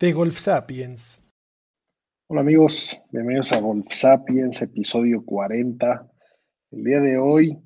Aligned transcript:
De 0.00 0.14
Golf 0.14 0.38
Sapiens. 0.38 1.20
Hola 2.26 2.40
amigos, 2.40 2.98
bienvenidos 3.10 3.52
a 3.52 3.60
Golf 3.60 3.86
Sapiens, 3.92 4.62
episodio 4.62 5.22
40. 5.26 6.10
El 6.70 6.84
día 6.84 7.00
de 7.00 7.18
hoy 7.18 7.58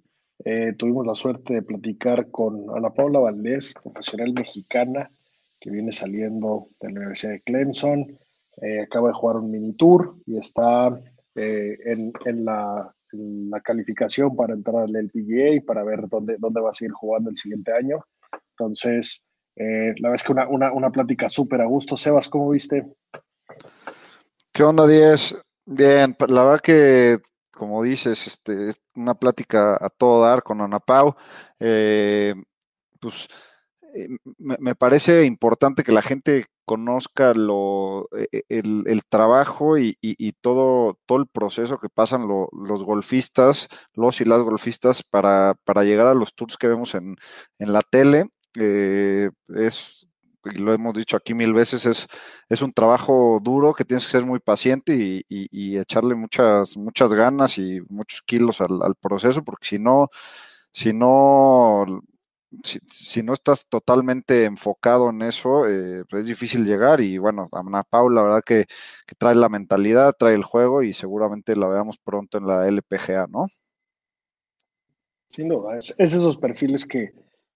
eh, 0.45 0.73
tuvimos 0.73 1.07
la 1.07 1.15
suerte 1.15 1.55
de 1.55 1.63
platicar 1.63 2.33
con 2.33 2.77
Ana 2.77 2.93
Paula 2.93 3.21
Valdés, 3.21 3.73
profesional 3.81 4.33
mexicana 4.33 5.13
que 5.61 5.71
viene 5.71 5.93
saliendo 5.93 6.71
de 6.81 6.89
la 6.91 6.99
Universidad 6.99 7.35
de 7.35 7.43
Clemson. 7.43 8.19
Eh, 8.61 8.81
acaba 8.81 9.09
de 9.09 9.15
jugar 9.15 9.37
un 9.37 9.53
mini 9.53 9.73
tour 9.75 10.17
y 10.27 10.37
está 10.37 10.89
eh, 11.37 11.79
en, 11.85 12.45
la, 12.45 12.93
calificación 13.63 14.35
para 14.35 14.55
entrar 14.55 14.83
al 14.83 14.97
LPGA 14.97 15.65
para 15.65 15.85
ver 15.85 16.09
dónde, 16.09 16.35
dónde 16.41 16.61
va 16.61 16.71
a 16.71 16.75
seguir 16.75 16.95
jugando 16.95 17.31
el 17.31 17.37
siguiente 17.37 17.73
año. 17.73 18.05
Entonces, 18.59 19.25
la 19.57 20.09
verdad 20.09 20.15
es 20.15 20.23
que 20.25 20.33
una, 20.33 20.49
una, 20.49 20.73
una 20.73 20.91
plática 20.91 21.29
súper 21.29 21.61
a 21.61 21.67
gusto. 21.67 21.97
Sebas, 21.97 22.29
¿cómo 22.29 22.51
viste? 22.51 22.87
¿Qué 24.53 24.63
onda, 24.63 24.87
Diez? 24.87 25.41
Bien, 25.67 26.17
la 26.29 26.45
verdad 26.45 26.61
que 26.61 27.19
como 27.55 27.83
dices, 27.83 28.27
este, 28.27 28.75
una 28.95 29.15
plática 29.15 29.79
a 29.81 29.89
todo 29.89 30.23
dar 30.23 30.43
con 30.43 30.61
Ana 30.61 30.81
Pau. 30.81 31.15
Eh, 31.59 32.35
pues 33.01 33.29
eh, 33.95 34.09
me, 34.39 34.75
parece 34.75 35.25
importante 35.25 35.85
que 35.85 35.93
la 35.93 36.03
gente 36.03 36.47
conozca 36.65 37.35
lo, 37.35 38.09
e, 38.17 38.45
e, 38.49 38.59
el, 38.59 39.03
trabajo 39.09 39.79
y, 39.79 39.97
todo, 40.41 40.99
todo 41.07 41.19
el 41.19 41.27
proceso 41.29 41.79
que 41.79 41.89
pasan 41.89 42.27
los 42.27 42.85
golfistas, 42.85 43.69
los 43.95 44.21
y 44.21 44.25
las 44.25 44.43
golfistas 44.43 45.03
para, 45.03 45.55
para, 45.65 45.85
llegar 45.85 46.07
a 46.07 46.15
los 46.15 46.35
tours 46.35 46.57
que 46.57 46.69
vemos 46.69 46.95
en, 46.95 47.17
en 47.59 47.73
la 47.73 47.83
tele. 47.83 48.31
Eh, 48.57 49.31
es 49.49 50.09
y 50.45 50.59
lo 50.59 50.73
hemos 50.73 50.95
dicho 50.95 51.17
aquí 51.17 51.35
mil 51.35 51.53
veces, 51.53 51.87
es, 51.87 52.07
es 52.49 52.63
un 52.63 52.73
trabajo 52.73 53.41
duro 53.43 53.73
que 53.75 53.85
tienes 53.85 54.05
que 54.05 54.13
ser 54.13 54.25
muy 54.25 54.41
paciente 54.41 54.95
y, 54.95 55.79
echarle 55.79 56.15
muchas, 56.15 56.77
muchas 56.77 57.13
ganas 57.15 57.59
y 57.59 57.81
muchos 57.89 58.23
kilos 58.23 58.61
al, 58.61 58.95
proceso, 59.01 59.43
porque 59.43 59.67
si 59.67 59.79
no, 59.79 60.09
si 60.73 60.93
no, 60.93 62.03
si, 62.63 63.23
no 63.23 63.35
estás 63.35 63.67
totalmente 63.69 64.45
enfocado 64.45 65.11
en 65.11 65.23
eso, 65.23 65.69
eh, 65.69 66.05
pues 66.09 66.23
es 66.23 66.27
difícil 66.27 66.65
llegar. 66.65 67.01
Y 67.01 67.19
bueno, 67.19 67.49
Ana 67.53 67.83
Paula, 67.83 68.17
la 68.17 68.23
verdad 68.23 68.43
que, 68.45 68.67
que, 69.07 69.15
trae 69.17 69.35
la 69.35 69.49
mentalidad, 69.49 70.15
trae 70.19 70.35
el 70.35 70.45
juego 70.45 70.83
y 70.83 70.93
seguramente 70.93 71.57
la 71.57 71.69
veamos 71.69 71.99
pronto 71.99 72.39
en 72.39 72.47
la 72.47 72.69
LPGA, 72.69 73.27
¿no? 73.29 73.47
Sin 75.31 75.49
duda, 75.49 75.79
es 75.79 75.95
esos 75.99 76.37
perfiles 76.37 76.87
que, 76.87 77.13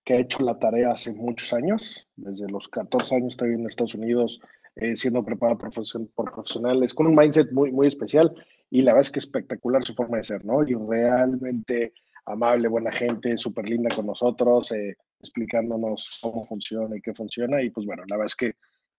que 0.09 0.15
ha 0.15 0.21
hecho 0.21 0.43
la 0.43 0.59
tarea 0.59 0.93
hace 0.93 1.13
muchos 1.13 1.53
años, 1.53 2.09
desde 2.17 2.49
los 2.49 2.67
14 2.69 3.17
años 3.17 3.35
está 3.35 3.45
en 3.45 3.67
Estados 3.67 3.95
Unidos, 3.95 4.41
eh, 4.77 4.97
siendo 4.97 5.23
preparado 5.23 5.59
por, 5.59 6.33
profesionales, 6.33 6.95
con 6.95 7.09
un 7.09 7.15
mindset 7.15 7.53
muy, 7.53 7.71
muy 7.73 7.89
especial 7.89 8.35
y 8.71 8.81
la 8.81 8.93
verdad 8.93 9.03
es 9.03 9.11
que 9.11 9.19
espectacular 9.19 9.85
su 9.85 9.95
forma 9.95 10.17
de 10.17 10.25
ser, 10.25 10.47
¿no? 10.47 10.67
Y 10.67 10.73
realmente 10.73 11.93
amable, 12.25 12.69
buena 12.69 12.91
gente, 12.91 13.37
súper 13.37 13.69
linda 13.69 13.95
con 13.95 14.07
nosotros, 14.07 14.73
eh, 14.73 14.97
explicándonos 15.21 16.19
cómo 16.23 16.43
funciona 16.43 16.97
y 16.97 17.03
qué 17.03 17.13
funciona. 17.13 17.63
Y 17.63 17.69
pues 17.69 17.85
bueno, 17.85 18.05
la 18.07 18.17
verdad 18.17 18.29
es 18.29 18.37
que 18.37 18.47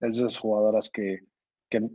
es 0.01 0.13
de 0.13 0.19
esas 0.27 0.37
jugadoras 0.37 0.91
que, 0.91 1.21
que 1.71 1.89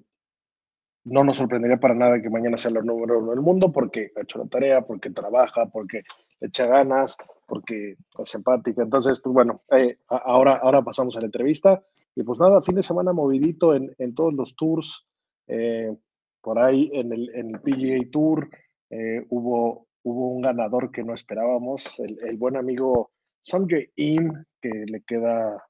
no 1.05 1.23
nos 1.23 1.37
sorprendería 1.37 1.79
para 1.79 1.95
nada 1.95 2.21
que 2.21 2.31
mañana 2.31 2.57
sea 2.57 2.73
la 2.73 2.83
número 2.83 3.21
uno 3.21 3.31
del 3.31 3.43
mundo 3.43 3.71
porque 3.71 4.11
ha 4.17 4.23
hecho 4.23 4.41
la 4.41 4.47
tarea, 4.47 4.81
porque 4.81 5.11
trabaja, 5.11 5.67
porque 5.67 6.03
echa 6.41 6.67
ganas, 6.67 7.17
porque 7.47 7.97
es 8.19 8.31
simpática. 8.31 8.83
Entonces, 8.83 9.21
pues 9.21 9.33
bueno, 9.33 9.63
eh, 9.77 9.99
ahora, 10.09 10.57
ahora 10.57 10.83
pasamos 10.83 11.17
a 11.17 11.21
la 11.21 11.27
entrevista. 11.27 11.83
Y 12.17 12.23
pues 12.23 12.39
nada, 12.39 12.63
fin 12.63 12.77
de 12.77 12.83
semana 12.83 13.13
movidito 13.13 13.75
en, 13.75 13.95
en 13.99 14.15
todos 14.15 14.33
los 14.35 14.55
tours. 14.57 15.07
Eh, 15.49 15.95
por 16.41 16.59
ahí 16.59 16.91
en 16.93 17.13
el, 17.13 17.35
en 17.35 17.55
el 17.55 17.61
PGA 17.61 18.11
Tour 18.11 18.51
eh, 18.91 19.25
hubo, 19.31 19.89
hubo 20.03 20.29
un 20.29 20.43
ganador 20.43 20.91
que 20.91 21.03
no 21.03 21.15
esperábamos, 21.15 21.99
el, 22.01 22.19
el 22.23 22.37
buen 22.37 22.57
amigo 22.57 23.11
Sanjay 23.43 23.91
Im, 23.97 24.45
que 24.61 24.71
le 24.87 25.03
queda 25.03 25.63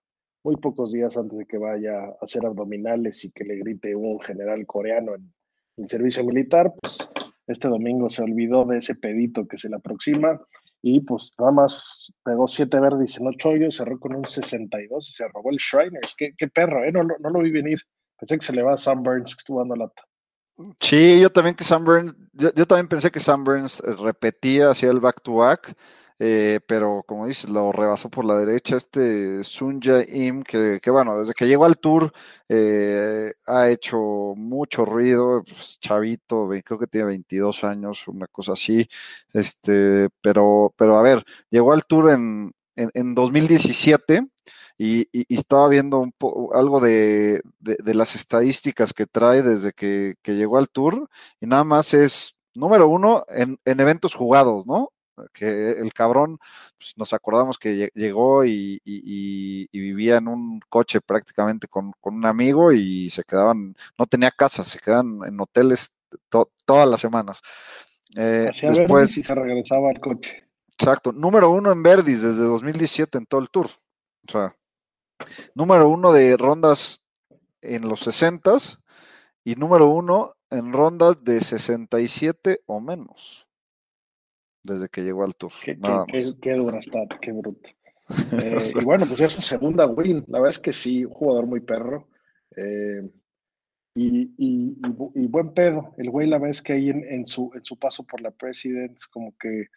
muy 0.44 0.56
pocos 0.56 0.92
días 0.92 1.16
antes 1.16 1.38
de 1.38 1.46
que 1.46 1.58
vaya 1.58 2.04
a 2.04 2.16
hacer 2.20 2.44
abdominales 2.44 3.24
y 3.24 3.30
que 3.30 3.44
le 3.44 3.56
grite 3.56 3.94
un 3.96 4.20
general 4.20 4.66
coreano 4.66 5.14
en 5.14 5.32
el 5.76 5.88
servicio 5.88 6.24
militar, 6.24 6.72
pues 6.80 7.08
este 7.46 7.68
domingo 7.68 8.08
se 8.08 8.22
olvidó 8.22 8.64
de 8.64 8.78
ese 8.78 8.94
pedito 8.94 9.46
que 9.46 9.56
se 9.56 9.68
le 9.68 9.76
aproxima 9.76 10.40
y 10.86 11.00
pues 11.00 11.32
nada 11.38 11.50
más 11.50 12.14
pegó 12.22 12.46
siete 12.46 12.78
verdes 12.78 13.16
en 13.16 13.26
ocho 13.26 13.48
hoyos, 13.48 13.76
cerró 13.76 13.98
con 13.98 14.14
un 14.14 14.26
62 14.26 15.08
y 15.08 15.12
se 15.14 15.26
robó 15.28 15.50
el 15.50 15.56
Shriners. 15.56 16.14
Qué, 16.14 16.34
qué 16.36 16.48
perro, 16.48 16.84
¿eh? 16.84 16.92
No, 16.92 17.02
no, 17.02 17.30
lo 17.30 17.40
vi 17.40 17.50
venir. 17.50 17.78
Pensé 18.18 18.38
que 18.38 18.44
se 18.44 18.52
le 18.52 18.62
va 18.62 18.74
a 18.74 18.76
Sam 18.76 19.02
Burns 19.02 19.34
que 19.34 19.38
estuvo 19.38 19.60
dando 19.60 19.76
lata. 19.76 20.02
Sí, 20.80 21.20
yo 21.20 21.30
también 21.30 21.56
que 21.56 21.64
Sam 21.64 21.84
Burns, 21.84 22.14
yo, 22.32 22.66
también 22.66 22.88
pensé 22.88 23.10
que 23.10 23.18
Sam 23.20 23.42
Burns 23.42 23.80
eh, 23.80 23.94
repetía, 23.94 24.70
hacía 24.70 24.90
el 24.90 25.00
back-to-back. 25.00 25.74
Eh, 26.20 26.60
pero 26.68 27.02
como 27.06 27.26
dices, 27.26 27.50
lo 27.50 27.72
rebasó 27.72 28.08
por 28.08 28.24
la 28.24 28.36
derecha 28.38 28.76
este 28.76 29.42
Sunja 29.42 30.00
Im, 30.08 30.44
que, 30.44 30.78
bueno, 30.86 31.18
desde 31.18 31.34
que 31.34 31.48
llegó 31.48 31.64
al 31.64 31.76
tour 31.78 32.12
eh, 32.48 33.32
ha 33.48 33.68
hecho 33.68 33.98
mucho 34.36 34.84
ruido, 34.84 35.42
pues, 35.42 35.78
chavito, 35.80 36.48
creo 36.64 36.78
que 36.78 36.86
tiene 36.86 37.08
22 37.08 37.64
años, 37.64 38.06
una 38.06 38.28
cosa 38.28 38.52
así, 38.52 38.88
este, 39.32 40.08
pero, 40.20 40.72
pero 40.76 40.96
a 40.96 41.02
ver, 41.02 41.24
llegó 41.50 41.72
al 41.72 41.84
tour 41.84 42.12
en, 42.12 42.54
en, 42.76 43.14
2017 43.14 44.28
y, 44.78 45.08
estaba 45.34 45.68
viendo 45.68 45.98
un 45.98 46.12
algo 46.52 46.80
de, 46.80 47.42
de, 47.60 47.94
las 47.94 48.14
estadísticas 48.16 48.92
que 48.92 49.06
trae 49.06 49.42
desde 49.42 49.72
que, 49.72 50.14
que, 50.22 50.34
llegó 50.34 50.58
al 50.58 50.68
tour 50.68 51.08
y 51.40 51.46
nada 51.46 51.64
más 51.64 51.94
es 51.94 52.36
número 52.54 52.88
uno 52.88 53.24
en, 53.28 53.58
en 53.64 53.80
eventos 53.80 54.14
jugados, 54.14 54.66
¿no? 54.66 54.90
que 55.32 55.72
el 55.72 55.92
cabrón, 55.92 56.38
pues, 56.78 56.94
nos 56.96 57.12
acordamos 57.12 57.58
que 57.58 57.90
llegó 57.94 58.44
y, 58.44 58.80
vivía 59.72 60.16
en 60.16 60.28
un 60.28 60.60
coche 60.68 61.00
prácticamente 61.00 61.68
con, 61.68 61.92
un 62.02 62.26
amigo 62.26 62.72
y 62.72 63.10
se 63.10 63.22
quedaban, 63.24 63.74
no 63.98 64.06
tenía 64.06 64.30
casa, 64.30 64.64
se 64.64 64.78
quedaban 64.78 65.20
en 65.26 65.40
hoteles 65.40 65.92
todas 66.66 66.88
las 66.88 67.00
semanas. 67.00 67.40
Eh, 68.16 68.50
después 68.62 69.16
y 69.18 69.22
se 69.22 69.34
regresaba 69.34 69.90
al 69.90 70.00
coche. 70.00 70.48
Exacto, 70.78 71.12
número 71.12 71.50
uno 71.50 71.72
en 71.72 71.82
Verdis 71.82 72.22
desde 72.22 72.44
2017 72.44 73.18
en 73.18 73.26
todo 73.26 73.40
el 73.40 73.50
tour. 73.50 73.66
O 73.66 74.32
sea, 74.32 74.54
número 75.54 75.88
uno 75.88 76.12
de 76.12 76.36
rondas 76.36 77.02
en 77.60 77.88
los 77.88 78.00
60 78.00 78.56
y 79.44 79.54
número 79.54 79.88
uno 79.88 80.36
en 80.50 80.72
rondas 80.72 81.24
de 81.24 81.40
67 81.40 82.62
o 82.66 82.80
menos 82.80 83.44
desde 84.64 84.88
que 84.88 85.02
llegó 85.02 85.22
al 85.22 85.36
Tour. 85.36 85.52
Qué, 85.62 85.74
dura 86.54 86.78
está, 86.78 87.06
qué 87.20 87.32
bruto. 87.32 87.70
Eh, 88.32 88.58
y 88.78 88.84
bueno, 88.84 89.06
pues 89.06 89.18
es 89.22 89.32
su 89.32 89.40
segunda 89.40 89.86
win. 89.86 90.22
La 90.28 90.38
verdad 90.38 90.50
es 90.50 90.58
que 90.58 90.74
sí, 90.74 91.06
un 91.06 91.14
jugador 91.14 91.46
muy 91.46 91.60
perro. 91.60 92.06
Eh, 92.54 93.10
y, 93.94 95.26
buen 95.28 95.54
pedo. 95.54 95.94
El 95.96 96.10
güey, 96.10 96.28
la 96.28 96.36
verdad 96.36 96.50
es 96.50 96.60
que 96.60 96.74
ahí 96.74 96.90
en, 96.90 97.24
su, 97.24 97.50
en 97.54 97.64
su 97.64 97.78
paso 97.78 98.04
por 98.04 98.20
la 98.20 98.30
Presidents, 98.30 99.06
como 99.06 99.34
que 99.38 99.68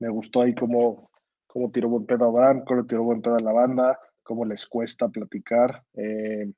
me 0.00 0.08
gustó 0.08 0.42
ahí 0.42 0.52
cómo, 0.52 1.12
cómo 1.46 1.70
tiró 1.70 1.88
buen 1.88 2.06
pedo 2.06 2.24
a 2.24 2.30
Van, 2.30 2.64
cómo 2.64 2.84
tiró 2.86 3.04
buen 3.04 3.22
pedo 3.22 3.36
a 3.36 3.40
la 3.40 3.52
banda, 3.52 4.00
cómo 4.26 4.44
les 4.44 4.66
cuesta 4.66 5.08
platicar. 5.08 5.82
Eh, 5.94 6.52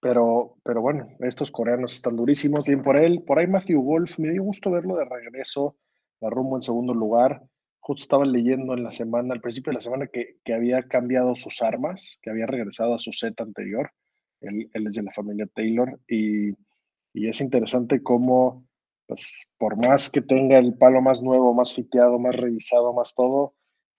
pero, 0.00 0.56
pero 0.62 0.80
bueno, 0.80 1.08
estos 1.20 1.50
coreanos 1.50 1.94
están 1.94 2.16
durísimos. 2.16 2.66
Bien 2.66 2.80
por 2.80 2.96
él. 2.96 3.22
Por 3.26 3.38
ahí 3.38 3.46
Matthew 3.46 3.82
Wolf, 3.82 4.18
me 4.18 4.30
dio 4.30 4.42
gusto 4.42 4.70
verlo 4.70 4.96
de 4.96 5.04
regreso 5.04 5.76
la 6.20 6.30
rumbo 6.30 6.56
en 6.56 6.62
segundo 6.62 6.94
lugar. 6.94 7.42
Justo 7.80 8.02
estaba 8.02 8.24
leyendo 8.24 8.74
en 8.74 8.82
la 8.82 8.90
semana, 8.90 9.34
al 9.34 9.40
principio 9.40 9.70
de 9.70 9.76
la 9.76 9.82
semana, 9.82 10.06
que, 10.06 10.38
que 10.44 10.54
había 10.54 10.82
cambiado 10.84 11.36
sus 11.36 11.62
armas, 11.62 12.18
que 12.22 12.30
había 12.30 12.46
regresado 12.46 12.94
a 12.94 12.98
su 12.98 13.12
set 13.12 13.40
anterior. 13.40 13.90
Él, 14.40 14.70
él 14.72 14.86
es 14.86 14.94
de 14.94 15.02
la 15.02 15.10
familia 15.12 15.46
Taylor 15.54 15.98
y, 16.08 16.50
y 17.12 17.28
es 17.28 17.40
interesante 17.40 18.02
cómo, 18.02 18.66
pues, 19.06 19.48
por 19.58 19.76
más 19.76 20.10
que 20.10 20.20
tenga 20.20 20.58
el 20.58 20.74
palo 20.76 21.00
más 21.00 21.22
nuevo, 21.22 21.54
más 21.54 21.74
fiteado, 21.74 22.18
más 22.18 22.36
revisado, 22.36 22.92
más 22.92 23.14
todo, 23.14 23.54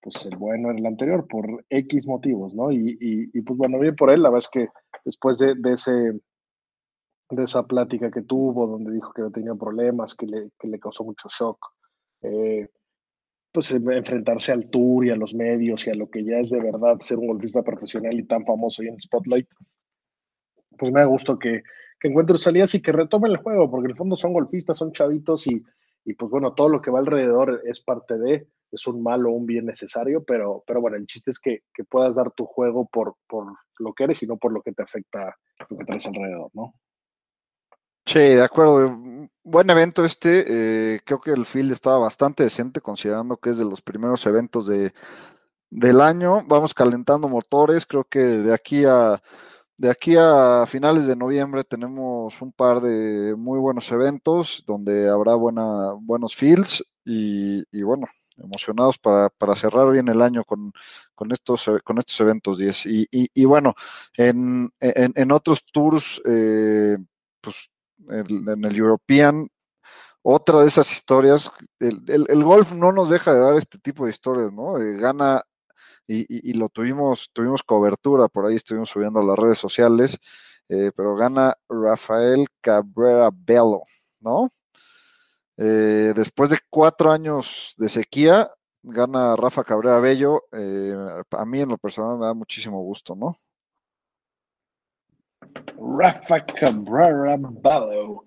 pues 0.07 0.25
el 0.25 0.38
bueno 0.38 0.69
era 0.69 0.80
el 0.80 0.86
anterior, 0.86 1.27
por 1.27 1.65
X 1.69 2.07
motivos, 2.07 2.56
¿no? 2.56 2.71
Y, 2.71 2.98
y, 3.33 3.42
pues 3.42 3.57
bueno, 3.57 3.77
bien 3.77 3.94
por 3.94 4.09
él, 4.09 4.24
la 4.24 4.30
verdad 4.30 4.45
es 4.45 4.50
que 4.50 4.69
después 5.04 5.38
de, 5.38 5.54
de, 5.56 5.74
ese, 5.74 5.92
de 5.92 7.44
esa 7.44 7.63
plática 7.68 8.09
que 8.09 8.21
tuvo, 8.21 8.68
donde 8.68 8.94
dijo 8.94 9.12
que 9.12 9.24
tenía 9.33 9.54
problemas, 9.56 10.15
que 10.15 10.25
le, 10.25 10.51
que 10.57 10.69
le 10.69 10.80
causó 10.80 11.04
mucho 11.04 11.27
shock, 11.27 11.57
eh, 12.21 12.69
pues 13.51 13.69
enfrentarse 13.71 14.54
al 14.54 14.69
tour 14.69 15.06
y 15.06 15.09
a 15.09 15.18
los 15.18 15.36
medios 15.36 15.86
y 15.86 15.89
a 15.89 15.95
lo 15.95 16.09
que 16.09 16.24
ya 16.24 16.38
es 16.38 16.51
de 16.51 16.62
verdad 16.62 17.01
ser 17.01 17.18
un 17.18 17.27
golfista 17.27 17.62
profesional 17.62 18.18
y 18.18 18.24
tan 18.24 18.45
famoso 18.45 18.83
y 18.83 18.88
en 18.88 19.01
Spotlight, 19.01 19.50
pues 20.77 20.89
me 20.89 21.01
da 21.01 21.06
gusto 21.06 21.38
que, 21.38 21.63
que 22.00 22.07
encuentre 22.07 22.38
salidas 22.38 22.74
y 22.75 22.81
que 22.81 22.94
retomen 22.94 23.31
el 23.31 23.38
juego, 23.39 23.69
porque 23.69 23.88
en 23.88 23.92
el 23.92 23.98
fondo 23.98 24.15
son 24.15 24.31
golfistas, 24.31 24.77
son 24.77 24.94
chavitos 24.94 25.48
y, 25.48 25.62
y 26.07 26.13
pues 26.13 26.31
bueno, 26.31 26.54
todo 26.54 26.69
lo 26.69 26.81
que 26.81 26.89
va 26.89 27.00
alrededor 27.00 27.62
es 27.65 27.81
parte 27.81 28.18
de, 28.18 28.48
es 28.71 28.88
un 28.88 29.04
mal 29.04 29.25
o 29.25 29.31
un 29.31 29.45
bien 29.45 29.65
necesario, 29.65 30.24
pero, 30.24 30.63
pero 30.65 30.80
bueno, 30.80 30.95
el 30.95 31.06
chiste 31.06 31.31
es 31.31 31.39
que, 31.39 31.63
que 31.74 31.83
puedas 31.83 32.15
dar 32.15 32.31
tu 32.31 32.45
juego 32.45 32.88
por, 32.88 33.15
por 33.27 33.48
lo 33.80 33.94
que 33.94 34.06
eres 34.06 34.24
y 34.24 34.25
no 34.25 34.38
por 34.38 34.54
lo 34.54 34.62
que 34.62 34.71
te 34.71 34.83
afecta 34.83 35.36
lo 35.69 35.77
que 35.77 35.83
traes 35.83 36.07
alrededor, 36.07 36.50
¿no? 36.54 36.74
Sí, 38.06 38.19
de 38.19 38.42
acuerdo. 38.42 39.30
Buen 39.44 39.69
evento 39.69 40.06
este. 40.06 40.45
Eh, 40.95 41.01
creo 41.04 41.19
que 41.19 41.31
el 41.31 41.45
field 41.45 41.74
estaba 41.74 41.98
bastante 41.98 42.44
decente, 42.44 42.80
considerando 42.80 43.36
que 43.36 43.50
es 43.50 43.57
de 43.57 43.65
los 43.65 43.81
primeros 43.81 44.25
eventos 44.25 44.65
de, 44.65 44.94
del 45.69 46.00
año. 46.00 46.42
Vamos 46.48 46.74
calentando 46.74 47.27
motores. 47.27 47.86
Creo 47.86 48.06
que 48.06 48.19
de 48.19 48.54
aquí 48.54 48.86
a 48.86 49.21
de 49.78 49.92
aquí 49.92 50.16
a 50.18 50.66
finales 50.68 51.06
de 51.06 51.16
noviembre 51.16 51.64
tenemos 51.64 52.42
un 52.42 52.52
par 52.52 52.82
de 52.82 53.36
muy 53.36 53.60
buenos 53.60 53.92
eventos 53.92 54.64
donde 54.66 55.08
habrá 55.08 55.36
buena, 55.36 55.94
buenos 56.00 56.36
fields 56.36 56.84
y, 57.06 57.64
bueno, 57.84 58.08
emocionados 58.38 58.98
para, 58.98 59.30
cerrar 59.56 59.90
bien 59.92 60.10
el 60.10 60.22
año 60.22 60.44
con, 60.44 60.74
estos, 61.32 61.68
eventos 62.20 62.58
10. 62.58 62.84
Y, 62.86 63.46
bueno, 63.46 63.76
en, 64.18 64.72
otros 65.32 65.64
tours, 65.72 66.22
eh, 66.26 66.98
pues 67.40 67.70
en 68.10 68.66
el 68.66 68.76
European, 68.76 69.48
otra 70.22 70.60
de 70.60 70.68
esas 70.68 70.92
historias, 70.92 71.52
el, 71.80 72.44
golf 72.44 72.74
no 72.74 72.92
nos 72.92 73.10
deja 73.10 73.32
de 73.32 73.40
dar 73.40 73.56
este 73.56 73.78
tipo 73.78 74.06
de 74.06 74.12
historias, 74.12 74.52
¿no? 74.52 74.78
Eh, 74.80 74.98
gana 74.98 75.42
y, 76.07 76.54
lo 76.54 76.69
tuvimos, 76.69 77.30
tuvimos 77.33 77.63
cobertura, 77.63 78.27
por 78.30 78.45
ahí 78.45 78.56
estuvimos 78.56 78.89
subiendo 78.89 79.19
a 79.19 79.24
las 79.24 79.38
redes 79.38 79.57
sociales, 79.57 80.18
eh, 80.69 80.92
pero 80.95 81.15
gana 81.15 81.56
Rafael 81.68 82.48
Cabrera 82.62 83.30
Bello, 83.33 83.81
¿no? 84.21 84.50
Eh, 85.57 86.13
después 86.15 86.50
de 86.50 86.59
cuatro 86.69 87.12
años 87.12 87.74
de 87.77 87.89
sequía, 87.89 88.50
gana 88.83 89.36
Rafa 89.36 89.63
Cabrera 89.63 90.00
Bello. 90.00 90.44
Eh, 90.51 90.95
a 91.31 91.45
mí 91.45 91.59
en 91.59 91.69
lo 91.69 91.77
personal 91.77 92.18
me 92.18 92.25
da 92.25 92.33
muchísimo 92.33 92.81
gusto, 92.81 93.15
¿no? 93.15 93.36
Rafa 96.00 96.45
Cabrera 96.45 97.38
Bello. 97.38 98.24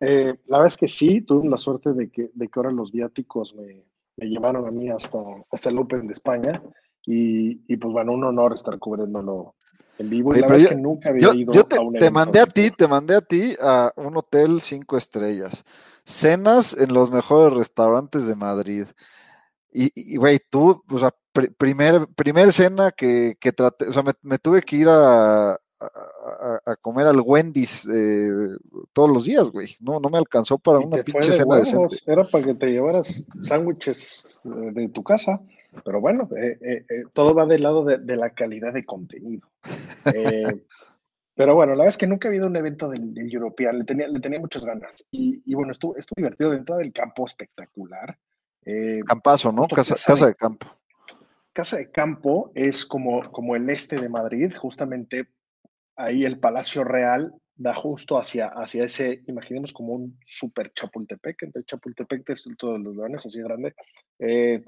la 0.00 0.58
verdad 0.58 0.66
es 0.66 0.76
que 0.76 0.88
sí, 0.88 1.20
tuve 1.20 1.48
la 1.48 1.56
suerte 1.56 1.94
de 1.94 2.10
que, 2.10 2.30
de 2.32 2.48
que 2.48 2.60
ahora 2.60 2.70
los 2.70 2.92
viáticos 2.92 3.54
me, 3.54 3.84
me 4.16 4.26
llevaron 4.26 4.66
a 4.66 4.70
mí 4.70 4.90
hasta, 4.90 5.18
hasta 5.50 5.70
el 5.70 5.78
Open 5.78 6.06
de 6.06 6.12
España. 6.12 6.62
Y, 7.06 7.76
pues 7.76 7.92
bueno, 7.92 8.12
un 8.12 8.24
honor 8.24 8.54
estar 8.54 8.78
cubriéndolo 8.78 9.54
en 9.98 10.10
vivo. 10.10 10.34
y 10.34 10.40
la 10.40 10.48
verdad 10.48 10.64
es 10.64 10.74
que 10.74 10.80
nunca 10.80 11.10
había 11.10 11.34
ido 11.34 11.64
te, 11.64 11.76
a 11.76 11.80
un 11.80 11.94
Te 11.94 12.10
mandé 12.10 12.40
a 12.40 12.46
ti, 12.46 12.70
te 12.70 12.88
mandé 12.88 13.14
a 13.14 13.20
ti 13.20 13.54
a 13.60 13.92
un 13.96 14.16
hotel 14.16 14.60
cinco 14.60 14.96
estrellas. 14.96 15.64
Cenas 16.06 16.76
en 16.76 16.92
los 16.92 17.10
mejores 17.10 17.56
restaurantes 17.56 18.26
de 18.26 18.34
Madrid. 18.34 18.86
Y, 19.76 20.16
güey, 20.16 20.38
tú, 20.50 20.84
o 20.88 20.98
sea, 21.00 21.10
primer, 21.58 22.06
primer 22.14 22.52
cena 22.52 22.92
que, 22.92 23.34
que 23.40 23.50
traté, 23.50 23.88
o 23.88 23.92
sea, 23.92 24.04
me, 24.22 24.38
tuve 24.38 24.62
que 24.62 24.76
ir 24.76 24.88
a, 24.88 25.54
a, 25.54 26.76
comer 26.80 27.08
al 27.08 27.20
Wendy's 27.20 27.84
eh, 27.92 28.30
todos 28.92 29.10
los 29.10 29.24
días, 29.24 29.50
güey. 29.50 29.74
No, 29.80 29.98
no 29.98 30.10
me 30.10 30.18
alcanzó 30.18 30.58
para 30.58 30.78
una 30.78 31.02
pinche 31.02 31.32
cena 31.32 31.56
decente. 31.56 31.96
Era 32.06 32.28
para 32.28 32.44
que 32.44 32.54
te 32.54 32.66
llevaras 32.68 33.26
sándwiches 33.42 34.40
eh, 34.44 34.70
de 34.72 34.88
tu 34.88 35.02
casa. 35.02 35.40
Pero 35.84 36.00
bueno, 36.00 36.28
eh, 36.36 36.58
eh, 36.60 36.86
eh, 36.88 37.02
todo 37.12 37.34
va 37.34 37.46
del 37.46 37.62
lado 37.62 37.84
de, 37.84 38.16
la 38.16 38.30
calidad 38.30 38.72
de 38.72 38.84
contenido. 38.84 39.48
pero 41.34 41.54
bueno, 41.54 41.72
la 41.72 41.78
verdad 41.78 41.88
es 41.88 41.96
que 41.96 42.06
nunca 42.06 42.28
ha 42.28 42.30
habido 42.30 42.46
un 42.46 42.56
evento 42.56 42.88
del, 42.88 43.14
European, 43.16 43.78
le 43.78 43.84
tenía, 43.84 44.08
le 44.08 44.20
tenía 44.20 44.40
muchas 44.40 44.64
ganas. 44.64 45.06
Y, 45.10 45.54
bueno, 45.54 45.72
estuvo, 45.72 45.96
estuvo 45.96 46.16
divertido 46.16 46.50
dentro 46.50 46.76
del 46.76 46.92
campo 46.92 47.26
espectacular. 47.26 48.18
Campazo, 49.06 49.52
¿no? 49.52 49.66
Casa, 49.68 49.94
casa, 50.06 50.26
de, 50.26 50.34
campo. 50.34 50.66
Casa 51.52 51.76
de 51.76 51.90
campo 51.90 52.50
es 52.54 52.86
como, 52.86 53.30
como 53.30 53.56
el 53.56 53.68
este 53.68 54.00
de 54.00 54.08
Madrid, 54.08 54.54
justamente 54.56 55.28
ahí 55.96 56.24
el 56.24 56.38
Palacio 56.38 56.82
Real 56.82 57.34
da 57.56 57.74
justo 57.74 58.18
hacia, 58.18 58.48
hacia 58.48 58.84
ese, 58.84 59.22
imaginemos 59.26 59.72
como 59.72 59.92
un 59.92 60.18
super 60.24 60.72
Chapultepec, 60.72 61.42
entre 61.42 61.64
Chapultepec 61.64 62.24
y 62.46 62.56
todos 62.56 62.80
los 62.80 62.96
leones, 62.96 63.24
así 63.24 63.40
grande. 63.40 63.74
Eh, 64.18 64.64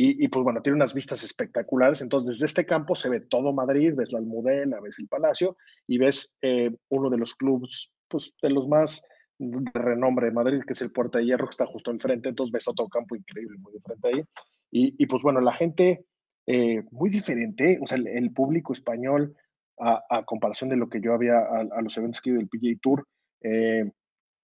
y, 0.00 0.28
pues 0.28 0.44
bueno, 0.44 0.62
tiene 0.62 0.76
unas 0.76 0.94
vistas 0.94 1.24
espectaculares. 1.24 2.02
Entonces, 2.02 2.34
desde 2.34 2.46
este 2.46 2.64
campo 2.64 2.94
se 2.94 3.08
ve 3.08 3.18
todo 3.18 3.52
Madrid, 3.52 3.94
ves 3.96 4.12
la 4.12 4.20
Almudena, 4.20 4.78
ves 4.80 4.96
el 5.00 5.08
Palacio 5.08 5.56
y 5.88 5.98
ves 5.98 6.36
eh, 6.40 6.70
uno 6.88 7.10
de 7.10 7.18
los 7.18 7.34
clubes, 7.34 7.90
pues 8.06 8.32
de 8.40 8.50
los 8.50 8.68
más 8.68 9.02
de 9.38 9.70
renombre 9.74 10.26
de 10.26 10.32
Madrid, 10.32 10.60
que 10.64 10.74
es 10.74 10.82
el 10.82 10.92
Puerta 10.92 11.18
de 11.18 11.24
Hierro, 11.24 11.46
que 11.46 11.50
está 11.50 11.66
justo 11.66 11.90
enfrente. 11.90 12.28
Entonces, 12.28 12.52
ves 12.52 12.68
otro 12.68 12.86
campo 12.86 13.16
increíble, 13.16 13.58
muy 13.58 13.72
diferente 13.72 14.08
ahí. 14.08 14.22
Y, 14.70 15.02
y 15.02 15.06
pues 15.06 15.20
bueno, 15.24 15.40
la 15.40 15.52
gente 15.52 16.04
eh, 16.46 16.84
muy 16.92 17.10
diferente, 17.10 17.80
o 17.82 17.86
sea, 17.86 17.98
el, 17.98 18.32
público 18.32 18.72
español, 18.72 19.34
a, 19.80 20.24
comparación 20.24 20.70
de 20.70 20.76
lo 20.76 20.88
que 20.88 21.00
yo 21.00 21.12
había 21.12 21.40
a, 21.40 21.82
los 21.82 21.96
eventos 21.98 22.20
que 22.20 22.30
ido 22.30 22.38
del 22.38 22.48
PGA 22.48 22.78
Tour, 22.80 23.04
eh, 23.42 23.90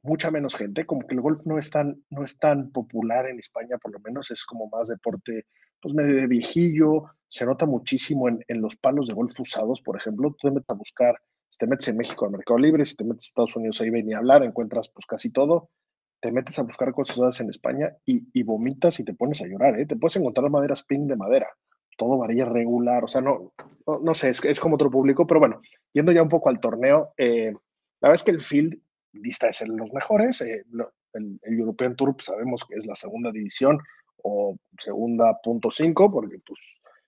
mucha 0.05 0.31
menos 0.31 0.55
gente, 0.55 0.85
como 0.85 1.07
que 1.07 1.15
el 1.15 1.21
golf 1.21 1.41
no 1.45 1.59
es 1.59 1.71
tan, 1.71 2.05
no 2.11 2.25
es 2.25 2.39
tan 2.39 2.71
popular 2.71 3.27
en 3.29 3.39
España, 3.39 3.79
por 3.79 3.93
lo 3.93 3.99
menos 4.01 4.31
es 4.31 4.45
como 4.45 4.69
más 4.69 4.89
deporte, 4.89 5.47
pues 5.81 5.95
medio 5.95 6.15
de 6.17 6.27
viejillo, 6.27 7.05
se 7.27 7.47
nota 7.47 7.67
muchísimo 7.67 8.29
en, 8.29 8.45
en 8.49 8.61
los 8.61 8.77
palos 8.77 9.09
de 9.09 9.15
golf 9.15 9.39
usados, 9.41 9.81
por 9.81 9.97
ejemplo, 9.97 10.31
tú 10.31 10.49
te 10.49 10.51
metes 10.51 10.69
a 10.69 10.75
buscar, 10.75 11.17
si 11.49 11.59
te 11.59 11.67
metes 11.67 11.89
en 11.89 11.97
México 11.97 12.27
al 12.27 12.33
Mercado 12.33 12.59
Libre, 12.59 12.85
si 12.85 12.97
te 12.97 13.05
metes 13.05 13.25
a 13.25 13.29
Estados 13.29 13.57
Unidos 13.57 13.81
ahí 13.81 13.91
ven 13.91 14.09
y 14.09 14.13
hablar, 14.13 14.43
encuentras 14.43 14.91
pues 14.91 15.07
casi 15.07 15.31
todo, 15.31 15.71
te 16.21 16.31
metes 16.31 16.59
a 16.59 16.65
buscar 16.65 16.93
cosas 16.93 17.17
usadas 17.17 17.41
en 17.41 17.49
España 17.49 17.97
y, 18.05 18.29
y 18.33 18.43
vomitas 18.43 19.01
y 19.01 19.05
te 19.05 19.15
pones 19.15 19.41
a 19.41 19.47
llorar, 19.47 19.81
¿eh? 19.81 19.87
te 19.87 19.97
puedes 19.97 20.17
encontrar 20.17 20.51
maderas 20.51 20.83
ping 20.83 21.07
de 21.07 21.17
madera, 21.17 21.49
todo 21.97 22.19
varía 22.19 22.45
regular, 22.45 23.05
o 23.05 23.09
sea, 23.09 23.23
no, 23.23 23.55
no, 23.87 24.15
sé, 24.15 24.29
es, 24.29 24.45
es, 24.45 24.61
como 24.61 24.75
otro 24.75 24.91
público, 24.91 25.27
pero 25.27 25.41
bueno, 25.41 25.63
yendo 25.95 26.13
ya 26.13 26.23
un 26.23 26.29
poco 26.29 26.51
al 26.51 26.61
torneo, 26.61 27.15
eh, 27.17 27.53
la 28.01 28.09
verdad 28.09 28.21
es 28.21 28.23
que 28.23 28.31
el 28.33 28.43
field 28.43 28.84
lista 29.15 29.49
es 29.49 29.61
en 29.63 29.77
los 29.77 29.93
mejores. 29.93 30.41
Eh, 30.41 30.65
el, 31.15 31.41
European 31.43 31.97
Tour 31.97 32.15
pues, 32.15 32.27
sabemos 32.27 32.65
que 32.69 32.77
es 32.77 32.87
la 32.87 32.95
segunda 32.95 33.31
división 33.31 33.79
o 34.23 34.57
segunda 34.79 35.39
punto 35.43 35.71
cinco, 35.71 36.11
porque 36.11 36.39
pues 36.45 36.61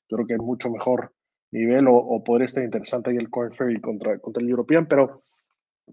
yo 0.08 0.16
creo 0.16 0.26
que 0.26 0.34
es 0.34 0.40
mucho 0.40 0.70
mejor 0.70 1.12
nivel 1.50 1.86
o, 1.88 2.22
podría 2.24 2.46
estar 2.46 2.62
interesante 2.62 3.10
ahí 3.10 3.16
el 3.16 3.30
Corn 3.30 3.52
Ferry 3.52 3.80
contra, 3.80 4.18
contra 4.18 4.42
el 4.42 4.50
European, 4.50 4.86
pero, 4.86 5.24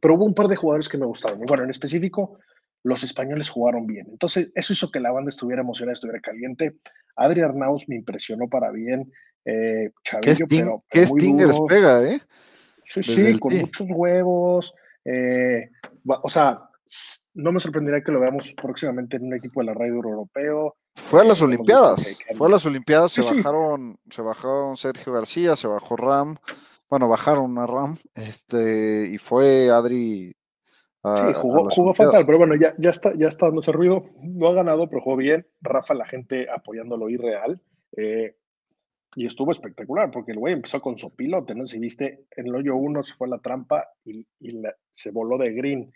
pero 0.02 0.16
hubo 0.16 0.26
un 0.26 0.34
par 0.34 0.48
de 0.48 0.56
jugadores 0.56 0.90
que 0.90 0.98
me 0.98 1.06
gustaron. 1.06 1.42
Y 1.42 1.46
bueno, 1.46 1.64
en 1.64 1.70
específico, 1.70 2.40
los 2.84 3.04
españoles 3.04 3.50
jugaron 3.50 3.88
bien. 3.88 4.08
Entonces, 4.10 4.52
eso 4.56 4.74
hizo 4.74 4.92
que 4.92 5.00
la 5.00 5.12
banda 5.12 5.30
estuviera 5.30 5.62
emocionada, 5.62 5.94
estuviera 5.94 6.20
caliente. 6.20 6.78
Adri 7.16 7.42
Arnaus 7.42 7.88
me 7.88 7.96
impresionó 7.96 8.50
para 8.50 8.72
bien. 8.72 9.12
Eh, 9.46 9.92
Chavillo, 10.04 10.46
pero, 10.50 10.84
¿Qué 10.90 11.06
Stingers 11.06 11.60
pega, 11.68 12.04
eh? 12.04 12.20
Sí, 12.84 13.02
sí, 13.02 13.40
con 13.40 13.58
muchos 13.58 13.88
huevos. 13.90 14.74
Eh, 15.06 15.70
o 16.06 16.30
sea, 16.30 16.70
no 17.34 17.52
me 17.52 17.60
sorprendería 17.60 18.04
que 18.04 18.12
lo 18.12 18.20
veamos 18.20 18.54
próximamente 18.54 19.18
en 19.18 19.26
un 19.26 19.34
equipo 19.36 19.62
de 19.62 19.68
la 19.68 19.74
radio 19.74 19.94
europeo. 19.94 20.76
Fue 20.96 21.22
a 21.22 21.24
las 21.24 21.42
eh, 21.42 21.46
Olimpiadas, 21.46 22.18
fue 22.36 22.48
a 22.48 22.52
las 22.52 22.66
Olimpiadas, 22.66 23.12
se 23.12 23.22
bajaron, 23.22 23.98
se 24.10 24.22
bajaron 24.22 24.78
Sergio 24.78 25.14
García, 25.14 25.56
se 25.56 25.68
bajó 25.68 25.96
Ram, 25.96 26.36
bueno, 26.90 27.08
bajaron 27.08 27.58
a 27.58 27.66
Ram, 27.66 27.98
este, 28.14 29.08
y 29.08 29.18
fue 29.18 29.72
Adri. 29.72 30.36
sí, 31.04 31.34
jugó, 31.36 31.70
jugó 31.72 31.94
fatal, 31.94 32.26
pero 32.26 32.38
bueno, 32.38 32.56
ya, 32.56 32.76
ya 32.78 32.92
está, 32.92 33.14
ya 33.18 33.28
está 33.28 33.48
dándose 33.48 33.72
ruido, 33.72 34.06
no 34.22 34.50
ha 34.50 34.54
ganado, 34.54 34.88
pero 34.88 35.02
jugó 35.02 35.18
bien. 35.18 35.48
Rafa, 35.62 35.96
la 35.96 36.06
gente 36.06 36.48
apoyándolo 36.50 37.10
irreal. 37.10 37.60
Eh, 37.98 38.36
y 39.16 39.26
estuvo 39.26 39.52
espectacular, 39.52 40.12
porque 40.12 40.32
el 40.32 40.40
güey 40.40 40.54
empezó 40.54 40.82
con 40.82 40.98
su 40.98 41.16
pilote, 41.16 41.56
¿no? 41.56 41.66
Si 41.66 41.80
viste, 41.80 42.26
en 42.36 42.48
el 42.48 42.56
hoyo 42.56 42.76
1 42.76 43.04
se 43.04 43.14
fue 43.14 43.28
a 43.28 43.32
la 43.32 43.40
trampa 43.40 43.88
y, 44.06 44.26
se 44.92 45.12
voló 45.12 45.38
de 45.38 45.54
green. 45.54 45.94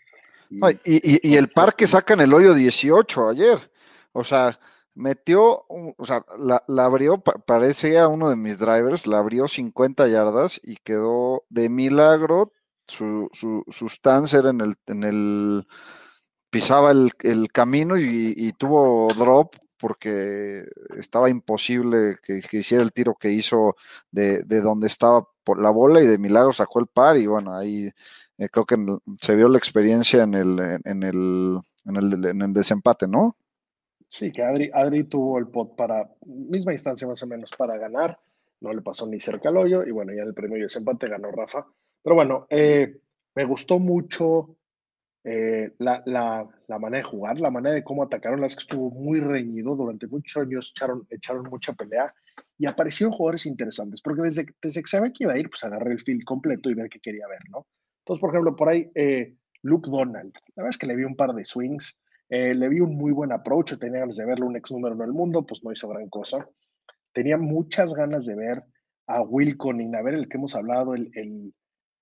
Y, 0.84 1.36
el 1.36 1.48
par 1.48 1.74
que 1.74 1.86
saca 1.86 2.14
en 2.14 2.20
el 2.20 2.32
hoyo 2.32 2.54
18 2.54 3.28
ayer. 3.28 3.58
O 4.12 4.24
sea, 4.24 4.58
metió, 4.94 5.64
o 5.68 6.06
sea, 6.06 6.24
la, 6.38 6.84
abrió, 6.84 7.18
parecía 7.18 8.08
uno 8.08 8.30
de 8.30 8.36
mis 8.36 8.58
drivers, 8.58 9.06
la 9.06 9.18
abrió 9.18 9.46
50 9.46 10.08
yardas 10.08 10.60
y 10.62 10.76
quedó 10.76 11.44
de 11.48 11.68
milagro. 11.68 12.52
Su, 12.86 13.28
su, 13.32 13.64
su 13.68 13.88
stance 13.90 14.38
era 14.38 14.48
en 14.48 14.62
el, 14.62 14.74
en 14.86 15.04
el 15.04 15.66
pisaba 16.50 16.90
el, 16.90 17.52
camino 17.52 17.98
y, 17.98 18.52
tuvo 18.58 19.12
drop 19.14 19.54
porque 19.78 20.64
estaba 20.96 21.30
imposible 21.30 22.16
que, 22.22 22.40
hiciera 22.52 22.82
el 22.82 22.92
tiro 22.92 23.14
que 23.14 23.30
hizo 23.30 23.76
de, 24.10 24.42
donde 24.42 24.86
estaba 24.86 25.26
la 25.56 25.70
bola 25.70 26.02
y 26.02 26.06
de 26.06 26.18
milagro 26.18 26.52
sacó 26.52 26.80
el 26.80 26.86
par 26.86 27.16
y 27.16 27.26
bueno, 27.26 27.56
ahí 27.56 27.90
eh, 28.36 28.48
creo 28.50 28.66
que 28.66 28.76
se 29.20 29.34
vio 29.34 29.48
la 29.48 29.58
experiencia 29.58 30.24
en 30.24 30.34
el, 30.34 30.58
en 30.84 31.02
el, 31.02 31.58
en 31.86 31.96
el, 31.96 32.24
en 32.26 32.42
el 32.42 32.52
desempate, 32.52 33.08
¿no? 33.08 33.36
Sí, 34.08 34.32
que 34.32 34.42
Adri, 34.42 34.70
Adri 34.72 35.04
tuvo 35.04 35.38
el 35.38 35.48
pot 35.48 35.76
para, 35.76 36.10
misma 36.24 36.72
instancia 36.72 37.06
más 37.06 37.22
o 37.22 37.26
menos, 37.26 37.50
para 37.56 37.76
ganar, 37.76 38.18
no 38.60 38.72
le 38.72 38.82
pasó 38.82 39.06
ni 39.06 39.20
cerca 39.20 39.50
al 39.50 39.58
hoyo 39.58 39.84
y 39.84 39.90
bueno, 39.90 40.12
ya 40.12 40.22
en 40.22 40.28
el 40.28 40.34
premio 40.34 40.56
de 40.56 40.64
desempate 40.64 41.08
ganó 41.08 41.30
Rafa. 41.30 41.66
Pero 42.02 42.16
bueno, 42.16 42.46
eh, 42.50 43.00
me 43.34 43.44
gustó 43.44 43.78
mucho 43.78 44.56
eh, 45.30 45.74
la, 45.78 46.02
la, 46.06 46.78
manera 46.78 47.02
de 47.02 47.10
jugar, 47.10 47.38
la 47.38 47.50
manera 47.50 47.74
de 47.74 47.84
cómo 47.84 48.02
atacaron, 48.02 48.40
las 48.40 48.56
que 48.56 48.62
estuvo 48.62 48.90
muy 48.90 49.20
reñido, 49.20 49.76
durante 49.76 50.06
muchos 50.06 50.42
años 50.42 50.72
echaron, 50.74 51.06
echaron 51.10 51.42
mucha 51.50 51.74
pelea 51.74 52.14
y 52.56 52.64
aparecieron 52.64 53.12
jugadores 53.12 53.44
interesantes, 53.44 54.00
porque 54.00 54.22
desde, 54.22 54.46
desde 54.62 54.80
que 54.80 54.88
sabía 54.88 55.12
que 55.12 55.24
iba 55.24 55.34
a 55.34 55.38
ir, 55.38 55.50
pues 55.50 55.62
agarré 55.64 55.92
el 55.92 56.00
field 56.00 56.24
completo 56.24 56.70
y 56.70 56.74
ver 56.74 56.88
qué 56.88 56.98
quería 57.00 57.28
ver, 57.28 57.40
¿no? 57.50 57.66
Entonces, 57.98 58.20
por 58.22 58.30
ejemplo, 58.30 58.56
por 58.56 58.70
ahí, 58.70 58.90
eh, 58.94 59.34
Luke 59.60 59.90
Donald, 59.90 60.32
la 60.32 60.62
verdad 60.62 60.70
es 60.70 60.78
que 60.78 60.86
le 60.86 60.96
vi 60.96 61.04
un 61.04 61.14
par 61.14 61.34
de 61.34 61.44
swings, 61.44 61.98
eh, 62.30 62.54
le 62.54 62.70
vi 62.70 62.80
un 62.80 62.96
muy 62.96 63.12
buen 63.12 63.30
approach, 63.30 63.78
tenía 63.78 64.00
ganas 64.00 64.16
de 64.16 64.24
verlo, 64.24 64.46
un 64.46 64.56
ex 64.56 64.70
número 64.70 64.94
en 64.94 65.02
el 65.02 65.12
mundo, 65.12 65.44
pues 65.44 65.62
no 65.62 65.72
hizo 65.72 65.88
gran 65.88 66.08
cosa. 66.08 66.48
Tenía 67.12 67.36
muchas 67.36 67.92
ganas 67.92 68.24
de 68.24 68.34
ver 68.34 68.64
a 69.06 69.22
Will 69.22 69.58
Conning, 69.58 69.94
a 69.94 70.00
ver 70.00 70.14
el 70.14 70.26
que 70.26 70.38
hemos 70.38 70.54
hablado, 70.54 70.94
el, 70.94 71.52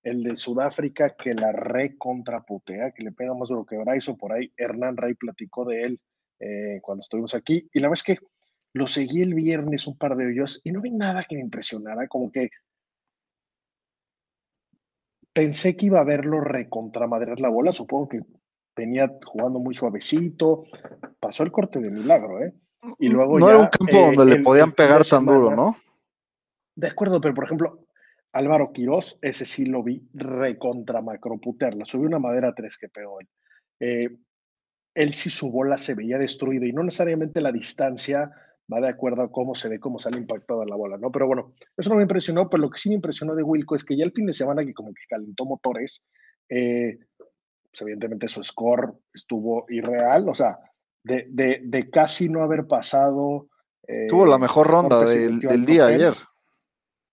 el 0.07 0.23
de 0.23 0.37
Sudáfrica 0.37 1.17
que 1.17 1.35
la 1.35 1.51
recontraputea, 1.51 2.93
que 2.93 3.03
le 3.03 3.11
pega 3.11 3.35
más 3.35 3.49
duro 3.49 3.67
que 3.67 3.77
Bryson, 3.77 4.17
por 4.17 4.33
ahí 4.33 4.53
Hernán 4.57 4.97
Rey 4.97 5.15
platicó 5.15 5.65
de 5.65 5.83
él 5.83 6.01
eh, 6.39 6.79
cuando 6.81 7.01
estuvimos 7.01 7.35
aquí, 7.35 7.69
y 7.73 7.81
la 7.81 7.89
verdad 7.89 8.05
es 8.07 8.15
que 8.17 8.27
lo 8.73 8.87
seguí 8.87 9.23
el 9.23 9.35
viernes 9.35 9.89
un 9.89 9.99
par 9.99 10.15
de 10.15 10.27
hoyos 10.27 10.61
y 10.63 10.71
no 10.71 10.81
vi 10.81 10.93
nada 10.93 11.25
que 11.25 11.35
me 11.35 11.41
impresionara, 11.41 12.07
como 12.07 12.31
que 12.31 12.51
pensé 15.33 15.77
que 15.77 15.87
iba 15.87 15.99
a 15.99 16.05
verlo 16.05 16.41
recontramadrear 16.41 17.41
la 17.41 17.49
bola, 17.49 17.73
supongo 17.73 18.09
que 18.09 18.21
venía 18.77 19.13
jugando 19.25 19.59
muy 19.59 19.75
suavecito, 19.75 20.67
pasó 21.19 21.43
el 21.43 21.51
corte 21.51 21.81
de 21.81 21.91
milagro, 21.91 22.45
¿eh? 22.45 22.55
Y 23.01 23.09
luego 23.09 23.41
no 23.41 23.49
era 23.49 23.59
un 23.59 23.67
campo 23.67 24.13
donde 24.15 24.37
le 24.37 24.41
podían 24.41 24.71
pegar 24.71 25.05
tan 25.05 25.27
duro, 25.27 25.57
¿no? 25.57 25.75
De 26.77 26.87
acuerdo, 26.87 27.21
pero 27.21 27.35
por 27.35 27.45
ejemplo, 27.45 27.86
Álvaro 28.37 28.73
Quirós, 28.73 29.19
ese 29.23 29.45
sí 29.45 29.65
lo 29.65 29.83
vi 29.83 30.07
recontra 30.13 31.01
macroputer, 31.01 31.75
la 31.75 31.87
subió 31.87 32.07
una 32.07 32.19
madera 32.19 32.55
3 32.55 32.79
que 32.79 32.89
pegó 32.89 33.21
él. 33.21 33.29
Eh, 33.81 34.09
él 34.95 35.15
sí 35.15 35.31
su 35.31 35.51
bola 35.51 35.79
se 35.79 35.95
veía 35.95 36.19
destruida 36.19 36.67
y 36.67 36.73
no 36.73 36.83
necesariamente 36.83 37.41
la 37.41 37.53
distancia 37.53 38.31
va 38.73 38.81
de 38.81 38.89
acuerdo 38.89 39.23
a 39.23 39.31
cómo 39.31 39.55
se 39.55 39.69
ve, 39.69 39.81
cómo 39.81 39.99
sale 39.99 40.19
impactada 40.19 40.65
la 40.67 40.77
bola, 40.77 40.99
¿no? 40.99 41.11
Pero 41.11 41.27
bueno, 41.27 41.55
eso 41.77 41.91
no 41.91 41.97
me 41.97 42.03
impresionó, 42.03 42.51
pero 42.51 42.63
lo 42.63 42.71
que 42.71 42.79
sí 42.79 42.89
me 42.89 42.97
impresionó 42.97 43.35
de 43.35 43.43
Wilco 43.43 43.75
es 43.75 43.85
que 43.85 43.97
ya 43.97 44.05
el 44.05 44.13
fin 44.13 44.27
de 44.27 44.35
semana 44.35 44.65
que 44.65 44.75
como 44.75 44.93
que 44.93 45.03
calentó 45.09 45.45
motores, 45.45 46.05
eh, 46.49 46.99
pues 47.17 47.81
evidentemente 47.81 48.29
su 48.29 48.43
score 48.43 48.93
estuvo 49.15 49.65
irreal, 49.69 50.29
o 50.29 50.35
sea, 50.35 50.59
de, 51.03 51.27
de, 51.31 51.61
de 51.65 51.91
casi 51.91 52.29
no 52.29 52.43
haber 52.43 52.67
pasado... 52.67 53.49
Eh, 53.87 54.09
Tuvo 54.09 54.27
la 54.27 54.39
mejor 54.39 54.67
ronda 54.67 55.05
del, 55.05 55.41
del 55.41 55.65
día 55.65 55.87
ayer. 55.87 56.15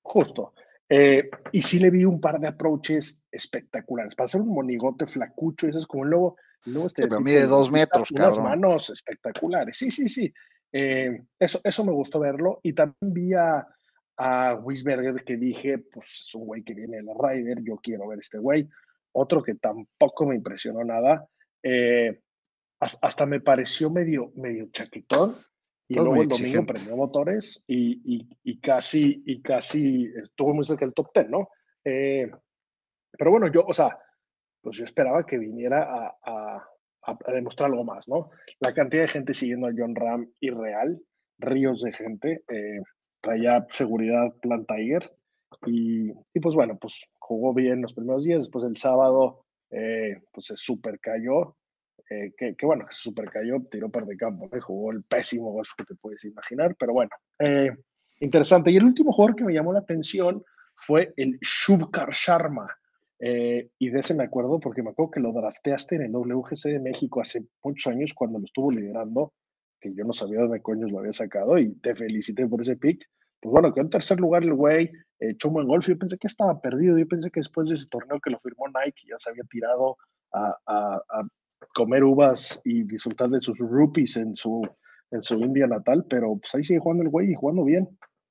Justo. 0.02 0.54
Eh, 0.90 1.30
y 1.52 1.62
sí 1.62 1.80
le 1.80 1.90
vi 1.90 2.06
un 2.06 2.20
par 2.20 2.40
de 2.40 2.48
approaches 2.48 3.22
espectaculares. 3.32 4.16
Para 4.16 4.26
hacer 4.26 4.42
un 4.42 4.54
monigote 4.54 5.06
flacucho, 5.06 5.68
eso 5.68 5.80
es 5.80 5.88
como 5.88 6.06
luego... 6.06 6.36
luego 6.66 6.88
este, 6.88 7.08
mide 7.20 7.48
dos 7.48 7.72
metros, 7.72 8.12
unas 8.12 8.38
manos 8.38 8.90
espectaculares. 8.90 9.78
Sí, 9.78 9.90
sí, 9.90 10.08
sí. 10.08 10.34
Eh, 10.72 11.22
eso, 11.40 11.60
eso 11.64 11.86
me 11.86 11.92
gustó 11.92 12.20
verlo. 12.20 12.60
Y 12.64 12.74
también 12.74 13.14
vi 13.14 13.34
a, 13.34 13.68
a 14.18 14.56
Wisberger 14.56 15.24
que 15.24 15.38
dije, 15.38 15.80
pues 15.80 16.08
es 16.22 16.36
un 16.36 16.46
güey 16.46 16.64
que 16.64 16.74
viene 16.74 16.98
de 16.98 17.04
la 17.04 17.14
Ryder, 17.14 17.64
yo 17.64 17.78
quiero 17.78 18.08
ver 18.08 18.20
este 18.20 18.38
güey. 18.38 18.68
Otro 19.14 19.42
que 19.44 19.56
tampoco 19.56 20.26
me 20.26 20.36
impresionó 20.36 20.84
nada. 20.84 21.28
Eh, 21.64 22.20
hasta 22.80 23.26
me 23.26 23.40
pareció 23.40 23.90
medio, 23.90 24.32
medio 24.36 24.68
chaquitón. 24.72 25.38
Y 25.88 25.96
luego 25.96 26.22
el 26.22 26.28
domingo 26.28 26.66
prendió 26.66 26.96
motores 26.96 27.64
y, 27.68 28.28
y, 28.44 28.60
casi, 28.60 29.22
y 29.26 29.42
casi 29.42 30.10
estuvo 30.24 30.54
muy 30.54 30.66
cerca 30.66 30.86
del 30.86 30.94
top 30.94 31.10
10, 31.14 31.30
¿no? 31.30 31.50
Eh, 31.84 32.32
pero 33.12 33.32
bueno, 33.32 33.52
yo, 33.52 33.66
o 33.68 33.74
sea, 33.74 33.98
pues 34.62 34.78
yo 34.78 34.86
esperaba 34.86 35.26
que 35.26 35.38
viniera 35.38 35.84
a, 35.84 36.18
a, 36.24 36.70
a, 37.04 37.32
demostrar 37.32 37.70
algo 37.70 37.84
más, 37.84 38.08
¿no? 38.08 38.32
La 38.60 38.74
cantidad 38.74 39.04
de 39.04 39.10
gente 39.10 39.34
siguiendo 39.34 39.68
a 39.68 39.74
John 39.78 39.94
Ram 39.94 40.32
irreal, 40.40 41.02
ríos 41.38 41.82
de 41.82 41.92
gente, 41.92 42.44
eh, 42.50 42.82
traía 43.22 43.66
seguridad 43.70 44.34
Plan 44.42 44.66
Tiger 44.66 45.14
y, 45.66 46.12
y, 46.12 46.40
pues 46.42 46.56
bueno, 46.56 46.78
pues 46.80 47.06
jugó 47.20 47.54
bien 47.54 47.82
los 47.82 47.94
primeros 47.94 48.24
días, 48.24 48.44
después 48.44 48.64
el 48.64 48.78
sábado 48.78 49.46
eh, 49.70 50.22
pues 50.32 50.48
se 50.48 50.58
super 50.58 51.00
cayó, 51.00 51.56
eh, 52.14 52.34
que, 52.38 52.56
que, 52.56 52.66
bueno, 52.66 52.86
super 52.90 53.30
cayó, 53.30 53.62
tiró 53.72 53.90
par 53.90 54.06
de 54.06 54.18
campo, 54.18 54.50
jugó 54.62 54.92
el 54.92 55.04
pésimo 55.04 55.52
golf 55.52 55.70
que 55.78 55.86
te 55.86 55.96
puedes 55.96 56.24
imaginar, 56.26 56.76
pero 56.78 56.94
bueno, 56.94 57.12
eh, 57.40 57.72
interesante. 58.20 58.72
Y 58.72 58.78
el 58.78 58.86
último 58.86 59.12
jugador 59.12 59.36
que 59.36 59.46
me 59.46 59.54
llamó 59.54 59.74
la 59.74 59.80
atención 59.80 60.44
fue 60.76 61.14
el 61.18 61.40
Shubkar 61.42 62.12
Sharma, 62.12 62.68
eh, 63.20 63.70
y 63.80 63.90
de 63.90 64.00
ese 64.00 64.14
me 64.14 64.26
acuerdo 64.26 64.60
porque 64.60 64.84
me 64.84 64.90
acuerdo 64.90 65.12
que 65.12 65.20
lo 65.22 65.32
drafteaste 65.32 65.96
en 65.96 66.02
el 66.04 66.12
WGC 66.12 66.66
de 66.66 66.80
México 66.80 67.22
hace 67.22 67.46
muchos 67.64 67.92
años 67.92 68.14
cuando 68.14 68.38
lo 68.38 68.46
estuvo 68.46 68.70
liderando, 68.70 69.34
que 69.80 69.94
yo 69.96 70.04
no 70.04 70.14
sabía 70.14 70.42
dónde 70.42 70.62
coños 70.62 70.92
lo 70.92 71.00
había 71.00 71.14
sacado 71.14 71.58
y 71.58 71.74
te 71.76 71.96
felicité 71.96 72.48
por 72.48 72.62
ese 72.62 72.76
pick. 72.76 73.04
Pues 73.40 73.52
bueno, 73.52 73.74
quedó 73.74 73.84
en 73.84 73.90
tercer 73.90 74.20
lugar 74.20 74.44
el 74.44 74.54
güey, 74.54 74.92
echó 75.20 75.48
un 75.50 75.56
buen 75.56 75.68
golf. 75.68 75.88
Yo 75.88 75.98
pensé 75.98 76.18
que 76.18 76.28
estaba 76.28 76.62
perdido. 76.62 76.98
Yo 76.98 77.08
pensé 77.08 77.30
que 77.30 77.40
después 77.40 77.70
de 77.70 77.76
ese 77.76 77.88
torneo 77.90 78.20
que 78.20 78.30
lo 78.30 78.40
firmó 78.40 78.66
Nike 78.68 79.04
ya 79.10 79.16
se 79.20 79.30
había 79.30 79.44
tirado 79.50 79.98
a 80.32 81.24
comer 81.74 82.04
uvas 82.04 82.62
y 82.64 82.84
disfrutar 82.84 83.30
de 83.30 83.42
sus 83.42 83.58
rupees 83.58 84.18
en 84.18 84.36
su, 84.36 84.62
en 85.12 85.22
su 85.22 85.36
India 85.36 85.68
natal, 85.68 86.06
pero 86.10 86.38
pues 86.38 86.54
ahí 86.56 86.64
sigue 86.64 86.80
jugando 86.80 87.04
el 87.04 87.10
güey 87.10 87.32
y 87.32 87.36
jugando 87.36 87.64
bien. 87.64 87.88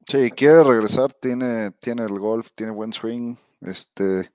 Sí, 0.07 0.31
quiere 0.33 0.65
regresar, 0.65 1.13
tiene, 1.13 1.71
tiene 1.73 2.03
el 2.03 2.19
golf, 2.19 2.49
tiene 2.55 2.73
buen 2.73 2.93
swing, 2.93 3.37
este, 3.61 4.31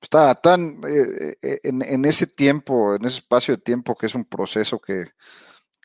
está 0.00 0.34
tan 0.34 0.80
eh, 0.86 1.34
eh, 1.42 1.60
en, 1.62 2.04
ese 2.04 2.26
tiempo, 2.26 2.94
en 2.94 3.04
ese 3.04 3.18
espacio 3.18 3.56
de 3.56 3.62
tiempo 3.62 3.94
que 3.94 4.06
es 4.06 4.14
un 4.14 4.24
proceso 4.24 4.78
que, 4.78 5.06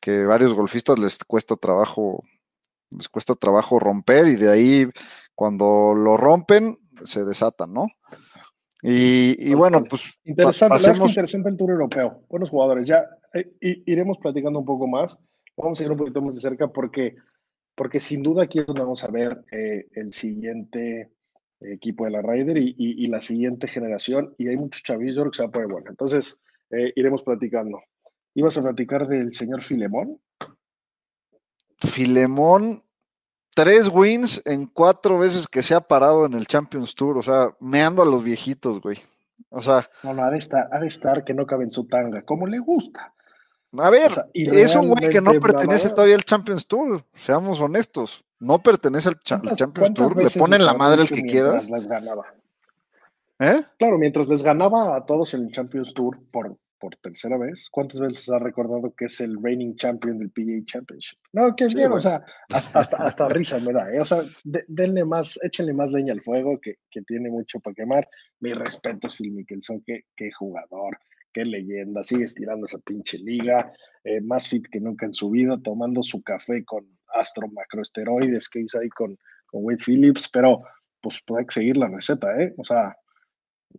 que 0.02 0.26
varios 0.26 0.54
golfistas 0.54 1.00
les 1.00 1.18
cuesta 1.20 1.56
trabajo, 1.56 2.24
les 2.90 3.08
cuesta 3.08 3.36
trabajo 3.36 3.80
romper 3.80 4.28
y 4.28 4.36
de 4.36 4.50
ahí 4.50 4.90
cuando 5.36 5.94
lo 5.96 6.18
rompen 6.18 6.78
se 7.04 7.24
desatan, 7.24 7.74
¿no? 7.74 7.88
Y, 8.86 9.54
bueno, 9.54 9.84
pues 9.86 10.20
interesante, 10.26 10.74
pasemos... 10.74 11.10
interesante 11.10 11.50
el 11.50 11.58
Tour 11.58 11.72
Europeo, 11.72 12.24
buenos 12.30 12.50
jugadores, 12.50 12.86
ya 12.86 13.06
eh, 13.34 13.54
iremos 13.62 14.18
platicando 14.18 14.60
un 14.60 14.66
poco 14.66 14.88
más, 14.88 15.18
vamos 15.56 15.80
a 15.80 15.84
ir 15.84 15.92
un 15.92 15.98
poquito 15.98 16.22
más 16.22 16.36
de 16.36 16.42
cerca 16.42 16.68
porque, 16.68 17.16
porque 17.76 18.02
sin 18.02 18.22
duda 18.22 18.44
aquí 18.44 18.60
es 18.60 18.66
donde 18.66 18.82
vamos 18.82 19.04
a 19.06 19.08
ver 19.08 19.42
el 19.52 20.12
siguiente 20.12 21.14
equipo 21.72 22.06
de 22.06 22.12
la 22.12 22.22
Ryder 22.22 22.58
y, 22.58 23.08
la 23.08 23.22
siguiente 23.22 23.68
generación. 23.68 24.34
Y 24.38 24.48
hay 24.48 24.58
muchos 24.58 24.84
chavillos 24.84 25.30
que 25.32 25.38
se 25.38 25.44
va 25.44 25.50
a 25.50 25.52
poner 25.52 25.68
bueno. 25.68 25.90
Entonces, 25.90 26.40
eh, 26.70 26.92
iremos 26.96 27.24
platicando. 27.24 27.82
¿Ibas 28.36 28.58
a 28.58 28.64
platicar 28.64 29.08
del 29.08 29.34
señor 29.34 29.62
Filemón? 29.62 30.20
Filemón, 31.78 32.82
tres 33.54 33.88
wins 33.88 34.42
en 34.46 34.66
cuatro 34.68 35.20
veces 35.20 35.48
que 35.48 35.64
se 35.64 35.76
ha 35.76 35.82
parado 35.82 36.26
en 36.26 36.34
el 36.34 36.48
Champions 36.48 36.96
Tour. 36.96 37.18
O 37.18 37.24
sea, 37.24 37.50
meando 37.60 38.02
a 38.02 38.06
los 38.06 38.24
viejitos, 38.24 38.82
güey. 38.82 38.98
O 39.50 39.62
sea. 39.62 39.88
No, 40.04 40.14
no, 40.14 40.24
ha 40.24 40.32
de 40.32 40.38
estar, 40.38 40.68
ha 40.72 40.80
de 40.80 40.88
estar 40.88 41.24
que 41.24 41.34
no 41.34 41.46
cabe 41.46 41.64
en 41.64 41.72
su 41.72 41.88
tanga, 41.88 42.24
como 42.24 42.48
le 42.48 42.60
gusta. 42.60 43.14
A 43.78 43.90
ver, 43.90 44.12
es 44.34 44.76
un 44.76 44.90
güey 44.90 45.10
que 45.10 45.20
no 45.20 45.32
pertenece 45.40 45.90
todavía 45.90 46.16
al 46.16 46.24
Champions 46.24 46.68
Tour, 46.68 47.04
seamos 47.16 47.60
honestos 47.60 48.24
no 48.44 48.60
pertenece 48.60 49.10
al, 49.10 49.20
Champions 49.20 49.94
Tour, 49.94 50.22
le 50.22 50.30
ponen 50.30 50.66
la 50.66 50.74
madre 50.74 51.04
el 51.04 51.10
que 51.10 51.24
quieras. 51.24 51.70
Les 51.70 51.88
ganaba. 51.88 52.26
¿Eh? 53.40 53.64
Claro, 53.80 53.98
mientras 53.98 54.28
les 54.28 54.44
ganaba 54.44 54.96
a 54.96 55.06
todos 55.06 55.34
en 55.34 55.46
el 55.46 55.52
Champions 55.52 55.94
Tour 55.94 56.20
por, 56.32 56.56
por 56.84 56.98
tercera 56.98 57.38
vez, 57.38 57.70
¿cuántas 57.72 58.02
veces 58.02 58.30
ha 58.30 58.40
recordado 58.40 58.94
que 58.94 59.06
es 59.06 59.22
el 59.22 59.42
reigning 59.42 59.74
champion 59.78 60.20
del 60.20 60.32
PGA 60.32 60.66
Championship? 60.66 61.18
No, 61.32 61.56
que 61.56 61.68
bien, 61.68 61.90
o 61.94 61.96
sea, 61.98 62.22
hasta, 62.50 62.80
hasta, 62.80 63.30
risa 63.30 63.58
me 63.62 63.72
da, 63.72 63.90
¿eh? 63.90 64.02
O 64.02 64.06
sea, 64.06 64.22
denle 64.44 65.06
más, 65.06 65.40
échenle 65.44 65.72
más 65.74 65.94
leña 65.94 66.12
al 66.12 66.20
fuego, 66.20 66.60
que, 66.60 66.80
que 66.92 67.02
tiene 67.04 67.30
mucho 67.30 67.62
para 67.62 67.74
quemar. 67.74 68.06
Mi 68.42 68.52
respeto, 68.52 69.08
Phil 69.08 69.32
Mickelson, 69.32 69.82
qué, 69.86 70.02
qué 70.18 70.30
jugador, 70.34 71.00
qué 71.32 71.46
leyenda, 71.46 72.04
sigue 72.04 72.26
estirando 72.26 72.66
esa 72.66 72.80
pinche 72.80 73.18
liga, 73.18 73.72
eh, 74.04 74.20
más 74.20 74.50
fit 74.50 74.68
que 74.68 74.82
nunca 74.82 75.06
en 75.06 75.14
su 75.14 75.30
vida, 75.30 75.58
tomando 75.64 76.04
su 76.04 76.22
café 76.22 76.66
con 76.66 76.86
astro 77.14 77.48
macroesteroides 77.48 78.50
que 78.50 78.60
hizo 78.60 78.80
ahí 78.80 78.90
con, 78.90 79.18
con 79.46 79.64
Wade 79.64 79.80
Phillips, 79.86 80.28
pero 80.28 80.62
pues, 81.00 81.24
que 81.26 81.46
seguir 81.54 81.78
la 81.78 81.88
receta, 81.88 82.38
¿eh? 82.42 82.54
O 82.58 82.66
sea, 82.66 82.94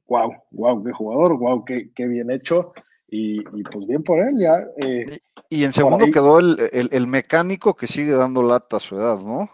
wow, 0.06 0.32
wow, 0.52 0.82
qué 0.82 0.92
jugador, 0.92 1.38
wow, 1.38 1.66
qué, 1.66 1.90
qué 1.94 2.06
bien 2.06 2.30
hecho. 2.30 2.72
Y, 3.08 3.42
pues 3.42 3.86
bien 3.86 4.02
por 4.02 4.18
él, 4.20 4.34
ya. 4.38 4.66
Eh, 4.76 5.18
y, 5.50 5.64
en 5.64 5.72
segundo 5.72 6.06
quedó 6.06 6.38
el, 6.40 7.06
mecánico 7.06 7.74
que 7.74 7.86
sigue 7.86 8.12
dando 8.12 8.42
lata 8.42 8.78
a 8.78 8.80
su 8.80 8.96
edad, 8.96 9.20
¿no? 9.20 9.48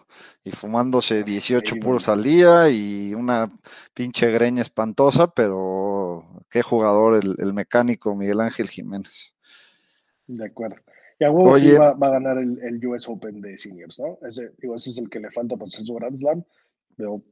Y 0.44 0.52
fumándose 0.52 1.24
18 1.24 1.76
puros 1.76 2.08
al 2.08 2.22
día 2.22 2.70
y 2.70 3.12
una 3.12 3.50
pinche 3.92 4.30
greña 4.30 4.62
espantosa, 4.62 5.32
pero 5.34 6.24
qué 6.48 6.62
jugador 6.62 7.20
el, 7.22 7.52
mecánico 7.52 8.14
Miguel 8.14 8.40
Ángel 8.40 8.68
Jiménez. 8.68 9.34
De 10.26 10.46
acuerdo. 10.46 10.76
Y 11.18 11.24
a 11.24 11.30
huevo 11.30 11.58
sí 11.58 11.72
va, 11.72 11.88
a 11.88 12.10
ganar 12.10 12.38
el, 12.38 12.86
US 12.86 13.06
Open 13.08 13.42
de 13.42 13.58
seniors, 13.58 14.00
¿no? 14.00 14.18
Ese, 14.26 14.52
digo, 14.58 14.76
ese 14.76 14.90
es 14.90 14.98
el 14.98 15.10
que 15.10 15.20
le 15.20 15.30
falta 15.30 15.56
para 15.56 15.66
hacer 15.66 15.84
su 15.84 15.94
Grand 15.94 16.16
Slam. 16.16 16.44
Veo 16.96 17.22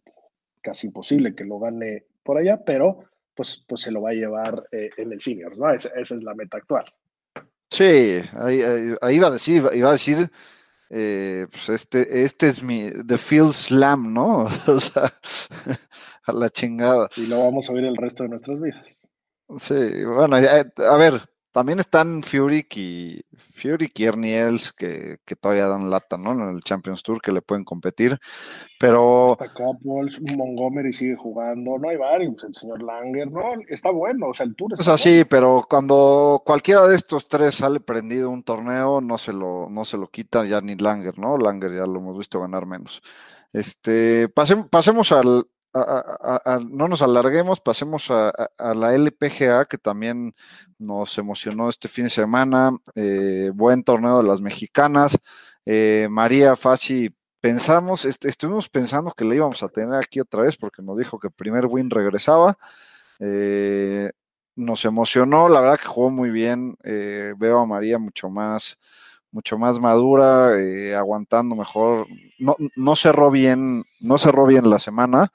casi 0.61 0.89
imposible 0.89 1.35
que 1.35 1.45
lo 1.45 1.59
gane 1.59 2.05
por 2.23 2.37
allá, 2.37 2.63
pero 2.63 3.05
pues, 3.39 3.63
pues 3.69 3.83
se 3.83 3.93
lo 3.93 4.03
va 4.03 4.11
a 4.11 4.15
llevar 4.15 4.69
eh, 4.73 4.91
en 4.97 5.13
el 5.13 5.23
seniors, 5.23 5.57
¿no? 5.57 5.71
Esa, 5.71 5.91
es 5.91 6.11
la 6.11 6.35
meta 6.35 6.57
actual. 6.57 6.85
Sí, 7.71 8.21
ahí, 8.33 8.97
iba 9.13 9.29
a 9.29 9.31
decir, 9.31 9.63
iba 9.73 9.91
a 9.91 9.93
decir, 9.93 10.29
eh, 10.91 11.47
pues 11.49 11.69
este, 11.69 12.25
este 12.25 12.49
es 12.49 12.65
mi, 12.65 12.91
The 12.91 13.17
Field 13.17 13.53
Slam, 13.53 14.13
¿no? 14.13 14.49
o 14.67 14.81
sea, 14.81 15.15
a 16.25 16.33
la 16.33 16.51
chingada. 16.51 17.09
Y 17.15 17.27
lo 17.27 17.45
vamos 17.45 17.71
a 17.71 17.75
ver 17.75 17.85
el 17.85 17.97
resto 17.97 18.25
de 18.25 18.31
nuestras 18.31 18.61
vidas. 18.61 19.01
Sí, 19.57 20.05
bueno, 20.05 20.35
a 20.35 20.97
ver, 20.97 21.23
también 21.53 21.79
están 21.79 22.23
Furyk 22.23 22.77
y 22.77 23.25
Furyk 23.37 23.99
y 23.99 24.05
Ernie 24.05 24.59
que, 24.77 25.19
todavía 25.41 25.67
dan 25.67 25.91
lata, 25.91 26.17
¿no? 26.17 26.33
En 26.33 26.55
el 26.55 26.63
Champions 26.63 27.03
Tour 27.03 27.21
que 27.21 27.33
le 27.33 27.43
pueden 27.43 27.65
competir. 27.65 28.19
Pero. 28.79 29.33
Está 29.33 29.53
Couples, 29.53 30.21
Montgomery 30.37 30.93
sigue 30.93 31.17
jugando, 31.17 31.79
no 31.79 31.89
hay 31.89 31.97
varios, 31.97 32.43
el 32.45 32.55
señor 32.55 32.83
Langer, 32.83 33.31
no, 33.31 33.43
está 33.69 33.91
bueno, 33.91 34.27
o 34.29 34.35
sea, 34.35 34.47
el 34.47 34.55
tour 34.55 34.75
O 34.79 34.83
sea, 34.83 34.97
sí, 34.97 35.25
pero 35.29 35.65
cuando 35.69 36.43
cualquiera 36.45 36.87
de 36.87 36.97
estos 36.97 37.29
tres 37.29 37.57
sale 37.57 37.81
prendido 37.81 38.31
un 38.31 38.43
torneo, 38.43 39.01
no 39.01 39.19
se 39.19 39.33
lo, 39.33 39.69
no 39.71 39.85
se 39.85 39.97
lo 39.97 40.09
quita 40.09 40.45
ya 40.45 40.61
ni 40.61 40.77
Langer, 40.77 41.19
¿no? 41.19 41.39
Langer 41.39 41.73
ya 41.73 41.87
lo 41.87 41.99
hemos 41.99 42.19
visto 42.19 42.41
ganar 42.41 42.67
menos. 42.67 43.03
Este, 43.53 44.29
pasemos 44.29 45.13
al, 45.13 45.47
no 45.75 46.89
nos 46.89 47.03
alarguemos, 47.03 47.61
pasemos 47.61 48.11
a, 48.11 48.33
la 48.75 48.95
LPGA, 48.95 49.67
que 49.67 49.79
también 49.79 50.35
nos 50.79 51.19
emocionó 51.19 51.69
este 51.69 51.89
fin 51.89 52.05
de 52.05 52.11
semana. 52.11 52.77
Eh, 52.95 53.51
buen 53.55 53.83
torneo 53.83 54.19
de 54.19 54.29
las 54.29 54.41
mexicanas. 54.41 55.19
Eh, 55.67 56.09
María 56.11 56.57
Faci, 56.57 57.15
pensamos, 57.41 58.05
estuvimos 58.05 58.69
pensando 58.69 59.13
que 59.13 59.25
la 59.25 59.35
íbamos 59.35 59.63
a 59.63 59.69
tener 59.69 59.95
aquí 59.95 60.21
otra 60.21 60.43
vez 60.43 60.57
porque 60.57 60.83
nos 60.83 60.99
dijo 60.99 61.19
que 61.19 61.31
primer 61.31 61.67
win 61.67 61.91
regresaba. 61.91 62.59
Eh, 63.21 64.11
nos 64.57 64.85
emocionó, 64.85 65.49
la 65.49 65.61
verdad 65.61 65.79
que 65.79 65.87
jugó 65.87 66.11
muy 66.11 66.31
bien. 66.31 66.77
veo 66.83 67.61
a 67.61 67.67
María 67.67 67.99
mucho 67.99 68.29
más 68.31 68.79
mucho 69.31 69.59
más 69.59 69.79
madura, 69.79 70.53
aguantando 70.99 71.55
mejor. 71.55 72.07
No, 72.39 72.57
no 72.77 72.97
cerró 72.97 73.31
bien, 73.31 73.85
no 74.01 74.17
cerró 74.17 74.47
bien 74.47 74.71
la 74.71 74.79
semana, 74.79 75.31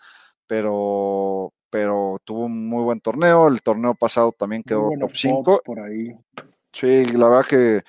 pero, 0.54 1.52
pero 1.72 2.22
tuvo 2.24 2.46
un 2.46 2.70
muy 2.70 2.84
buen 2.84 3.00
torneo. 3.00 3.48
El 3.48 3.64
torneo 3.64 3.96
pasado 3.96 4.32
también 4.32 4.62
quedó 4.62 4.92
top 5.00 5.12
5. 5.12 5.62
Por 5.66 5.80
ahí. 5.80 6.16
Sí, 6.72 7.06
la 7.06 7.28
verdad 7.28 7.48
que, 7.48 7.82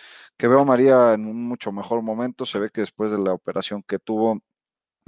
veo 0.48 0.60
a 0.60 0.64
María 0.64 1.12
en 1.12 1.26
un 1.26 1.46
mucho 1.46 1.72
mejor 1.72 2.00
momento. 2.00 2.46
Se 2.46 2.58
ve 2.58 2.70
que 2.70 2.80
después 2.80 3.10
de 3.10 3.18
la 3.18 3.34
operación 3.34 3.82
que 3.86 3.98
tuvo, 3.98 4.40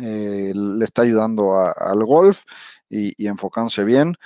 eh, 0.03 0.53
le 0.55 0.85
está 0.85 1.01
ayudando 1.01 1.55
al 1.57 2.05
golf 2.05 2.43
y, 2.91 3.27
enfocándose 3.27 3.85
bien. 3.85 4.17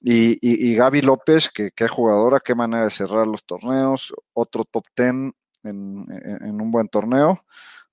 Y, 0.00 0.36
y, 0.40 0.74
Gaby 0.74 1.02
López, 1.02 1.48
que 1.48 1.70
qué 1.70 1.86
jugadora, 1.86 2.40
qué 2.40 2.56
manera 2.56 2.82
de 2.82 2.90
cerrar 2.90 3.28
los 3.28 3.44
torneos. 3.44 4.12
Otro 4.32 4.64
top 4.64 4.84
10 4.96 5.10
en, 5.10 5.34
en 5.62 6.60
un 6.60 6.72
buen 6.72 6.88
torneo 6.88 7.38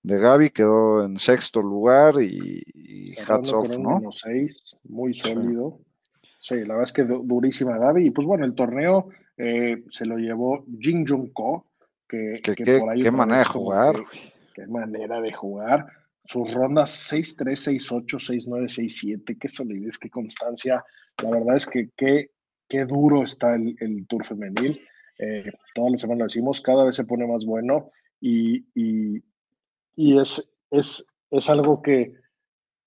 de 0.04 0.20
Gaby, 0.20 0.50
quedó 0.52 1.04
en 1.04 1.20
sexto 1.20 1.62
lugar 1.62 2.16
y, 2.22 2.64
hats 3.28 3.52
off, 3.52 3.78
¿no? 3.78 4.00
muy 4.84 5.14
sólido. 5.14 5.80
Sí. 6.40 6.56
la 6.56 6.76
verdad 6.76 6.84
es 6.84 6.94
que 6.94 7.04
durísima 7.04 7.78
Gaby. 7.78 8.08
Y 8.08 8.12
pues 8.12 8.28
bueno, 8.28 8.46
el 8.46 8.56
torneo 8.56 9.10
eh, 9.38 9.84
se 9.90 10.06
lo 10.06 10.18
llevó 10.18 10.66
Jin 10.80 11.06
Jung 11.06 11.32
Ko, 11.34 11.66
que, 12.08 12.36
por 12.80 12.90
ahí. 12.90 13.02
Qué 13.02 13.12
manera 13.12 13.40
de 13.40 13.46
jugar. 13.46 13.96
qué 14.56 14.68
manera 14.68 15.22
de 15.22 15.34
jugar. 15.34 15.88
Sus 16.26 16.54
rondas 16.54 17.12
6-3, 17.12 17.80
6-8, 17.80 18.48
6-9, 18.48 19.24
6-7, 19.26 19.38
qué 19.40 19.48
solidez, 19.48 19.98
qué 19.98 20.10
constancia. 20.10 20.84
La 21.24 21.32
verdad 21.32 21.56
es 21.56 21.66
que 21.66 21.90
qué, 21.96 22.32
qué 22.68 22.86
duro 22.86 23.24
está 23.24 23.56
el, 23.56 23.76
el 23.80 24.06
Tour 24.08 24.26
femenil. 24.26 24.82
Eh, 25.20 25.52
toda 25.74 25.90
la 25.90 25.98
semana 25.98 26.20
lo 26.20 26.26
decimos, 26.26 26.62
cada 26.62 26.86
vez 26.86 26.96
se 26.96 27.06
pone 27.06 27.26
más 27.26 27.46
bueno 27.46 27.92
y, 28.22 28.66
y, 28.76 29.24
y 29.98 30.20
es, 30.20 30.50
es, 30.70 31.06
es 31.32 31.50
algo 31.50 31.82
que, 31.82 32.14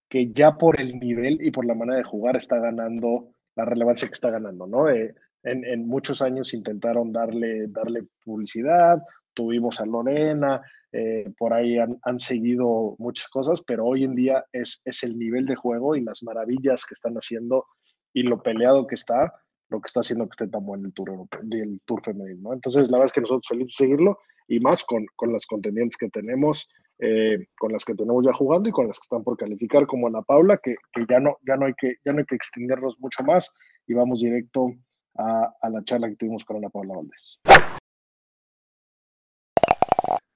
que 0.08 0.32
ya 0.32 0.56
por 0.56 0.80
el 0.80 0.98
nivel 0.98 1.42
y 1.42 1.50
por 1.50 1.66
la 1.66 1.74
manera 1.74 1.98
de 1.98 2.04
jugar 2.04 2.36
está 2.36 2.58
ganando 2.58 3.34
la 3.56 3.64
relevancia 3.66 4.08
que 4.08 4.14
está 4.14 4.30
ganando, 4.30 4.66
¿no? 4.66 4.88
Eh, 4.88 5.14
en, 5.42 5.64
en, 5.64 5.86
muchos 5.86 6.22
años 6.22 6.54
intentaron 6.54 7.12
darle, 7.12 7.66
darle 7.66 8.04
publicidad, 8.24 9.02
tuvimos 9.34 9.80
a 9.80 9.86
Lorena, 9.86 10.62
eh, 10.92 11.32
por 11.36 11.52
ahí 11.52 11.78
han, 11.78 11.98
han, 12.02 12.18
seguido 12.18 12.94
muchas 12.98 13.28
cosas, 13.28 13.60
pero 13.66 13.86
hoy 13.86 14.04
en 14.04 14.14
día 14.14 14.44
es, 14.52 14.80
es 14.84 15.02
el 15.02 15.18
nivel 15.18 15.46
de 15.46 15.56
juego 15.56 15.96
y 15.96 16.02
las 16.02 16.22
maravillas 16.22 16.84
que 16.86 16.94
están 16.94 17.14
haciendo 17.14 17.66
y 18.12 18.22
lo 18.22 18.42
peleado 18.42 18.86
que 18.86 18.94
está, 18.94 19.32
lo 19.68 19.80
que 19.80 19.86
está 19.86 20.00
haciendo 20.00 20.26
que 20.26 20.32
esté 20.32 20.48
tan 20.48 20.64
bueno 20.64 20.86
el 20.86 20.92
Tour, 20.92 21.26
el 21.50 21.80
tour 21.84 22.02
femenino, 22.02 22.50
¿no? 22.50 22.52
Entonces, 22.52 22.90
la 22.90 22.98
verdad 22.98 23.06
es 23.06 23.12
que 23.12 23.20
nosotros 23.22 23.48
felices 23.48 23.76
de 23.78 23.84
seguirlo 23.84 24.18
y 24.46 24.60
más 24.60 24.84
con, 24.84 25.06
con 25.16 25.32
las 25.32 25.46
contendientes 25.46 25.96
que 25.96 26.08
tenemos 26.08 26.68
eh, 27.02 27.46
con 27.58 27.72
las 27.72 27.84
que 27.84 27.94
tenemos 27.94 28.26
ya 28.26 28.32
jugando 28.32 28.68
y 28.68 28.72
con 28.72 28.86
las 28.86 28.98
que 28.98 29.04
están 29.04 29.24
por 29.24 29.36
calificar, 29.36 29.86
como 29.86 30.06
Ana 30.06 30.20
Paula, 30.20 30.58
que, 30.58 30.76
ya, 31.08 31.18
no, 31.18 31.38
ya, 31.46 31.56
no 31.56 31.64
hay 31.64 31.72
que, 31.74 31.94
ya 32.04 32.12
no 32.12 32.18
hay 32.18 32.26
que 32.26 32.34
extendernos 32.34 33.00
mucho 33.00 33.24
más 33.24 33.50
y 33.86 33.94
vamos 33.94 34.20
directo 34.20 34.70
a, 35.16 35.50
la 35.70 35.82
charla 35.82 36.10
que 36.10 36.16
tuvimos 36.16 36.44
con 36.44 36.58
Ana 36.58 36.68
Paula 36.68 36.96
Valdés. 36.96 37.40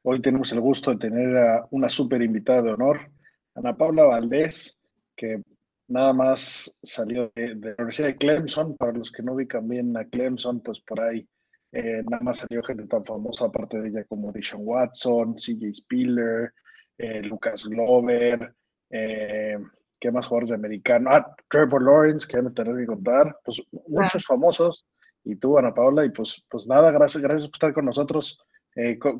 Hoy 0.06 0.22
tenemos 0.22 0.52
el 0.52 0.60
gusto 0.60 0.90
de 0.90 0.96
tener 0.96 1.36
a 1.36 1.66
una 1.70 1.88
súper 1.90 2.22
invitada 2.22 2.62
de 2.62 2.72
honor, 2.72 3.10
Ana 3.54 3.76
Paula 3.76 4.04
Valdés, 4.04 4.78
que 5.14 5.42
nada 5.88 6.12
más 6.14 6.78
salió 6.82 7.30
de, 7.34 7.54
la 7.54 7.74
Universidad 7.78 8.08
de 8.08 8.16
Clemson. 8.16 8.76
Para 8.76 8.92
los 8.92 9.12
que 9.12 9.22
no 9.22 9.34
ubican 9.34 9.68
bien 9.68 9.96
a 9.96 10.06
Clemson, 10.06 10.60
pues 10.60 10.80
por 10.80 11.00
ahí 11.00 11.28
eh, 11.74 12.02
nada 12.08 12.22
más 12.22 12.38
salió 12.38 12.62
gente 12.62 12.86
tan 12.86 13.04
famosa 13.04 13.46
aparte 13.46 13.80
de 13.80 13.88
ella 13.88 14.04
como 14.04 14.30
Dishon 14.32 14.60
Watson, 14.62 15.34
CJ 15.34 15.74
Spiller, 15.74 16.52
eh, 16.98 17.20
Lucas 17.22 17.64
Glover, 17.64 18.54
eh, 18.90 19.58
¿qué 19.98 20.12
más 20.12 20.28
jugadores 20.28 20.50
de 20.50 20.54
americano? 20.54 21.10
Ah, 21.10 21.24
Trevor 21.48 21.84
Lawrence, 21.84 22.26
que 22.26 22.36
ya 22.36 22.42
me 22.42 22.50
tendré 22.50 22.82
que 22.82 22.86
contar, 22.86 23.36
pues 23.44 23.60
muchos 23.88 24.24
famosos, 24.24 24.86
y 25.24 25.34
tú, 25.34 25.58
Ana 25.58 25.74
Paula, 25.74 26.04
y 26.04 26.10
pues, 26.10 26.46
pues 26.48 26.66
nada, 26.68 26.92
gracias, 26.92 27.22
gracias 27.22 27.48
por 27.48 27.56
estar 27.56 27.74
con 27.74 27.86
nosotros. 27.86 28.38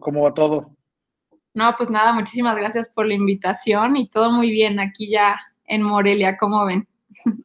¿Cómo 0.01 0.23
va 0.23 0.35
todo? 0.35 0.77
No, 1.55 1.75
pues 1.77 1.88
nada, 1.88 2.12
muchísimas 2.12 2.57
gracias 2.57 2.88
por 2.88 3.07
la 3.07 3.14
invitación 3.14 3.97
y 3.97 4.09
todo 4.09 4.31
muy 4.31 4.51
bien 4.51 4.81
aquí 4.81 5.09
ya 5.09 5.40
en 5.64 5.83
Morelia, 5.83 6.37
¿cómo 6.37 6.64
ven? 6.67 6.87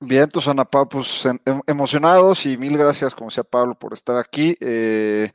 Bien, 0.00 0.28
tus 0.28 0.48
Ana 0.48 0.64
pues 0.64 1.26
em, 1.26 1.38
emocionados 1.66 2.46
y 2.46 2.56
mil 2.56 2.76
gracias, 2.78 3.14
como 3.14 3.30
sea 3.30 3.44
Pablo, 3.44 3.78
por 3.78 3.92
estar 3.92 4.16
aquí. 4.16 4.56
Eh, 4.60 5.30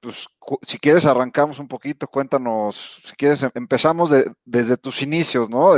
pues 0.00 0.28
si 0.62 0.78
quieres 0.78 1.04
arrancamos 1.04 1.58
un 1.58 1.68
poquito, 1.68 2.06
cuéntanos, 2.06 3.00
si 3.04 3.16
quieres 3.16 3.42
em, 3.42 3.50
empezamos 3.54 4.10
desde 4.44 4.76
tus 4.76 5.02
inicios, 5.02 5.50
¿no? 5.50 5.74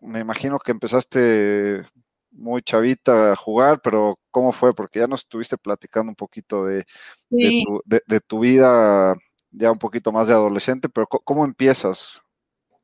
me 0.00 0.20
imagino 0.20 0.58
que 0.60 0.70
empezaste 0.70 1.84
muy 2.30 2.62
chavita 2.62 3.32
a 3.32 3.36
jugar, 3.36 3.80
pero 3.82 4.18
¿cómo 4.30 4.52
fue? 4.52 4.74
Porque 4.74 5.00
ya 5.00 5.08
nos 5.08 5.20
estuviste 5.20 5.58
platicando 5.58 6.10
un 6.10 6.16
poquito 6.16 6.66
de, 6.66 6.84
de, 7.30 8.20
tu, 8.20 8.40
vida 8.40 9.16
ya 9.50 9.72
un 9.72 9.78
poquito 9.78 10.12
más 10.12 10.28
de 10.28 10.34
adolescente, 10.34 10.88
pero 10.88 11.06
¿cómo 11.08 11.44
empiezas? 11.44 12.22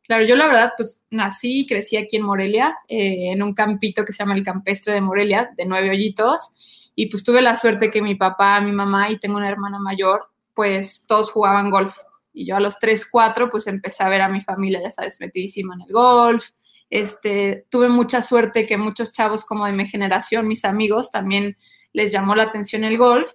Claro, 0.04 0.24
yo 0.24 0.34
la 0.34 0.46
verdad, 0.46 0.72
pues 0.76 1.06
nací 1.10 1.60
y 1.60 1.66
crecí 1.66 1.96
aquí 1.96 2.16
en 2.16 2.24
Morelia, 2.24 2.76
eh, 2.88 3.30
en 3.32 3.42
un 3.42 3.54
campito 3.54 4.04
que 4.04 4.12
se 4.12 4.18
llama 4.18 4.34
el 4.34 4.44
Campestre 4.44 4.94
de 4.94 5.00
Morelia, 5.00 5.50
de 5.56 5.64
nueve 5.64 5.90
hoyitos, 5.90 6.54
y 6.96 7.06
pues 7.06 7.24
tuve 7.24 7.40
la 7.40 7.56
suerte 7.56 7.90
que 7.90 8.02
mi 8.02 8.16
papá, 8.16 8.60
mi 8.60 8.72
mamá 8.72 9.10
y 9.10 9.18
tengo 9.18 9.36
una 9.36 9.48
hermana 9.48 9.78
mayor, 9.78 10.26
pues 10.54 11.06
todos 11.06 11.30
jugaban 11.30 11.70
golf. 11.70 11.96
Y 12.34 12.46
yo 12.46 12.56
a 12.56 12.60
los 12.60 12.78
tres, 12.78 13.08
cuatro, 13.08 13.48
pues 13.48 13.66
empecé 13.66 14.02
a 14.02 14.08
ver 14.08 14.22
a 14.22 14.28
mi 14.28 14.40
familia, 14.40 14.80
ya 14.82 14.90
sabes, 14.90 15.20
metidísima 15.20 15.74
en 15.74 15.82
el 15.82 15.92
golf. 15.92 16.50
Este, 16.90 17.66
tuve 17.70 17.88
mucha 17.88 18.22
suerte 18.22 18.66
que 18.66 18.76
muchos 18.76 19.12
chavos 19.12 19.44
como 19.44 19.66
de 19.66 19.72
mi 19.72 19.86
generación, 19.86 20.48
mis 20.48 20.64
amigos, 20.64 21.10
también 21.10 21.56
les 21.92 22.10
llamó 22.10 22.34
la 22.34 22.44
atención 22.44 22.84
el 22.84 22.98
golf. 22.98 23.32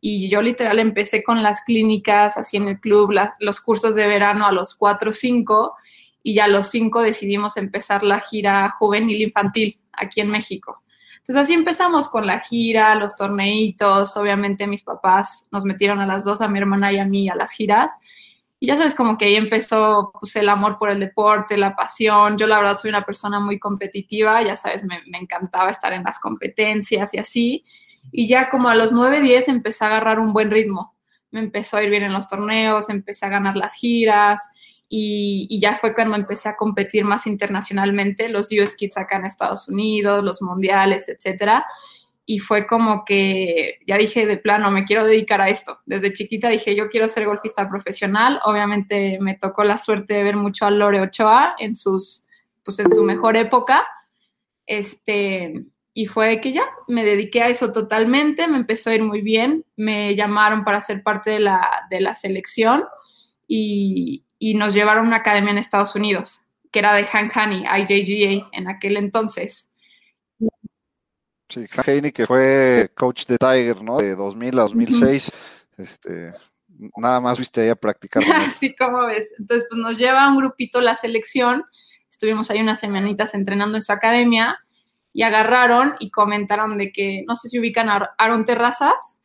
Y 0.00 0.28
yo 0.28 0.42
literal 0.42 0.78
empecé 0.78 1.22
con 1.22 1.42
las 1.42 1.62
clínicas, 1.64 2.36
así 2.36 2.56
en 2.56 2.68
el 2.68 2.80
club, 2.80 3.12
los 3.40 3.60
cursos 3.60 3.94
de 3.94 4.06
verano 4.06 4.46
a 4.46 4.52
los 4.52 4.74
cuatro 4.74 5.10
o 5.10 5.12
cinco 5.12 5.74
y 6.22 6.34
ya 6.34 6.48
los 6.48 6.68
cinco 6.68 7.00
decidimos 7.02 7.56
empezar 7.56 8.02
la 8.02 8.20
gira 8.20 8.70
juvenil 8.70 9.22
infantil 9.22 9.80
aquí 9.92 10.20
en 10.20 10.30
México. 10.30 10.82
Entonces 11.16 11.36
así 11.36 11.52
empezamos 11.54 12.08
con 12.08 12.26
la 12.26 12.40
gira, 12.40 12.94
los 12.94 13.16
torneitos, 13.16 14.16
obviamente 14.16 14.66
mis 14.66 14.82
papás 14.82 15.48
nos 15.52 15.64
metieron 15.64 16.00
a 16.00 16.06
las 16.06 16.24
dos, 16.24 16.40
a 16.40 16.48
mi 16.48 16.58
hermana 16.58 16.92
y 16.92 16.98
a 16.98 17.04
mí, 17.04 17.28
a 17.28 17.34
las 17.34 17.52
giras. 17.52 17.98
Y 18.58 18.66
ya 18.66 18.76
sabes, 18.76 18.94
como 18.94 19.16
que 19.16 19.26
ahí 19.26 19.36
empezó 19.36 20.12
pues, 20.18 20.36
el 20.36 20.48
amor 20.48 20.78
por 20.78 20.90
el 20.90 21.00
deporte, 21.00 21.56
la 21.56 21.74
pasión. 21.74 22.36
Yo 22.36 22.46
la 22.46 22.58
verdad 22.58 22.76
soy 22.76 22.90
una 22.90 23.04
persona 23.04 23.40
muy 23.40 23.58
competitiva, 23.58 24.42
ya 24.42 24.56
sabes, 24.56 24.84
me, 24.84 25.00
me 25.06 25.18
encantaba 25.18 25.70
estar 25.70 25.92
en 25.92 26.04
las 26.04 26.18
competencias 26.18 27.14
y 27.14 27.18
así. 27.18 27.64
Y 28.12 28.26
ya 28.26 28.50
como 28.50 28.68
a 28.68 28.74
los 28.74 28.92
9, 28.92 29.20
10 29.20 29.48
empecé 29.48 29.84
a 29.84 29.88
agarrar 29.88 30.18
un 30.20 30.32
buen 30.32 30.50
ritmo. 30.50 30.94
Me 31.30 31.40
empezó 31.40 31.76
a 31.76 31.82
ir 31.82 31.90
bien 31.90 32.02
en 32.02 32.12
los 32.12 32.28
torneos, 32.28 32.90
empecé 32.90 33.26
a 33.26 33.30
ganar 33.30 33.56
las 33.56 33.74
giras 33.74 34.52
y, 34.92 35.58
ya 35.60 35.76
fue 35.76 35.94
cuando 35.94 36.16
empecé 36.16 36.48
a 36.48 36.56
competir 36.56 37.04
más 37.04 37.26
internacionalmente, 37.26 38.28
los 38.28 38.48
US 38.52 38.74
Kids 38.76 38.98
acá 38.98 39.16
en 39.16 39.24
Estados 39.24 39.68
Unidos, 39.68 40.24
los 40.24 40.42
mundiales, 40.42 41.08
etcétera 41.08 41.64
y 42.30 42.38
fue 42.38 42.68
como 42.68 43.04
que 43.04 43.80
ya 43.88 43.96
dije 43.98 44.24
de 44.24 44.36
plano, 44.36 44.70
me 44.70 44.84
quiero 44.84 45.04
dedicar 45.04 45.40
a 45.40 45.48
esto. 45.48 45.80
Desde 45.84 46.12
chiquita 46.12 46.48
dije, 46.48 46.76
yo 46.76 46.88
quiero 46.88 47.08
ser 47.08 47.26
golfista 47.26 47.68
profesional. 47.68 48.38
Obviamente 48.44 49.18
me 49.20 49.34
tocó 49.34 49.64
la 49.64 49.78
suerte 49.78 50.14
de 50.14 50.22
ver 50.22 50.36
mucho 50.36 50.64
a 50.64 50.70
Lore 50.70 51.00
Ochoa 51.00 51.56
en 51.58 51.74
sus, 51.74 52.28
pues 52.62 52.78
en 52.78 52.88
su 52.88 53.02
mejor 53.02 53.36
época. 53.36 53.84
Este, 54.64 55.66
y 55.92 56.06
fue 56.06 56.40
que 56.40 56.52
ya 56.52 56.62
me 56.86 57.04
dediqué 57.04 57.42
a 57.42 57.48
eso 57.48 57.72
totalmente, 57.72 58.46
me 58.46 58.58
empezó 58.58 58.90
a 58.90 58.94
ir 58.94 59.02
muy 59.02 59.22
bien, 59.22 59.64
me 59.74 60.14
llamaron 60.14 60.62
para 60.62 60.80
ser 60.82 61.02
parte 61.02 61.30
de 61.30 61.40
la, 61.40 61.68
de 61.90 62.00
la 62.00 62.14
selección 62.14 62.84
y, 63.48 64.24
y, 64.40 64.54
nos 64.54 64.74
llevaron 64.74 65.04
a 65.04 65.08
una 65.08 65.16
academia 65.18 65.52
en 65.52 65.58
Estados 65.58 65.94
Unidos, 65.94 66.46
que 66.72 66.80
era 66.80 66.94
de 66.94 67.04
Hank 67.04 67.36
Honey, 67.36 67.64
IJGA, 67.64 68.48
en 68.52 68.68
aquel 68.68 68.96
entonces. 68.96 69.72
Sí, 71.48 71.66
Haney, 71.86 72.10
que 72.10 72.26
fue 72.26 72.90
coach 72.96 73.26
de 73.26 73.36
Tiger, 73.36 73.82
¿no? 73.82 73.98
De 73.98 74.16
2000 74.16 74.58
a 74.58 74.62
2006. 74.62 75.32
Este, 75.76 76.32
nada 76.96 77.20
más 77.20 77.38
viste 77.38 77.60
ahí 77.60 77.68
a 77.68 77.76
practicar. 77.76 78.22
sí, 78.54 78.74
como 78.74 79.06
ves. 79.06 79.34
Entonces, 79.38 79.66
pues 79.68 79.80
nos 79.80 79.98
lleva 79.98 80.28
un 80.28 80.36
grupito 80.36 80.80
la 80.80 80.94
selección. 80.94 81.64
Estuvimos 82.10 82.50
ahí 82.50 82.60
unas 82.60 82.80
semanitas 82.80 83.34
entrenando 83.34 83.76
en 83.76 83.82
su 83.82 83.92
academia 83.92 84.58
y 85.12 85.22
agarraron 85.22 85.94
y 85.98 86.10
comentaron 86.10 86.78
de 86.78 86.92
que, 86.92 87.24
no 87.26 87.34
sé 87.34 87.48
si 87.48 87.58
ubican 87.58 87.88
a 87.88 88.14
Aaron 88.18 88.44
Terrazas, 88.44 89.19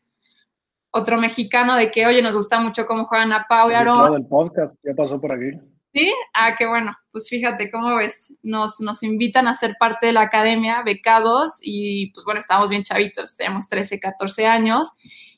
otro 0.96 1.20
mexicano, 1.20 1.76
de 1.76 1.92
que, 1.92 2.08
oye, 2.08 2.22
nos 2.22 2.36
gusta 2.36 2.58
mucho 2.62 2.86
cómo 2.86 3.04
juegan 3.04 3.34
a 3.34 3.46
Pau 3.50 3.70
y 3.70 3.74
Aaron. 3.74 4.16
el 4.16 4.26
podcast, 4.26 4.80
ya 4.82 4.94
pasó 4.96 5.20
por 5.20 5.34
aquí. 5.34 5.60
Sí, 5.94 6.10
ah, 6.34 6.56
qué 6.58 6.66
bueno. 6.66 6.96
Pues 7.12 7.28
fíjate, 7.28 7.70
¿cómo 7.70 7.96
ves? 7.96 8.34
Nos, 8.42 8.80
nos 8.80 9.04
invitan 9.04 9.50
a 9.50 9.56
ser 9.56 9.76
parte 9.78 10.06
de 10.06 10.14
la 10.14 10.22
academia, 10.22 10.84
becados, 10.84 11.60
y 11.62 12.12
pues 12.14 12.24
bueno, 12.24 12.40
estábamos 12.40 12.70
bien 12.70 12.84
chavitos, 12.84 13.36
teníamos 13.36 13.68
13, 13.68 14.00
14 14.00 14.48
años, 14.48 14.94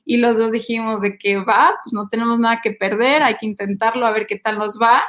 y 0.06 0.18
los 0.18 0.38
dos 0.38 0.52
dijimos 0.52 1.02
de 1.02 1.18
que 1.18 1.38
va, 1.38 1.74
pues 1.84 1.92
no 1.92 2.08
tenemos 2.08 2.40
nada 2.40 2.62
que 2.62 2.72
perder, 2.74 3.24
hay 3.24 3.38
que 3.38 3.48
intentarlo, 3.48 4.06
a 4.06 4.12
ver 4.12 4.28
qué 4.28 4.38
tal 4.38 4.60
nos 4.60 4.80
va, 4.80 5.02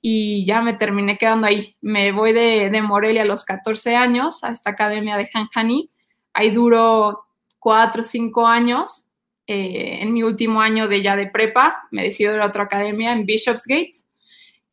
y 0.00 0.46
ya 0.46 0.62
me 0.62 0.74
terminé 0.74 1.18
quedando 1.18 1.48
ahí. 1.48 1.76
Me 1.80 2.12
voy 2.12 2.32
de, 2.32 2.70
de 2.70 2.82
Morelia 2.82 3.22
a 3.22 3.24
los 3.26 3.44
14 3.44 3.96
años 3.96 4.44
a 4.44 4.50
esta 4.50 4.70
academia 4.70 5.16
de 5.16 5.28
Hanjani, 5.34 5.88
ahí 6.34 6.50
duró 6.50 7.24
4 7.58 8.02
o 8.02 8.04
5 8.04 8.46
años, 8.46 9.08
eh, 9.52 10.02
en 10.02 10.12
mi 10.12 10.22
último 10.22 10.60
año 10.60 10.88
de 10.88 11.02
ya 11.02 11.16
de 11.16 11.26
prepa, 11.26 11.82
me 11.90 12.02
decido 12.02 12.34
ir 12.34 12.40
a 12.40 12.46
otra 12.46 12.64
academia 12.64 13.12
en 13.12 13.26
Bishopsgate, 13.26 13.92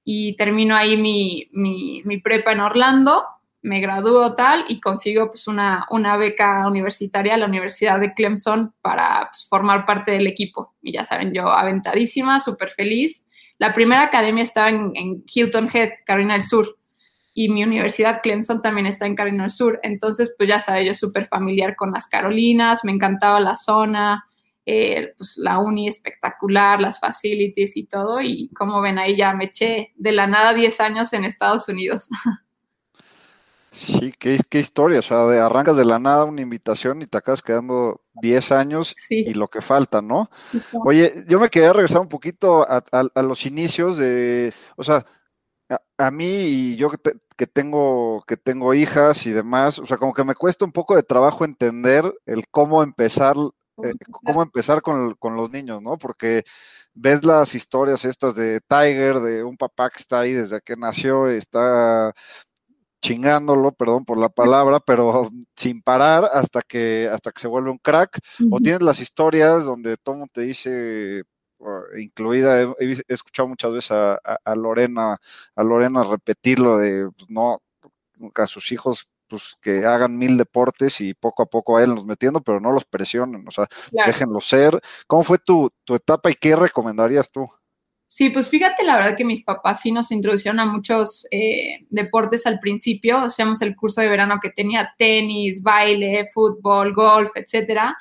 y 0.03 0.35
termino 0.35 0.75
ahí 0.75 0.97
mi, 0.97 1.47
mi, 1.51 2.01
mi, 2.03 2.17
prepa 2.19 2.53
en 2.53 2.61
Orlando, 2.61 3.23
me 3.61 3.79
gradúo 3.79 4.33
tal 4.33 4.65
y 4.67 4.79
consigo 4.79 5.27
pues 5.27 5.47
una, 5.47 5.85
una 5.91 6.17
beca 6.17 6.67
universitaria 6.67 7.35
a 7.35 7.37
la 7.37 7.45
Universidad 7.45 7.99
de 7.99 8.13
Clemson 8.13 8.73
para 8.81 9.27
pues, 9.29 9.45
formar 9.47 9.85
parte 9.85 10.11
del 10.11 10.25
equipo. 10.27 10.73
Y 10.81 10.93
ya 10.93 11.05
saben, 11.05 11.33
yo 11.33 11.49
aventadísima, 11.49 12.39
súper 12.39 12.69
feliz. 12.69 13.27
La 13.57 13.73
primera 13.73 14.03
academia 14.03 14.43
estaba 14.43 14.69
en, 14.69 14.93
en, 14.95 15.23
Hilton 15.31 15.69
Head, 15.71 15.89
Carolina 16.05 16.33
del 16.33 16.43
Sur, 16.43 16.77
y 17.33 17.49
mi 17.49 17.63
universidad 17.63 18.21
Clemson 18.23 18.61
también 18.61 18.87
está 18.87 19.05
en 19.05 19.15
Carolina 19.15 19.43
del 19.43 19.51
Sur. 19.51 19.79
Entonces, 19.83 20.33
pues 20.37 20.49
ya 20.49 20.59
saben, 20.59 20.87
yo 20.87 20.93
súper 20.93 21.27
familiar 21.27 21.75
con 21.75 21.91
las 21.91 22.07
Carolinas, 22.07 22.83
me 22.83 22.93
encantaba 22.93 23.39
la 23.39 23.55
zona, 23.55 24.25
eh, 24.71 25.15
pues 25.17 25.35
la 25.37 25.57
uni 25.57 25.87
espectacular, 25.87 26.79
las 26.79 26.99
facilities 26.99 27.75
y 27.75 27.85
todo, 27.85 28.21
y 28.21 28.49
como 28.49 28.81
ven 28.81 28.99
ahí 28.99 29.17
ya 29.17 29.33
me 29.33 29.45
eché 29.45 29.93
de 29.95 30.11
la 30.11 30.27
nada 30.27 30.53
10 30.53 30.79
años 30.81 31.11
en 31.13 31.25
Estados 31.25 31.67
Unidos. 31.67 32.09
Sí, 33.71 34.11
qué, 34.17 34.39
qué 34.49 34.57
historia, 34.59 34.97
o 34.97 35.03
sea, 35.03 35.27
de, 35.27 35.39
arrancas 35.39 35.77
de 35.77 35.85
la 35.85 35.99
nada 35.99 36.25
una 36.25 36.41
invitación 36.41 37.03
y 37.03 37.05
te 37.05 37.19
acabas 37.19 37.43
quedando 37.43 38.01
10 38.15 38.51
años 38.51 38.95
sí. 38.97 39.23
y 39.27 39.35
lo 39.35 39.47
que 39.47 39.61
falta, 39.61 40.01
¿no? 40.01 40.31
Oye, 40.85 41.23
yo 41.27 41.39
me 41.39 41.49
quería 41.49 41.71
regresar 41.71 42.01
un 42.01 42.09
poquito 42.09 42.67
a, 42.67 42.83
a, 42.91 43.03
a 43.13 43.21
los 43.21 43.45
inicios 43.45 43.99
de, 43.99 44.51
o 44.75 44.83
sea, 44.83 45.05
a, 45.69 45.79
a 45.99 46.09
mí 46.09 46.25
y 46.25 46.75
yo 46.77 46.89
que, 46.89 46.97
te, 46.97 47.13
que, 47.37 47.45
tengo, 47.45 48.23
que 48.27 48.37
tengo 48.37 48.73
hijas 48.73 49.27
y 49.27 49.31
demás, 49.31 49.77
o 49.77 49.85
sea, 49.85 49.97
como 49.97 50.15
que 50.15 50.23
me 50.23 50.33
cuesta 50.33 50.65
un 50.65 50.71
poco 50.71 50.95
de 50.95 51.03
trabajo 51.03 51.45
entender 51.45 52.11
el 52.25 52.47
cómo 52.49 52.81
empezar 52.81 53.35
eh, 53.83 53.93
cómo 54.11 54.41
empezar 54.43 54.81
con, 54.81 55.15
con, 55.15 55.35
los 55.35 55.51
niños, 55.51 55.81
¿no? 55.81 55.97
Porque 55.97 56.43
ves 56.93 57.25
las 57.25 57.55
historias 57.55 58.05
estas 58.05 58.35
de 58.35 58.61
Tiger, 58.67 59.19
de 59.19 59.43
un 59.43 59.57
papá 59.57 59.89
que 59.89 59.99
está 59.99 60.21
ahí 60.21 60.33
desde 60.33 60.61
que 60.61 60.75
nació, 60.75 61.27
está 61.27 62.13
chingándolo, 63.01 63.71
perdón 63.71 64.05
por 64.05 64.17
la 64.17 64.29
palabra, 64.29 64.79
pero 64.79 65.29
sin 65.55 65.81
parar 65.81 66.29
hasta 66.33 66.61
que, 66.61 67.09
hasta 67.11 67.31
que 67.31 67.41
se 67.41 67.47
vuelve 67.47 67.71
un 67.71 67.77
crack. 67.77 68.19
Uh 68.39 68.43
-huh. 68.43 68.57
O 68.57 68.59
tienes 68.59 68.81
las 68.81 68.99
historias 68.99 69.65
donde 69.65 69.97
todo 69.97 70.25
te 70.31 70.41
dice, 70.41 71.23
incluida, 71.97 72.61
he, 72.61 72.73
he, 72.79 73.03
escuchado 73.07 73.47
muchas 73.47 73.73
veces 73.73 73.91
a, 73.91 74.13
a, 74.13 74.37
a, 74.43 74.55
Lorena, 74.55 75.17
a 75.55 75.63
Lorena 75.63 76.03
repetirlo 76.03 76.77
de, 76.77 77.09
pues, 77.17 77.29
no, 77.29 77.61
a 78.35 78.47
sus 78.47 78.71
hijos 78.71 79.07
pues 79.29 79.55
que 79.61 79.85
hagan 79.85 80.17
mil 80.17 80.37
deportes 80.37 80.99
y 81.01 81.13
poco 81.13 81.43
a 81.43 81.45
poco 81.45 81.73
vayan 81.73 81.95
metiendo, 82.05 82.41
pero 82.41 82.59
no 82.59 82.71
los 82.71 82.85
presionen, 82.85 83.47
o 83.47 83.51
sea, 83.51 83.67
claro. 83.91 84.11
déjenlos 84.11 84.45
ser. 84.45 84.81
¿Cómo 85.07 85.23
fue 85.23 85.37
tu, 85.37 85.71
tu 85.83 85.95
etapa 85.95 86.31
y 86.31 86.33
qué 86.33 86.55
recomendarías 86.55 87.31
tú? 87.31 87.47
Sí, 88.11 88.31
pues 88.31 88.49
fíjate, 88.49 88.83
la 88.83 88.95
verdad 88.95 89.15
que 89.15 89.23
mis 89.23 89.43
papás 89.43 89.81
sí 89.81 89.91
nos 89.91 90.11
introducieron 90.11 90.59
a 90.59 90.65
muchos 90.65 91.27
eh, 91.29 91.85
deportes 91.91 92.47
al 92.47 92.57
principio, 92.57 93.19
hacíamos 93.19 93.61
el 93.61 93.75
curso 93.75 94.01
de 94.01 94.09
verano 94.09 94.39
que 94.41 94.49
tenía 94.49 94.95
tenis, 94.97 95.61
baile, 95.61 96.27
fútbol, 96.33 96.95
golf, 96.95 97.29
etcétera, 97.35 97.95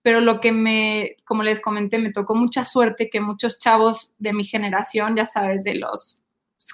pero 0.00 0.22
lo 0.22 0.40
que 0.40 0.50
me, 0.50 1.16
como 1.26 1.42
les 1.42 1.60
comenté, 1.60 1.98
me 1.98 2.10
tocó 2.10 2.34
mucha 2.34 2.64
suerte 2.64 3.10
que 3.10 3.20
muchos 3.20 3.58
chavos 3.58 4.14
de 4.18 4.32
mi 4.32 4.44
generación, 4.44 5.14
ya 5.14 5.26
sabes, 5.26 5.62
de 5.64 5.74
los 5.74 6.24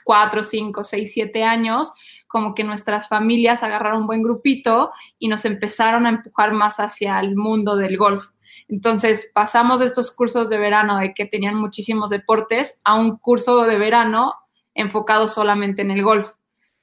cuatro, 0.05 0.45
cinco, 0.45 0.85
seis, 0.85 1.13
siete 1.13 1.43
años, 1.43 1.93
como 2.37 2.55
que 2.55 2.65
nuestras 2.65 3.09
familias 3.09 3.63
agarraron 3.63 4.03
un 4.03 4.07
buen 4.07 4.23
grupito 4.23 4.91
y 5.19 5.29
nos 5.29 5.47
empezaron 5.47 6.05
a 6.05 6.11
empujar 6.11 6.53
más 6.53 6.81
hacia 6.81 7.19
el 7.19 7.35
mundo 7.35 7.77
del 7.77 7.97
golf. 7.97 8.27
Entonces 8.69 9.31
pasamos 9.33 9.81
de 9.81 9.87
estos 9.87 10.15
cursos 10.15 10.51
de 10.51 10.59
verano 10.59 10.99
de 10.99 11.15
que 11.15 11.25
tenían 11.25 11.55
muchísimos 11.55 12.11
deportes 12.11 12.79
a 12.85 12.95
un 12.95 13.17
curso 13.17 13.63
de 13.63 13.79
verano 13.79 14.35
enfocado 14.75 15.29
solamente 15.29 15.81
en 15.81 15.91
el 15.91 16.03
golf. 16.03 16.33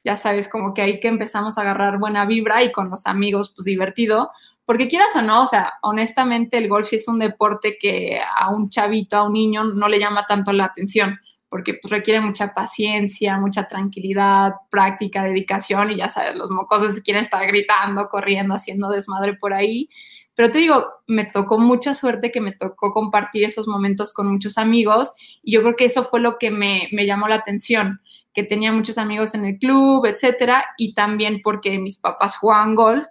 Ya 0.03 0.17
sabes, 0.17 0.49
como 0.49 0.73
que 0.73 0.81
ahí 0.81 0.99
que 0.99 1.07
empezamos 1.07 1.55
a 1.59 1.61
agarrar 1.61 1.99
buena 1.99 2.25
vibra 2.25 2.63
y 2.63 2.71
con 2.71 2.89
los 2.89 3.05
amigos, 3.05 3.53
pues 3.55 3.65
divertido, 3.65 4.31
porque 4.65 4.89
quieras 4.89 5.15
o 5.15 5.21
no, 5.21 5.43
o 5.43 5.45
sea, 5.45 5.73
honestamente 5.83 6.57
el 6.57 6.67
golf 6.67 6.91
es 6.93 7.07
un 7.07 7.19
deporte 7.19 7.77
que 7.79 8.19
a 8.19 8.49
un 8.49 8.71
chavito, 8.71 9.17
a 9.17 9.27
un 9.27 9.33
niño 9.33 9.65
no 9.65 9.87
le 9.87 9.99
llama 9.99 10.25
tanto 10.25 10.51
la 10.51 10.65
atención 10.65 11.19
porque 11.53 11.75
pues, 11.75 11.91
requiere 11.91 12.19
mucha 12.19 12.55
paciencia, 12.55 13.37
mucha 13.37 13.67
tranquilidad, 13.67 14.53
práctica, 14.71 15.23
dedicación 15.23 15.91
y 15.91 15.97
ya 15.97 16.09
sabes, 16.09 16.33
los 16.35 16.49
mocosos 16.49 16.99
quieren 17.01 17.21
estar 17.21 17.45
gritando, 17.45 18.09
corriendo, 18.09 18.55
haciendo 18.55 18.89
desmadre 18.89 19.35
por 19.35 19.53
ahí. 19.53 19.87
Pero 20.33 20.49
te 20.49 20.57
digo, 20.57 20.83
me 21.05 21.25
tocó 21.25 21.59
mucha 21.59 21.93
suerte 21.93 22.31
que 22.31 22.41
me 22.41 22.53
tocó 22.53 22.91
compartir 22.91 23.43
esos 23.43 23.67
momentos 23.67 24.13
con 24.15 24.31
muchos 24.31 24.57
amigos 24.57 25.11
y 25.43 25.51
yo 25.51 25.61
creo 25.61 25.75
que 25.75 25.85
eso 25.85 26.03
fue 26.03 26.19
lo 26.21 26.39
que 26.39 26.49
me, 26.49 26.89
me 26.91 27.05
llamó 27.05 27.27
la 27.27 27.35
atención, 27.35 28.01
que 28.33 28.41
tenía 28.41 28.71
muchos 28.71 28.97
amigos 28.97 29.35
en 29.35 29.45
el 29.45 29.59
club, 29.59 30.07
etcétera, 30.07 30.65
y 30.75 30.95
también 30.95 31.41
porque 31.43 31.77
mis 31.77 31.99
papás 31.99 32.35
jugaban 32.35 32.73
golf 32.73 33.05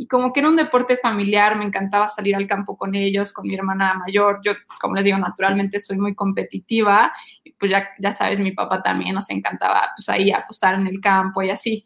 y 0.00 0.06
como 0.06 0.32
que 0.32 0.38
era 0.40 0.48
un 0.48 0.54
deporte 0.54 0.96
familiar, 0.96 1.56
me 1.56 1.64
encantaba 1.64 2.08
salir 2.08 2.36
al 2.36 2.46
campo 2.46 2.76
con 2.76 2.94
ellos, 2.94 3.32
con 3.32 3.48
mi 3.48 3.56
hermana 3.56 3.94
mayor. 3.94 4.38
Yo, 4.44 4.52
como 4.80 4.94
les 4.94 5.04
digo, 5.04 5.18
naturalmente 5.18 5.80
soy 5.80 5.98
muy 5.98 6.14
competitiva, 6.14 7.12
y 7.42 7.50
pues 7.50 7.72
ya, 7.72 7.88
ya 7.98 8.12
sabes, 8.12 8.38
mi 8.38 8.52
papá 8.52 8.80
también 8.80 9.16
nos 9.16 9.28
encantaba 9.28 9.88
pues 9.96 10.08
ahí 10.08 10.30
apostar 10.30 10.76
en 10.76 10.86
el 10.86 11.00
campo 11.00 11.42
y 11.42 11.50
así. 11.50 11.84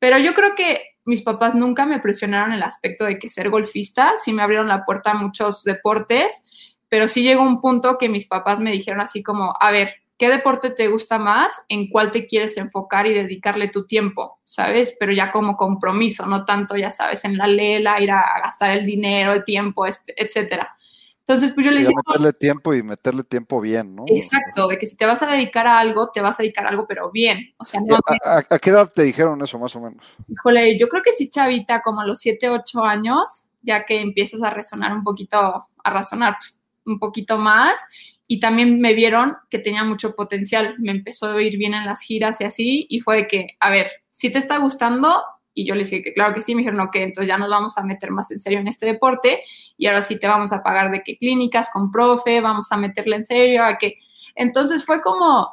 Pero 0.00 0.18
yo 0.18 0.34
creo 0.34 0.56
que 0.56 0.96
mis 1.04 1.22
papás 1.22 1.54
nunca 1.54 1.86
me 1.86 2.00
presionaron 2.00 2.52
el 2.52 2.64
aspecto 2.64 3.04
de 3.04 3.20
que 3.20 3.28
ser 3.28 3.48
golfista, 3.48 4.14
sí 4.16 4.32
me 4.32 4.42
abrieron 4.42 4.66
la 4.66 4.84
puerta 4.84 5.12
a 5.12 5.14
muchos 5.14 5.62
deportes, 5.62 6.44
pero 6.88 7.06
sí 7.06 7.22
llegó 7.22 7.42
un 7.42 7.60
punto 7.60 7.96
que 7.96 8.08
mis 8.08 8.26
papás 8.26 8.58
me 8.58 8.72
dijeron 8.72 9.00
así 9.00 9.22
como, 9.22 9.54
a 9.60 9.70
ver, 9.70 10.01
qué 10.22 10.28
deporte 10.28 10.70
te 10.70 10.86
gusta 10.86 11.18
más, 11.18 11.64
en 11.68 11.90
cuál 11.90 12.12
te 12.12 12.28
quieres 12.28 12.56
enfocar 12.56 13.08
y 13.08 13.12
dedicarle 13.12 13.66
tu 13.66 13.88
tiempo, 13.88 14.38
¿sabes? 14.44 14.96
Pero 15.00 15.12
ya 15.12 15.32
como 15.32 15.56
compromiso, 15.56 16.26
no 16.26 16.44
tanto, 16.44 16.76
ya 16.76 16.90
sabes, 16.90 17.24
en 17.24 17.36
la 17.36 17.48
lela, 17.48 18.00
ir 18.00 18.12
a, 18.12 18.22
gastar 18.40 18.70
el 18.70 18.86
dinero, 18.86 19.32
el 19.32 19.42
tiempo, 19.42 19.84
etcétera. 19.84 20.76
Entonces, 21.18 21.50
pues 21.54 21.66
yo 21.66 21.72
le 21.72 21.80
digo... 21.80 21.90
meterle 22.06 22.32
tiempo 22.34 22.72
y 22.72 22.84
meterle 22.84 23.24
tiempo 23.24 23.60
bien, 23.60 23.96
¿no? 23.96 24.04
Exacto, 24.06 24.68
de 24.68 24.78
que 24.78 24.86
si 24.86 24.96
te 24.96 25.06
vas 25.06 25.20
a 25.24 25.26
dedicar 25.26 25.66
a 25.66 25.80
algo, 25.80 26.12
te 26.12 26.20
vas 26.20 26.38
a 26.38 26.44
dedicar 26.44 26.66
a 26.66 26.68
algo, 26.68 26.86
pero 26.86 27.10
bien. 27.10 27.52
O 27.56 27.64
sea, 27.64 27.80
no 27.80 27.98
¿A, 28.24 28.58
qué 28.60 28.70
edad 28.70 28.92
te 28.94 29.02
dijeron 29.02 29.42
eso, 29.42 29.58
más 29.58 29.74
o 29.74 29.80
menos? 29.80 30.06
Híjole, 30.28 30.78
yo 30.78 30.88
creo 30.88 31.02
que 31.02 31.10
sí, 31.10 31.30
chavita, 31.30 31.82
como 31.82 32.00
a 32.00 32.06
los 32.06 32.20
7, 32.20 32.48
8 32.48 32.84
años, 32.84 33.48
ya 33.60 33.84
que 33.84 34.00
empiezas 34.00 34.40
a 34.44 34.50
resonar 34.50 34.92
un 34.92 35.02
poquito, 35.02 35.36
a 35.82 35.90
razonar 35.90 36.36
pues, 36.38 36.60
un 36.86 37.00
poquito 37.00 37.38
más. 37.38 37.84
Y 38.26 38.40
también 38.40 38.80
me 38.80 38.94
vieron 38.94 39.36
que 39.50 39.58
tenía 39.58 39.84
mucho 39.84 40.14
potencial. 40.14 40.76
Me 40.78 40.92
empezó 40.92 41.30
a 41.30 41.42
ir 41.42 41.58
bien 41.58 41.74
en 41.74 41.84
las 41.84 42.02
giras 42.02 42.40
y 42.40 42.44
así. 42.44 42.86
Y 42.88 43.00
fue 43.00 43.16
de 43.16 43.28
que, 43.28 43.46
a 43.60 43.70
ver, 43.70 43.90
si 44.10 44.30
te 44.30 44.38
está 44.38 44.58
gustando, 44.58 45.22
y 45.54 45.66
yo 45.66 45.74
les 45.74 45.90
dije 45.90 46.02
que 46.02 46.14
claro 46.14 46.34
que 46.34 46.40
sí, 46.40 46.54
me 46.54 46.60
dijeron, 46.60 46.80
ok, 46.80 46.96
entonces 46.96 47.28
ya 47.28 47.38
nos 47.38 47.50
vamos 47.50 47.76
a 47.76 47.82
meter 47.82 48.10
más 48.10 48.30
en 48.30 48.40
serio 48.40 48.60
en 48.60 48.68
este 48.68 48.86
deporte 48.86 49.42
y 49.76 49.86
ahora 49.86 50.02
sí 50.02 50.18
te 50.18 50.28
vamos 50.28 50.52
a 50.52 50.62
pagar 50.62 50.90
de 50.90 51.02
qué 51.02 51.18
clínicas 51.18 51.70
con 51.70 51.90
profe, 51.90 52.40
vamos 52.40 52.70
a 52.72 52.76
meterle 52.76 53.16
en 53.16 53.24
serio, 53.24 53.64
a 53.64 53.78
que... 53.78 53.98
Entonces 54.34 54.84
fue 54.84 55.02
como, 55.02 55.48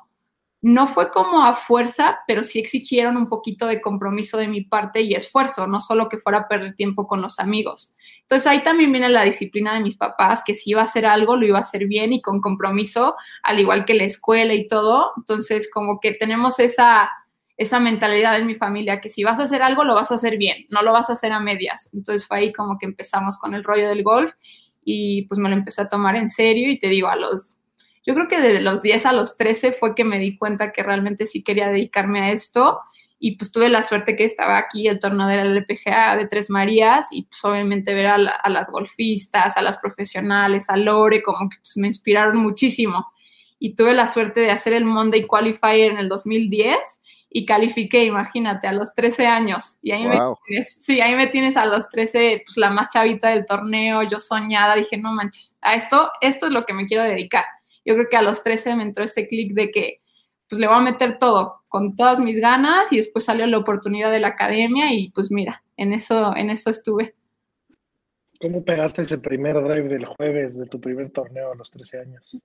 no 0.62 0.88
fue 0.88 1.12
como 1.12 1.44
a 1.44 1.54
fuerza, 1.54 2.20
pero 2.28 2.44
sí 2.44 2.60
exigieron 2.60 3.18
un 3.18 3.28
poquito 3.28 3.66
de 3.66 3.82
compromiso 3.82 4.38
de 4.38 4.48
mi 4.48 4.62
parte 4.62 5.02
y 5.02 5.14
esfuerzo, 5.14 5.68
no 5.68 5.82
solo 5.82 6.08
que 6.08 6.18
fuera 6.18 6.48
perder 6.48 6.76
tiempo 6.76 7.08
con 7.08 7.22
los 7.22 7.40
amigos. 7.40 7.98
Entonces 8.30 8.46
ahí 8.46 8.62
también 8.62 8.92
viene 8.92 9.10
la 9.10 9.24
disciplina 9.24 9.74
de 9.74 9.80
mis 9.80 9.98
papás, 9.98 10.44
que 10.46 10.54
si 10.54 10.70
iba 10.70 10.82
a 10.82 10.84
hacer 10.84 11.08
algo, 11.08 11.36
lo 11.36 11.48
iba 11.48 11.58
a 11.58 11.62
hacer 11.62 11.88
bien 11.88 12.14
y 12.14 12.22
con 12.22 12.42
compromiso, 12.42 13.16
al 13.42 13.60
igual 13.60 13.86
que 13.86 13.96
la 13.96 14.04
escuela 14.04 14.54
y 14.54 14.68
todo. 14.68 15.14
Entonces 15.18 15.68
como 15.74 16.00
que 16.00 16.14
tenemos 16.14 16.60
esa 16.60 17.10
esa 17.58 17.80
mentalidad 17.80 18.40
en 18.40 18.48
mi 18.48 18.56
familia, 18.56 19.02
que 19.02 19.10
si 19.10 19.24
vas 19.24 19.40
a 19.40 19.44
hacer 19.44 19.62
algo, 19.64 19.84
lo 19.84 19.96
vas 19.96 20.12
a 20.12 20.16
hacer 20.16 20.38
bien, 20.38 20.66
no 20.70 20.82
lo 20.82 20.94
vas 20.94 21.10
a 21.10 21.14
hacer 21.14 21.34
a 21.34 21.42
medias. 21.42 21.90
Entonces 21.94 22.26
fue 22.26 22.38
ahí 22.38 22.54
como 22.54 22.78
que 22.78 22.86
empezamos 22.86 23.38
con 23.38 23.54
el 23.54 23.66
rollo 23.66 23.90
del 23.90 24.04
golf 24.04 24.32
y 24.86 25.24
pues 25.24 25.40
me 25.40 25.50
lo 25.50 25.56
empecé 25.56 25.82
a 25.82 25.90
tomar 25.90 26.16
en 26.16 26.30
serio 26.30 26.72
y 26.72 26.80
te 26.80 26.88
digo, 26.88 27.10
a 27.10 27.18
los, 27.18 27.58
yo 28.06 28.14
creo 28.14 28.28
que 28.30 28.40
de 28.40 28.62
los 28.62 28.82
10 28.82 29.08
a 29.08 29.12
los 29.12 29.36
13 29.38 29.74
fue 29.74 29.94
que 29.94 30.06
me 30.06 30.20
di 30.20 30.38
cuenta 30.38 30.72
que 30.72 30.84
realmente 30.84 31.26
sí 31.26 31.44
quería 31.44 31.68
dedicarme 31.68 32.22
a 32.22 32.32
esto 32.32 32.80
y 33.20 33.36
pues 33.36 33.52
tuve 33.52 33.68
la 33.70 33.84
suerte 33.84 34.16
que 34.16 34.24
estaba 34.24 34.58
aquí 34.58 34.88
el 34.88 34.98
torneo 34.98 35.28
de 35.28 35.36
la 35.36 35.44
LPGA 35.44 36.16
de 36.16 36.28
Tres 36.28 36.50
Marías 36.50 37.10
y 37.12 37.24
pues 37.24 37.44
obviamente 37.44 37.94
ver 37.94 38.08
a, 38.08 38.16
a 38.16 38.50
las 38.50 38.72
golfistas, 38.72 39.58
a 39.58 39.62
las 39.62 39.78
profesionales, 39.78 40.70
a 40.70 40.78
Lore, 40.78 41.22
como 41.22 41.50
que 41.50 41.58
pues, 41.58 41.76
me 41.78 41.88
inspiraron 41.88 42.38
muchísimo. 42.38 43.08
Y 43.60 43.76
tuve 43.76 43.94
la 43.94 44.08
suerte 44.08 44.40
de 44.40 44.52
hacer 44.52 44.72
el 44.72 44.86
Monday 44.86 45.28
Qualifier 45.28 45.92
en 45.92 45.98
el 45.98 46.08
2010 46.08 47.04
y 47.32 47.46
califiqué, 47.46 48.06
imagínate, 48.06 48.68
a 48.68 48.74
los 48.74 48.94
13 48.96 49.28
años. 49.28 49.78
Y 49.82 49.92
ahí, 49.92 50.06
me 50.06 50.18
tienes, 50.48 50.84
sí, 50.84 51.00
ahí 51.00 51.14
me 51.14 51.28
tienes 51.28 51.58
a 51.58 51.66
los 51.66 51.90
13, 51.90 52.44
pues 52.46 52.58
la 52.58 52.70
más 52.70 52.90
chavita 52.90 53.30
del 53.30 53.46
torneo, 53.46 54.02
yo 54.04 54.20
soñada, 54.20 54.76
dije, 54.76 54.98
no 54.98 55.12
manches, 55.12 55.58
a 55.62 55.76
esto, 55.76 56.10
esto 56.22 56.48
es 56.48 56.52
lo 56.52 56.66
que 56.66 56.74
me 56.74 56.88
quiero 56.88 57.04
dedicar. 57.04 57.46
Yo 57.86 57.94
creo 57.96 58.08
que 58.10 58.18
a 58.18 58.22
los 58.22 58.44
13 58.44 58.76
me 58.76 58.84
entró 58.84 59.04
ese 59.04 59.28
clic 59.28 59.54
de 59.54 59.72
que, 59.72 60.02
pues 60.50 60.60
le 60.60 60.68
voy 60.68 60.78
a 60.78 60.82
meter 60.82 61.20
todo, 61.20 61.62
con 61.68 61.96
todas 61.96 62.20
mis 62.20 62.40
ganas, 62.40 62.92
y 62.92 62.98
después 62.98 63.26
salió 63.26 63.46
la 63.48 63.58
oportunidad 63.58 64.12
de 64.12 64.20
la 64.20 64.30
academia, 64.30 64.92
y 64.94 65.12
pues 65.12 65.32
mira, 65.32 65.64
en 65.78 65.94
eso, 65.94 66.36
en 66.36 66.50
eso 66.50 66.70
estuve. 66.70 67.16
¿Cómo 68.42 68.64
pegaste 68.64 69.02
ese 69.02 69.18
primer 69.18 69.62
drive 69.62 69.90
del 69.90 70.06
jueves 70.06 70.58
de 70.58 70.66
tu 70.66 70.80
primer 70.80 71.12
torneo 71.12 71.52
a 71.52 71.56
los 71.56 71.70
13 71.70 72.00
años? 72.00 72.38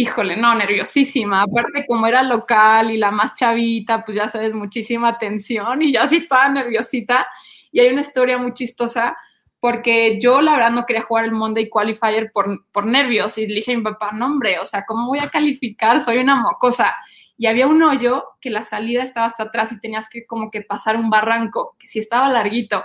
híjole, 0.00 0.36
no, 0.36 0.54
nerviosísima. 0.54 1.42
Aparte, 1.42 1.84
como 1.86 2.06
era 2.06 2.22
local 2.22 2.90
y 2.90 2.96
la 2.96 3.10
más 3.10 3.34
chavita, 3.34 4.04
pues 4.04 4.16
ya 4.16 4.28
sabes, 4.28 4.54
muchísima 4.54 5.18
tensión 5.18 5.82
y 5.82 5.92
yo 5.92 6.00
así 6.00 6.26
toda 6.26 6.48
nerviosita. 6.48 7.26
Y 7.70 7.80
hay 7.80 7.88
una 7.92 8.00
historia 8.00 8.38
muy 8.38 8.54
chistosa 8.54 9.16
porque 9.60 10.18
yo 10.20 10.40
la 10.40 10.52
verdad 10.52 10.70
no 10.70 10.86
quería 10.86 11.02
jugar 11.02 11.26
el 11.26 11.32
Monday 11.32 11.68
Qualifier 11.68 12.32
por, 12.32 12.46
por 12.72 12.86
nervios 12.86 13.36
y 13.36 13.46
le 13.46 13.56
dije 13.56 13.74
a 13.74 13.76
mi 13.76 13.84
papá, 13.84 14.10
no 14.12 14.26
hombre, 14.26 14.58
o 14.58 14.64
sea, 14.64 14.84
¿cómo 14.86 15.08
voy 15.08 15.18
a 15.18 15.28
calificar? 15.28 16.00
Soy 16.00 16.18
una 16.18 16.36
mocosa. 16.36 16.94
Y 17.40 17.46
había 17.46 17.66
un 17.66 17.82
hoyo 17.82 18.22
que 18.38 18.50
la 18.50 18.60
salida 18.60 19.02
estaba 19.02 19.24
hasta 19.24 19.44
atrás 19.44 19.72
y 19.72 19.80
tenías 19.80 20.10
que 20.10 20.26
como 20.26 20.50
que 20.50 20.60
pasar 20.60 20.96
un 20.96 21.08
barranco, 21.08 21.74
que 21.78 21.88
sí 21.88 21.98
estaba 21.98 22.28
larguito. 22.28 22.84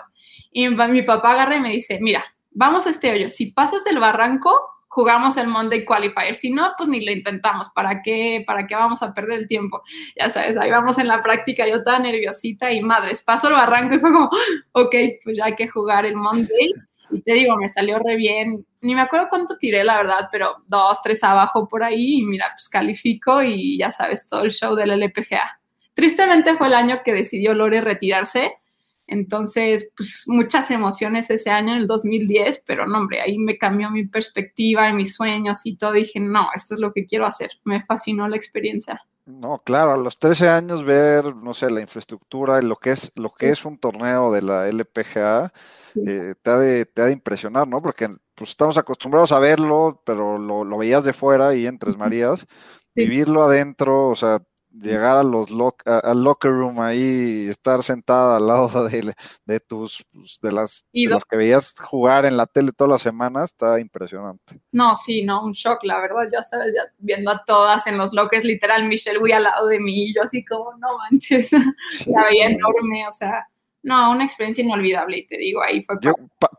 Y 0.50 0.70
mi, 0.70 1.02
papá 1.02 1.34
agarra 1.34 1.58
y 1.58 1.60
me 1.60 1.72
dice, 1.72 2.00
mira, 2.02 2.24
vamos 2.52 2.88
a 2.88 2.92
este 2.92 3.12
hoyo, 3.12 3.30
si 3.32 3.52
pasas 3.52 3.86
el 3.86 4.00
barranco, 4.00 4.58
jugamos 4.88 5.36
el 5.36 5.48
Monday 5.48 5.84
Qualifier. 5.84 6.38
Si 6.38 6.52
no, 6.52 6.72
pues 6.78 6.88
ni 6.88 7.06
lo 7.06 7.12
intentamos. 7.12 7.68
¿Para 7.76 8.02
qué, 8.02 8.46
¿Para 8.48 8.66
qué 8.66 8.76
vamos 8.76 9.04
a 9.04 9.14
perder 9.14 9.40
el 9.40 9.48
tiempo? 9.48 9.82
Ya 10.18 10.30
sabes, 10.30 10.58
ahí 10.58 10.72
vamos 10.72 10.98
en 11.00 11.10
la 11.10 11.22
práctica, 11.22 11.68
yo 11.68 11.76
estaba 11.76 12.00
nerviosita 12.00 12.72
y 12.72 12.82
madres, 12.82 13.24
paso 13.24 13.50
el 13.50 13.56
barranco 13.56 13.96
y 13.96 14.00
fue 14.00 14.14
como, 14.14 14.30
ok, 14.72 14.96
pues 15.22 15.36
ya 15.36 15.46
hay 15.48 15.56
que 15.56 15.68
jugar 15.68 16.06
el 16.06 16.16
Monday. 16.16 16.72
Y 17.12 17.22
te 17.22 17.34
digo, 17.34 17.56
me 17.58 17.68
salió 17.68 18.00
re 18.00 18.16
bien. 18.16 18.66
Ni 18.82 18.96
me 18.96 19.02
acuerdo 19.02 19.28
cuánto 19.30 19.58
tiré, 19.58 19.84
la 19.84 19.98
verdad, 19.98 20.30
pero 20.32 20.56
dos, 20.68 21.02
tres 21.02 21.24
abajo 21.24 21.68
por 21.68 21.84
ahí. 21.84 22.20
Y 22.20 22.24
mira, 22.24 22.48
pues 22.54 22.70
califico 22.70 23.44
y 23.44 23.78
ya 23.78 23.92
sabes, 23.92 24.28
todo 24.28 24.44
el 24.44 24.52
show 24.52 24.76
del 24.76 24.92
LPGA. 24.92 25.60
Tristemente 25.94 26.56
fue 26.56 26.68
el 26.68 26.74
año 26.74 27.02
que 27.04 27.14
decidió 27.14 27.54
Lore 27.54 27.82
retirarse 27.82 28.54
entonces, 29.08 29.92
pues 29.96 30.24
muchas 30.28 30.72
emociones 30.72 31.30
ese 31.30 31.52
año, 31.52 31.74
en 31.74 31.82
el 31.82 31.88
2010, 31.88 32.64
pero 32.66 32.88
no, 32.88 32.98
hombre, 32.98 33.22
ahí 33.22 33.38
me 33.38 33.58
cambió 33.58 33.92
mi 33.92 34.08
perspectiva 34.08 34.90
y 34.90 34.94
mis 34.94 35.16
sueños 35.16 35.66
y 35.66 35.76
todo. 35.76 35.92
Dije, 35.92 36.20
no, 36.20 36.48
esto 36.56 36.74
es 36.74 36.80
lo 36.80 36.92
que 36.92 37.06
quiero 37.06 37.26
hacer. 37.26 37.52
Me 37.64 37.84
fascinó 37.84 38.28
la 38.28 38.36
experiencia. 38.36 39.02
No, 39.26 39.60
claro, 39.60 39.94
a 39.94 39.98
los 39.98 40.18
13 40.18 40.50
años 40.50 40.84
ver, 40.84 41.36
no 41.36 41.54
sé, 41.54 41.70
la 41.70 41.82
infraestructura 41.82 42.62
y 42.62 42.66
lo 42.66 42.78
que 42.78 42.92
es, 42.92 43.12
lo 43.16 43.32
que 43.32 43.50
es 43.50 43.66
un 43.66 43.78
torneo 43.78 44.32
de 44.32 44.42
la 44.42 44.68
LPGA, 44.68 45.52
eh, 46.08 46.34
te, 46.42 46.50
ha 46.50 46.58
de, 46.58 46.86
te 46.86 47.02
ha 47.02 47.06
de 47.06 47.14
impresionar, 47.14 47.68
¿no? 47.68 47.82
Porque 47.82 48.10
pues, 48.36 48.52
estamos 48.52 48.78
acostumbrados 48.78 49.32
a 49.32 49.40
verlo, 49.40 50.02
pero 50.06 50.38
lo, 50.38 50.64
lo 50.64 50.78
veías 50.78 51.04
de 51.04 51.14
fuera 51.14 51.56
y 51.56 51.68
en 51.68 51.80
Tres 51.80 51.98
Marías, 51.98 52.46
vivirlo 52.94 53.44
adentro, 53.44 54.10
o 54.10 54.16
sea, 54.16 54.42
llegar 54.82 55.18
a 55.18 55.24
los 55.24 55.48
al 55.86 56.24
locker 56.24 56.52
room 56.52 56.80
ahí, 56.80 57.48
estar 57.50 57.84
sentada 57.84 58.38
al 58.38 58.48
lado 58.48 58.68
de, 58.90 59.14
de 59.46 59.60
tus, 59.60 60.06
pues, 60.12 60.40
de 60.42 60.52
las, 60.52 60.86
de 60.92 61.18
que 61.30 61.38
veías 61.38 61.76
jugar 61.80 62.26
en 62.26 62.38
la 62.38 62.46
tele 62.46 62.72
todas 62.72 62.92
las 62.92 63.02
semanas, 63.02 63.52
está 63.52 63.80
impresionante. 63.80 64.60
No, 64.72 64.96
sí, 64.96 65.24
no, 65.24 65.44
un 65.44 65.54
shock, 65.54 65.84
la 65.84 66.00
verdad, 66.00 66.28
ya 66.32 66.44
sabes, 66.44 66.74
ya 66.76 66.82
viendo 66.98 67.32
a 67.32 67.44
todas 67.46 67.88
en 67.88 67.98
los 67.98 68.14
lockers, 68.14 68.44
literal, 68.44 68.88
Michelle 68.88 69.20
voy 69.20 69.32
al 69.32 69.44
lado 69.44 69.68
de 69.68 69.80
mí, 69.80 70.08
y 70.08 70.14
yo 70.14 70.24
así 70.24 70.44
como, 70.44 70.74
no 70.78 70.98
manches, 70.98 71.52
la 72.08 72.28
veía 72.28 72.48
enorme, 72.48 73.08
o 73.08 73.12
sea, 73.12 73.48
no, 73.86 74.10
una 74.10 74.24
experiencia 74.24 74.64
inolvidable, 74.64 75.20
y 75.20 75.28
te 75.28 75.38
digo, 75.38 75.62
ahí 75.62 75.84
fue. 75.84 75.98
Yo, 76.02 76.16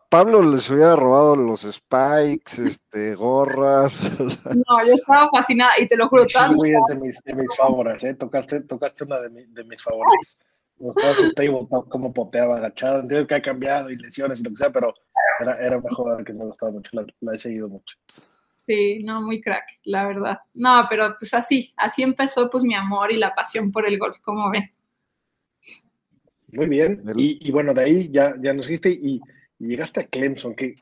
Pablo 0.08 0.40
les 0.42 0.70
hubiera 0.70 0.94
robado 0.94 1.34
los 1.34 1.62
spikes, 1.62 2.62
este, 2.66 3.16
gorras. 3.16 4.00
No, 4.54 4.86
yo 4.86 4.94
estaba 4.94 5.26
fascinada, 5.36 5.72
y 5.80 5.88
te 5.88 5.96
lo 5.96 6.08
juro. 6.08 6.24
Sí, 6.28 6.38
es 6.38 6.86
de 6.88 6.94
mis, 6.94 7.20
de 7.24 7.34
mis 7.34 7.56
favoritos, 7.56 8.04
¿eh? 8.04 8.14
Tocaste, 8.14 8.60
tocaste 8.60 9.02
una 9.02 9.18
de, 9.20 9.28
de 9.28 9.64
mis 9.64 9.82
favoritos. 9.82 10.38
Me 10.78 10.86
gustaba 10.86 11.14
su 11.16 11.32
table, 11.32 11.66
como 11.88 12.12
poteaba 12.12 12.58
agachado. 12.58 13.00
Entiendo 13.00 13.26
que 13.26 13.34
ha 13.34 13.42
cambiado 13.42 13.90
y 13.90 13.96
lesiones 13.96 14.38
y 14.38 14.44
lo 14.44 14.50
que 14.50 14.56
sea, 14.56 14.70
pero 14.70 14.94
era, 15.40 15.58
era 15.58 15.78
una 15.78 15.90
jugadora 15.92 16.24
que 16.24 16.32
me 16.32 16.44
gustaba 16.44 16.70
mucho, 16.70 16.90
la, 16.92 17.04
la 17.22 17.34
he 17.34 17.38
seguido 17.40 17.68
mucho. 17.68 17.96
Sí, 18.54 19.00
no, 19.02 19.20
muy 19.20 19.40
crack, 19.40 19.64
la 19.82 20.06
verdad. 20.06 20.38
No, 20.54 20.86
pero 20.88 21.16
pues 21.18 21.34
así, 21.34 21.74
así 21.76 22.04
empezó 22.04 22.48
pues 22.48 22.62
mi 22.62 22.76
amor 22.76 23.10
y 23.10 23.16
la 23.16 23.34
pasión 23.34 23.72
por 23.72 23.88
el 23.88 23.98
golf, 23.98 24.18
como 24.22 24.48
ven. 24.48 24.70
Muy 26.57 26.69
bien. 26.69 27.03
Y, 27.16 27.51
bueno, 27.51 27.75
de 27.75 27.83
ahí 27.83 28.09
ya, 28.11 28.35
ya 28.40 28.53
nos 28.55 28.66
dijiste 28.66 28.90
y, 28.90 29.21
llegaste 29.59 30.01
a 30.01 30.07
Clemson, 30.07 30.55
que, 30.55 30.77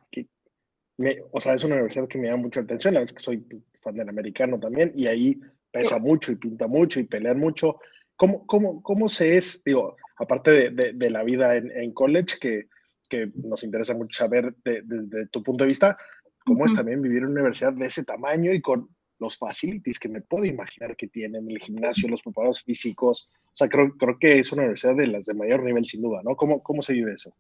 me, 0.97 1.19
o 1.33 1.41
sea, 1.41 1.55
es 1.55 1.65
una 1.65 1.75
universidad 1.75 2.09
que 2.09 2.19
me 2.19 2.29
llama 2.29 2.45
mucho 2.45 2.61
la 2.61 2.65
atención, 2.65 2.95
la 2.95 3.01
vez 3.01 3.13
que 3.13 3.23
soy 3.23 3.45
fan 3.83 3.97
del 3.97 4.09
americano 4.09 4.59
también, 4.59 4.93
y 4.95 5.07
ahí 5.07 5.41
pesa 5.71 5.99
mucho 5.99 6.33
y 6.33 6.37
pinta 6.37 6.67
mucho 6.69 7.01
y 7.01 7.05
pelean 7.05 7.39
mucho. 7.39 7.79
¿Cómo, 8.17 8.47
cómo, 8.47 8.83
cómo 8.83 9.09
se 9.09 9.37
es, 9.37 9.63
digo, 9.65 9.97
aparte 10.19 10.71
de, 10.71 10.93
de, 10.93 11.11
la 11.11 11.25
vida 11.25 11.57
en, 11.57 11.71
en 11.73 11.93
college, 11.93 12.39
que, 12.41 12.69
que, 13.09 13.31
nos 13.35 13.65
interesa 13.65 13.95
mucho 13.95 14.19
saber 14.19 14.55
desde 14.65 15.27
tu 15.29 15.43
punto 15.43 15.65
de 15.65 15.69
vista, 15.69 15.97
cómo 16.45 16.67
es 16.67 16.75
también 16.75 17.03
vivir 17.03 17.19
en 17.19 17.25
una 17.27 17.41
universidad 17.41 17.73
de 17.73 17.87
ese 17.87 18.05
tamaño 18.05 18.53
y 18.53 18.61
con 18.61 18.89
los 19.19 19.37
facilities 19.37 19.99
que 19.99 20.09
me 20.09 20.21
puedo 20.21 20.45
imaginar 20.45 20.97
que 20.97 21.07
tienen, 21.07 21.51
el 21.51 21.59
gimnasio, 21.59 22.09
los 22.09 22.23
preparados 22.23 22.63
físicos. 22.63 23.29
O 23.47 23.57
sea, 23.57 23.69
creo, 23.69 23.93
creo 23.97 24.19
que 24.19 24.41
es 24.41 24.53
una 24.53 24.63
universidad 24.63 24.97
de 24.97 25.07
las 25.07 25.27
de 25.27 25.35
mayor 25.35 25.63
nivel, 25.63 25.85
sin 25.85 26.03
duda, 26.03 26.21
¿no? 26.25 26.37
¿Cómo, 26.37 26.63
cómo 26.63 26.83
se 26.83 26.93
vive 26.93 27.15
eso? 27.15 27.35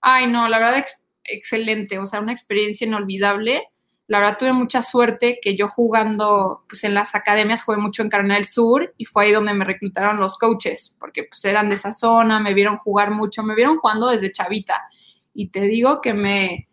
Ay, 0.00 0.26
no, 0.26 0.48
la 0.48 0.58
verdad, 0.58 0.78
ex 0.78 1.04
excelente. 1.24 1.98
O 1.98 2.06
sea, 2.06 2.20
una 2.20 2.32
experiencia 2.32 2.86
inolvidable. 2.86 3.68
La 4.06 4.18
verdad, 4.18 4.36
tuve 4.38 4.52
mucha 4.52 4.82
suerte 4.82 5.38
que 5.40 5.56
yo 5.56 5.68
jugando, 5.68 6.64
pues 6.68 6.84
en 6.84 6.92
las 6.92 7.14
academias 7.14 7.62
jugué 7.62 7.78
mucho 7.78 8.02
en 8.02 8.10
Carolina 8.10 8.34
del 8.34 8.44
Sur 8.44 8.94
y 8.98 9.06
fue 9.06 9.24
ahí 9.24 9.32
donde 9.32 9.54
me 9.54 9.64
reclutaron 9.64 10.18
los 10.18 10.36
coaches, 10.36 10.94
porque 11.00 11.24
pues 11.24 11.42
eran 11.46 11.70
de 11.70 11.76
esa 11.76 11.94
zona, 11.94 12.38
me 12.38 12.52
vieron 12.52 12.76
jugar 12.76 13.10
mucho, 13.10 13.42
me 13.42 13.54
vieron 13.54 13.78
jugando 13.78 14.08
desde 14.08 14.30
chavita. 14.30 14.88
Y 15.32 15.48
te 15.48 15.62
digo 15.62 16.02
que 16.02 16.12
me, 16.12 16.68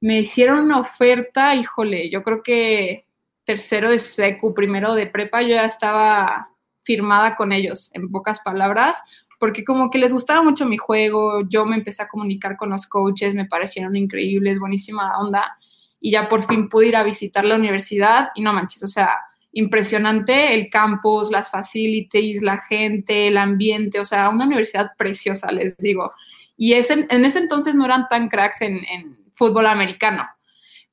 me 0.00 0.18
hicieron 0.18 0.60
una 0.60 0.80
oferta, 0.80 1.54
híjole, 1.54 2.10
yo 2.10 2.22
creo 2.22 2.42
que 2.42 3.06
tercero 3.50 3.90
de 3.90 3.98
secu, 3.98 4.54
primero 4.54 4.94
de 4.94 5.08
prepa, 5.08 5.42
yo 5.42 5.48
ya 5.48 5.64
estaba 5.64 6.50
firmada 6.84 7.34
con 7.34 7.50
ellos, 7.50 7.90
en 7.94 8.08
pocas 8.08 8.38
palabras, 8.38 9.02
porque 9.40 9.64
como 9.64 9.90
que 9.90 9.98
les 9.98 10.12
gustaba 10.12 10.40
mucho 10.40 10.66
mi 10.66 10.76
juego, 10.76 11.42
yo 11.48 11.66
me 11.66 11.74
empecé 11.74 12.04
a 12.04 12.06
comunicar 12.06 12.56
con 12.56 12.70
los 12.70 12.86
coaches, 12.86 13.34
me 13.34 13.46
parecieron 13.46 13.96
increíbles, 13.96 14.60
buenísima 14.60 15.18
onda, 15.18 15.58
y 15.98 16.12
ya 16.12 16.28
por 16.28 16.44
fin 16.46 16.68
pude 16.68 16.86
ir 16.86 16.96
a 16.96 17.02
visitar 17.02 17.44
la 17.44 17.56
universidad 17.56 18.28
y 18.36 18.42
no 18.42 18.52
manches, 18.52 18.84
o 18.84 18.86
sea, 18.86 19.18
impresionante 19.52 20.54
el 20.54 20.70
campus, 20.70 21.32
las 21.32 21.50
facilities, 21.50 22.42
la 22.42 22.58
gente, 22.58 23.26
el 23.26 23.36
ambiente, 23.36 23.98
o 23.98 24.04
sea, 24.04 24.28
una 24.28 24.46
universidad 24.46 24.92
preciosa, 24.96 25.50
les 25.50 25.76
digo. 25.76 26.12
Y 26.56 26.74
ese, 26.74 27.04
en 27.10 27.24
ese 27.24 27.40
entonces 27.40 27.74
no 27.74 27.84
eran 27.84 28.06
tan 28.06 28.28
cracks 28.28 28.60
en, 28.60 28.76
en 28.76 29.16
fútbol 29.34 29.66
americano, 29.66 30.24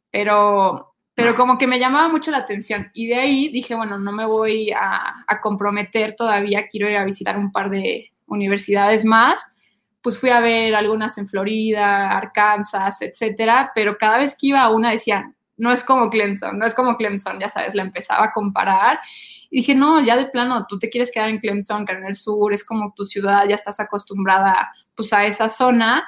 pero, 0.09 0.86
pero 1.17 1.35
como 1.35 1.57
que 1.57 1.65
me 1.65 1.79
llamaba 1.79 2.07
mucho 2.09 2.29
la 2.29 2.37
atención. 2.37 2.91
Y 2.93 3.07
de 3.07 3.15
ahí 3.15 3.49
dije, 3.49 3.73
bueno, 3.73 3.97
no 3.97 4.11
me 4.11 4.25
voy 4.25 4.69
a, 4.71 5.25
a 5.27 5.41
comprometer 5.41 6.15
todavía, 6.15 6.67
quiero 6.67 6.87
ir 6.89 6.97
a 6.97 7.05
visitar 7.05 7.37
un 7.37 7.51
par 7.51 7.71
de 7.71 8.11
universidades 8.27 9.03
más 9.03 9.55
pues 10.07 10.19
fui 10.19 10.29
a 10.29 10.39
ver 10.39 10.73
algunas 10.73 11.17
en 11.17 11.27
Florida, 11.27 12.11
Arkansas, 12.11 13.01
etcétera, 13.01 13.73
pero 13.75 13.97
cada 13.97 14.19
vez 14.19 14.37
que 14.39 14.47
iba 14.47 14.61
a 14.61 14.69
una 14.69 14.91
decían, 14.91 15.35
no 15.57 15.71
es 15.71 15.83
como 15.83 16.09
Clemson, 16.09 16.57
no 16.57 16.65
es 16.65 16.73
como 16.73 16.95
Clemson, 16.95 17.41
ya 17.41 17.49
sabes, 17.49 17.75
la 17.75 17.81
empezaba 17.81 18.23
a 18.25 18.31
comparar. 18.31 19.01
Y 19.49 19.57
dije, 19.57 19.75
no, 19.75 19.99
ya 19.99 20.15
de 20.15 20.27
plano, 20.27 20.65
tú 20.69 20.79
te 20.79 20.89
quieres 20.89 21.11
quedar 21.11 21.29
en 21.29 21.39
Clemson, 21.39 21.85
que 21.85 21.93
en 21.93 22.05
el 22.05 22.15
sur 22.15 22.53
es 22.53 22.63
como 22.63 22.93
tu 22.95 23.03
ciudad, 23.03 23.43
ya 23.49 23.55
estás 23.55 23.81
acostumbrada 23.81 24.71
pues 24.95 25.11
a 25.11 25.25
esa 25.25 25.49
zona. 25.49 26.07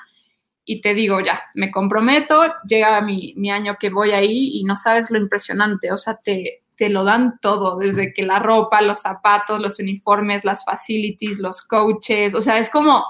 Y 0.72 0.82
te 0.82 0.94
digo, 0.94 1.20
ya, 1.20 1.42
me 1.56 1.72
comprometo, 1.72 2.44
llega 2.68 3.02
mi, 3.02 3.34
mi 3.38 3.50
año 3.50 3.78
que 3.80 3.90
voy 3.90 4.12
ahí 4.12 4.52
y 4.54 4.64
no 4.66 4.76
sabes 4.76 5.10
lo 5.10 5.18
impresionante, 5.18 5.92
o 5.92 5.98
sea, 5.98 6.18
te, 6.18 6.62
te 6.76 6.92
lo 6.92 7.04
dan 7.04 7.40
todo, 7.42 7.80
desde 7.80 8.14
que 8.14 8.22
la 8.22 8.38
ropa, 8.38 8.80
los 8.84 9.02
zapatos, 9.02 9.60
los 9.60 9.80
uniformes, 9.80 10.46
las 10.46 10.64
facilities, 10.64 11.40
los 11.40 11.64
coaches, 11.64 12.36
o 12.36 12.42
sea, 12.44 12.60
es 12.60 12.70
como 12.70 13.04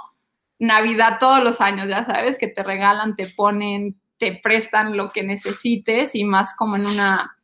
Navidad 0.58 1.17
todos 1.19 1.43
los 1.43 1.60
años, 1.60 1.89
ya 1.89 2.06
sabes, 2.06 2.38
que 2.38 2.48
te 2.48 2.63
regalan, 2.63 3.17
te 3.17 3.28
ponen, 3.28 4.00
te 4.17 4.39
prestan 4.41 4.95
lo 4.95 5.10
que 5.10 5.24
necesites 5.24 6.15
y 6.15 6.24
más 6.24 6.56
como 6.56 6.78
en 6.78 6.86
una, 6.86 7.36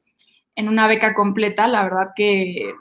en 0.55 0.69
una 0.69 0.87
beca 0.87 1.13
completa, 1.13 1.67
la 1.67 1.83
verdad 1.83 2.11
que, 2.15 2.73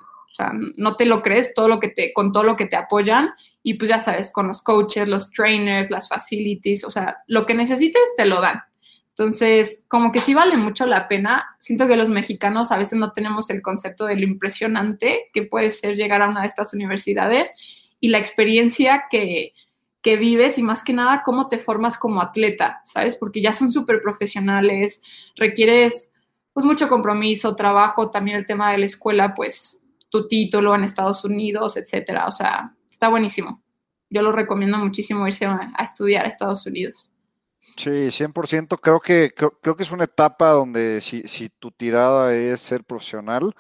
no 0.77 0.95
te 0.95 1.05
lo 1.05 1.21
crees 1.21 1.53
todo 1.53 1.67
lo 1.67 1.81
que 1.81 1.89
te, 1.89 2.13
con 2.13 2.31
todo 2.31 2.45
lo 2.45 2.55
que 2.55 2.67
te 2.67 2.77
apoyan 2.77 3.35
y 3.67 3.75
pues 3.75 3.89
ya 3.89 3.99
sabes, 3.99 4.31
con 4.31 4.47
los 4.47 4.63
coaches, 4.63 5.09
los 5.09 5.31
trainers, 5.31 5.91
las 5.91 6.07
facilities, 6.07 6.85
o 6.85 6.91
sea, 6.91 7.17
lo 7.27 7.47
que 7.47 7.55
necesites 7.55 8.15
te 8.15 8.27
lo 8.27 8.43
dan. 8.43 8.61
Entonces, 9.09 9.87
como 9.89 10.13
que 10.13 10.21
sí 10.21 10.35
vale 10.35 10.57
mucho 10.59 10.87
la 10.87 11.09
pena. 11.09 11.57
Siento 11.61 11.87
que 11.89 11.97
los 11.97 12.11
mexicanos 12.11 12.71
a 12.71 12.77
veces 12.77 12.99
no 12.99 13.13
tenemos 13.13 13.49
el 13.49 13.63
concepto 13.63 14.05
de 14.05 14.17
lo 14.17 14.25
impresionante 14.25 15.31
que 15.33 15.45
puede 15.45 15.71
ser 15.71 15.97
llegar 15.97 16.21
a 16.21 16.29
una 16.29 16.43
de 16.43 16.47
estas 16.47 16.75
universidades 16.75 17.53
y 18.01 18.09
la 18.09 18.19
experiencia 18.19 19.05
que, 19.11 19.55
que 20.03 20.17
vives 20.17 20.59
y 20.59 20.63
más 20.63 20.85
que 20.85 20.93
nada 20.93 21.23
cómo 21.25 21.49
te 21.49 21.59
formas 21.59 21.97
como 21.97 22.21
atleta, 22.21 22.83
¿sabes? 22.85 23.15
Porque 23.17 23.41
ya 23.41 23.55
son 23.55 23.73
súper 23.73 24.03
profesionales, 24.03 25.03
requieres 25.37 26.13
pues 26.53 26.67
mucho 26.67 26.89
compromiso, 26.89 27.57
trabajo, 27.57 28.11
también 28.11 28.37
el 28.37 28.47
tema 28.47 28.73
de 28.73 28.79
la 28.79 28.87
escuela, 28.87 29.33
pues 29.33 29.83
tu 30.11 30.29
título 30.29 30.75
en 30.75 30.85
Estados 30.85 31.25
Unidos, 31.25 31.79
etcétera. 31.79 32.27
O 32.27 32.31
sea, 32.31 32.75
está 33.05 33.11
buenísimo. 33.11 33.63
Yo 34.09 34.23
lo 34.23 34.33
recomiendo 34.33 34.79
muchísimo 34.79 35.27
irse 35.27 35.45
a, 35.45 35.75
estudiar 35.85 36.25
a 36.25 36.29
Estados 36.29 36.65
Unidos. 36.65 37.13
Sí, 37.59 37.91
100%. 37.91 38.79
Creo 38.81 39.01
que, 39.01 39.31
creo, 39.31 39.77
que 39.77 39.83
es 39.83 39.93
una 39.93 40.05
etapa 40.05 40.51
donde 40.51 41.03
si, 41.03 41.23
si 41.29 41.51
tu 41.51 41.71
tirada 41.71 42.35
es 42.35 42.61
ser 42.61 42.83
profesional, 42.83 43.55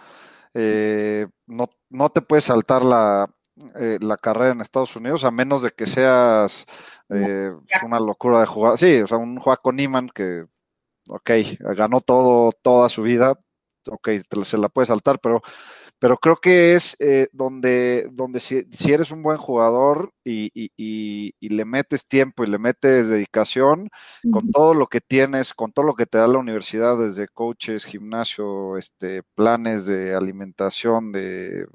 eh, 0.54 1.26
no, 1.46 1.68
no 1.90 2.09
te 2.09 2.22
puedes 2.22 2.44
saltar 2.44 2.83
la, 2.85 3.28
eh, 3.78 3.98
la 4.00 4.16
carrera 4.16 4.52
en 4.52 4.62
Estados 4.62 4.96
Unidos, 4.96 5.24
a 5.24 5.30
menos 5.30 5.61
de 5.61 5.70
que 5.72 5.85
seas 5.85 6.64
eh, 7.11 7.50
una 7.85 8.00
locura 8.00 8.40
de 8.40 8.46
jugar. 8.46 8.78
Sí, 8.78 9.02
o 9.02 9.07
sea, 9.07 9.18
un 9.18 9.38
Joaco 9.38 9.72
Niman 9.72 10.09
que, 10.09 10.46
ok, 11.09 11.30
ganó 11.76 12.00
todo, 12.00 12.52
toda 12.52 12.88
su 12.88 13.02
vida, 13.02 13.38
ok, 13.88 14.09
se 14.44 14.59
la 14.59 14.68
puede 14.68 14.87
saltar, 14.87 15.18
pero 15.20 15.42
pero 16.05 16.18
creo 16.18 16.37
que 16.37 16.75
es 16.75 16.97
eh, 16.99 17.29
donde, 17.33 18.09
donde 18.12 18.38
si, 18.38 18.66
eres 18.92 19.11
un 19.11 19.23
buen 19.23 19.38
jugador 19.38 20.12
y, 20.23 20.51
le 21.40 21.64
metes 21.64 22.07
tiempo 22.07 22.44
y 22.44 22.47
le 22.47 22.59
metes 22.59 23.09
dedicación, 23.09 23.88
con 24.31 24.51
todo 24.51 24.75
lo 24.75 24.87
que 24.88 25.01
tienes, 25.01 25.55
con 25.55 25.73
todo 25.73 25.87
lo 25.87 25.94
que 25.94 26.05
te 26.05 26.18
da 26.18 26.29
la 26.29 26.37
universidad, 26.37 26.99
desde 26.99 27.29
coaches, 27.29 27.87
gimnasio, 27.87 28.77
este, 28.77 29.23
planes 29.35 29.87
de 29.87 30.14
alimentación, 30.14 31.11
de, 31.11 31.66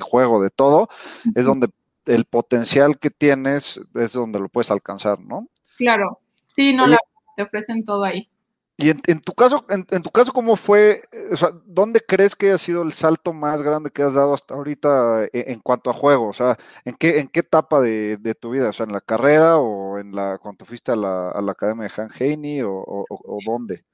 juego, 0.00 0.40
de 0.40 0.50
todo, 0.50 0.88
es 1.34 1.44
donde 1.44 1.68
el 2.06 2.26
potencial 2.26 2.98
que 2.98 3.10
tienes 3.10 3.80
es 3.94 4.12
donde 4.12 4.38
lo 4.38 4.48
puedes 4.48 4.70
alcanzar, 4.70 5.18
¿no? 5.18 5.48
Claro, 5.78 6.20
sí, 6.46 6.72
no, 6.74 6.86
la, 6.86 6.98
te 7.36 7.42
ofrecen 7.42 7.82
todo 7.82 8.04
ahí. 8.04 8.28
Y 8.76 8.90
en, 8.90 9.20
tu 9.20 9.32
caso, 9.34 9.64
en, 9.68 9.84
tu 10.02 10.10
caso, 10.10 10.32
¿cómo 10.32 10.56
fue? 10.56 11.00
O 11.30 11.36
sea, 11.36 11.50
¿dónde 11.64 12.00
crees 12.00 12.34
que 12.34 12.50
ha 12.50 12.58
sido 12.58 12.82
el 12.82 12.92
salto 12.92 13.32
más 13.32 13.62
grande 13.62 13.90
que 13.90 14.02
has 14.02 14.14
dado 14.14 14.34
hasta 14.34 14.54
ahorita 14.54 15.26
e, 15.26 15.52
en, 15.52 15.60
cuanto 15.60 15.90
a 15.90 15.94
juego? 15.94 16.26
O 16.26 16.32
sea, 16.32 16.58
¿en 16.84 16.94
qué, 16.94 17.20
en 17.20 17.28
qué 17.28 17.40
etapa 17.40 17.80
de, 17.80 18.18
tu 18.40 18.50
vida? 18.50 18.70
O 18.70 18.72
sea, 18.72 18.86
¿en 18.86 18.92
la 18.92 19.00
carrera 19.00 19.58
o 19.58 19.98
en 19.98 20.12
la 20.12 20.38
cuando 20.38 20.64
fuiste 20.64 20.90
a 20.90 20.96
la, 20.96 21.30
academia 21.48 21.84
de 21.84 22.02
Han 22.02 22.10
Haney 22.18 22.62
o, 22.62 22.84
o, 22.84 23.38
dónde? 23.46 23.84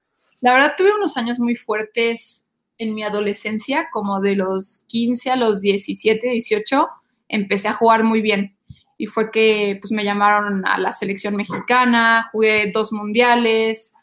La 0.40 0.54
verdad, 0.54 0.72
tuve 0.78 0.94
unos 0.94 1.14
años 1.18 1.38
muy 1.38 1.56
fuertes 1.56 2.46
en 2.78 2.94
mi 2.94 3.02
adolescencia, 3.02 3.88
como 3.92 4.22
de 4.22 4.36
los 4.36 4.84
15 4.86 5.30
a 5.30 5.36
los 5.36 5.60
17, 5.60 6.26
18, 6.26 6.88
empecé 7.28 7.68
a 7.68 7.74
jugar 7.74 8.02
muy 8.02 8.22
bien. 8.22 8.56
Y 8.96 9.06
fue 9.06 9.30
que 9.30 9.76
pues, 9.78 9.92
me 9.92 10.04
llamaron 10.04 10.66
a 10.66 10.78
la 10.78 10.94
selección 10.94 11.36
mexicana, 11.36 12.30
jugué 12.32 12.70
dos 12.72 12.94
mundiales, 12.94 13.94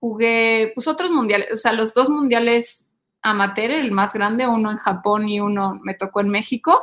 jugué 0.00 0.72
pues 0.74 0.86
otros 0.88 1.10
mundiales, 1.10 1.48
o 1.52 1.56
sea, 1.56 1.72
los 1.72 1.94
dos 1.94 2.08
mundiales 2.08 2.90
amateur, 3.22 3.70
el 3.72 3.92
más 3.92 4.12
grande, 4.12 4.46
uno 4.46 4.70
en 4.70 4.76
Japón 4.76 5.28
y 5.28 5.40
uno 5.40 5.78
me 5.82 5.94
tocó 5.94 6.20
en 6.20 6.28
México. 6.28 6.80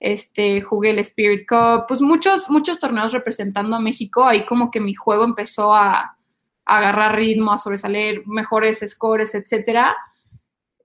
Este, 0.00 0.60
jugué 0.60 0.90
el 0.90 0.98
Spirit 1.00 1.46
Cup, 1.48 1.86
pues 1.88 2.00
muchos, 2.00 2.50
muchos 2.50 2.78
torneos 2.78 3.12
representando 3.12 3.76
a 3.76 3.80
México, 3.80 4.24
ahí 4.24 4.44
como 4.44 4.70
que 4.70 4.80
mi 4.80 4.94
juego 4.94 5.24
empezó 5.24 5.74
a, 5.74 6.16
agarrar 6.66 7.14
ritmo, 7.14 7.52
a 7.52 7.58
sobresalir 7.58 8.26
mejores 8.26 8.84
scores, 8.86 9.34
etcétera. 9.34 9.96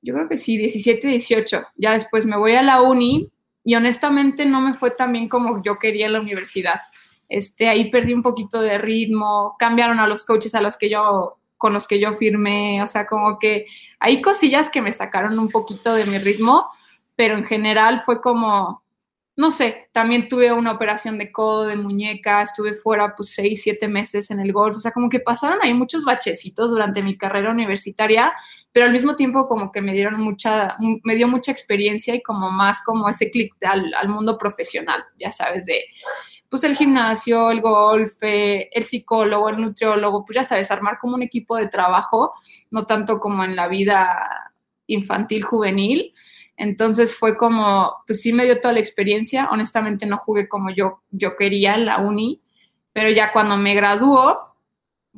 Yo 0.02 0.14
creo 0.14 0.30
que 0.30 0.38
sí, 0.38 0.56
17, 0.56 1.08
18. 1.08 1.64
Ya 1.76 1.94
después 1.94 2.26
me 2.26 2.38
voy 2.38 2.54
a 2.54 2.62
la 2.62 2.82
uni 2.82 3.32
y 3.64 3.76
honestamente 3.76 4.46
no 4.46 4.62
me 4.62 4.76
fue 4.76 4.92
tan 4.92 5.12
bien 5.12 5.28
como 5.28 5.62
yo 5.64 5.80
quería 5.80 6.06
en 6.06 6.14
la 6.14 6.22
universidad. 6.22 6.82
Este, 7.28 7.68
ahí 7.68 7.90
perdí 7.90 8.14
un 8.14 8.22
poquito 8.22 8.62
de 8.62 8.78
ritmo, 8.78 9.56
cambiaron 9.58 10.00
a 10.00 10.08
los 10.08 10.24
coaches 10.24 10.54
a 10.54 10.62
los 10.62 10.78
que 10.78 10.90
yo 10.90 11.40
con 11.62 11.74
los 11.74 11.88
que 11.88 12.00
yo 12.00 12.12
firmé, 12.14 12.82
o 12.82 12.88
sea, 12.88 13.06
como 13.06 13.38
que 13.38 13.68
hay 14.00 14.20
cosillas 14.20 14.72
que 14.72 14.82
me 14.82 14.92
sacaron 14.92 15.38
un 15.38 15.48
poquito 15.48 15.94
de 15.94 16.06
mi 16.06 16.18
ritmo, 16.18 16.72
pero 17.16 17.38
en 17.38 17.44
general 17.44 18.02
fue 18.04 18.20
como, 18.20 18.84
no 19.36 19.52
sé, 19.52 19.90
también 19.92 20.28
tuve 20.28 20.52
una 20.52 20.72
operación 20.72 21.20
de 21.20 21.32
codo, 21.32 21.68
de 21.68 21.76
muñeca, 21.76 22.42
estuve 22.42 22.74
fuera 22.74 23.14
pues 23.16 23.30
seis, 23.36 23.62
siete 23.62 23.88
meses 23.88 24.32
en 24.32 24.40
el 24.40 24.52
golf, 24.52 24.78
o 24.78 24.80
sea, 24.80 24.92
como 24.92 25.08
que 25.08 25.20
pasaron 25.20 25.60
ahí 25.62 25.72
muchos 25.76 26.04
bachecitos 26.04 26.72
durante 26.72 27.04
mi 27.04 27.16
carrera 27.16 27.52
universitaria, 27.52 28.34
pero 28.72 28.88
al 28.88 28.92
mismo 28.92 29.16
tiempo 29.16 29.48
como 29.48 29.72
que 29.72 29.82
me 29.82 29.94
dieron 29.94 30.20
mucha, 30.20 30.76
me 31.04 31.16
dio 31.16 31.28
mucha 31.28 31.52
experiencia 31.52 32.16
y 32.16 32.24
como 32.24 32.50
más 32.50 32.84
como 32.84 33.08
ese 33.08 33.30
clic 33.30 33.54
al, 33.64 33.94
al 33.94 34.10
mundo 34.10 34.36
profesional, 34.40 35.04
ya 35.20 35.30
sabes, 35.30 35.68
de 35.68 35.84
pues 36.52 36.66
el 36.66 36.76
gimnasio, 36.76 37.50
el 37.50 37.62
golf, 37.62 38.12
el 38.20 38.84
psicólogo, 38.84 39.48
el 39.48 39.62
nutriólogo, 39.62 40.26
pues 40.26 40.36
ya 40.36 40.44
sabes, 40.44 40.70
armar 40.70 41.00
como 41.00 41.16
un 41.16 41.24
equipo 41.24 41.56
de 41.56 41.70
trabajo, 41.70 42.34
no 42.70 42.86
tanto 42.86 43.22
como 43.22 43.46
en 43.46 43.56
la 43.56 43.70
vida 43.70 44.52
infantil, 44.86 45.44
juvenil. 45.44 46.14
Entonces 46.58 47.16
fue 47.16 47.38
como, 47.38 47.94
pues 48.06 48.22
sí 48.22 48.34
me 48.34 48.44
dio 48.44 48.60
toda 48.60 48.74
la 48.74 48.82
experiencia. 48.82 49.48
Honestamente 49.50 50.06
no 50.06 50.18
jugué 50.18 50.50
como 50.50 50.72
yo, 50.72 51.02
yo 51.10 51.38
quería 51.38 51.76
en 51.76 51.86
la 51.86 52.00
uni, 52.00 52.42
pero 52.92 53.10
ya 53.10 53.32
cuando 53.32 53.56
me 53.56 53.74
graduó, 53.74 54.38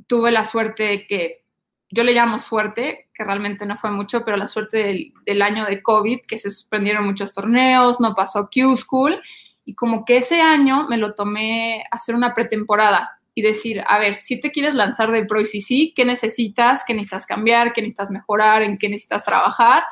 tuve 0.06 0.30
la 0.30 0.46
suerte 0.46 0.84
de 0.84 1.08
que, 1.08 1.43
yo 1.89 2.04
le 2.04 2.13
llamo 2.13 2.39
suerte, 2.39 3.10
que 3.13 3.24
realmente 3.24 3.65
no 3.65 3.78
fue 3.78 3.89
mucho, 3.89 4.24
pero 4.24 4.38
la 4.38 4.47
suerte 4.47 4.78
del, 4.78 5.14
del 5.26 5.41
año 5.41 5.66
de 5.66 5.82
COVID, 5.82 6.22
que 6.28 6.38
se 6.38 6.51
suspendieron 6.51 7.05
muchos 7.05 7.34
torneos, 7.34 7.99
no 7.99 8.14
pasó 8.14 8.49
Q-School 8.53 9.20
y 9.66 9.76
como 9.76 10.05
que 10.05 10.18
ese 10.18 10.41
año 10.41 10.88
me 10.89 10.97
lo 10.97 11.14
tomé 11.14 11.84
hacer 11.91 12.16
una 12.16 12.34
pretemporada 12.34 13.20
y 13.36 13.41
decir, 13.41 13.82
a 13.88 13.97
ver, 13.97 14.20
si 14.20 14.39
te 14.39 14.51
quieres 14.51 14.76
lanzar 14.76 15.11
de 15.11 15.26
pro 15.26 15.41
y 15.41 15.45
si 15.45 15.61
sí, 15.61 15.93
¿qué 15.95 16.05
necesitas? 16.05 16.84
¿Qué 16.86 16.93
necesitas 16.93 17.26
cambiar? 17.26 17.74
¿Qué 17.74 17.82
necesitas 17.82 18.11
mejorar? 18.11 18.61
¿En 18.61 18.78
qué 18.78 18.89
necesitas 18.89 19.26
trabajar? 19.26 19.84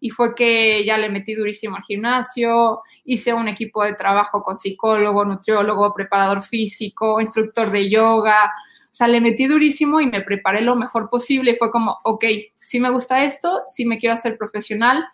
Y 0.00 0.10
fue 0.10 0.34
que 0.34 0.84
ya 0.84 0.96
le 0.96 1.10
metí 1.10 1.34
durísimo 1.34 1.76
al 1.76 1.82
gimnasio, 1.82 2.82
hice 3.04 3.34
un 3.34 3.48
equipo 3.48 3.82
de 3.82 3.94
trabajo 3.94 4.42
con 4.42 4.56
psicólogo, 4.56 5.24
nutriólogo, 5.24 5.92
preparador 5.94 6.42
físico, 6.42 7.20
instructor 7.20 7.70
de 7.70 7.90
yoga. 7.90 8.44
O 8.44 8.94
sea, 8.96 9.08
le 9.08 9.20
metí 9.20 9.46
durísimo 9.46 10.00
y 10.00 10.06
me 10.06 10.22
preparé 10.22 10.62
lo 10.62 10.74
mejor 10.74 11.10
posible 11.10 11.52
y 11.52 11.56
fue 11.56 11.70
como, 11.70 11.96
ok, 12.04 12.24
sí 12.54 12.80
me 12.80 12.90
gusta 12.90 13.24
esto, 13.24 13.62
sí 13.66 13.84
me 13.84 13.98
quiero 13.98 14.14
hacer 14.14 14.38
profesional, 14.38 15.06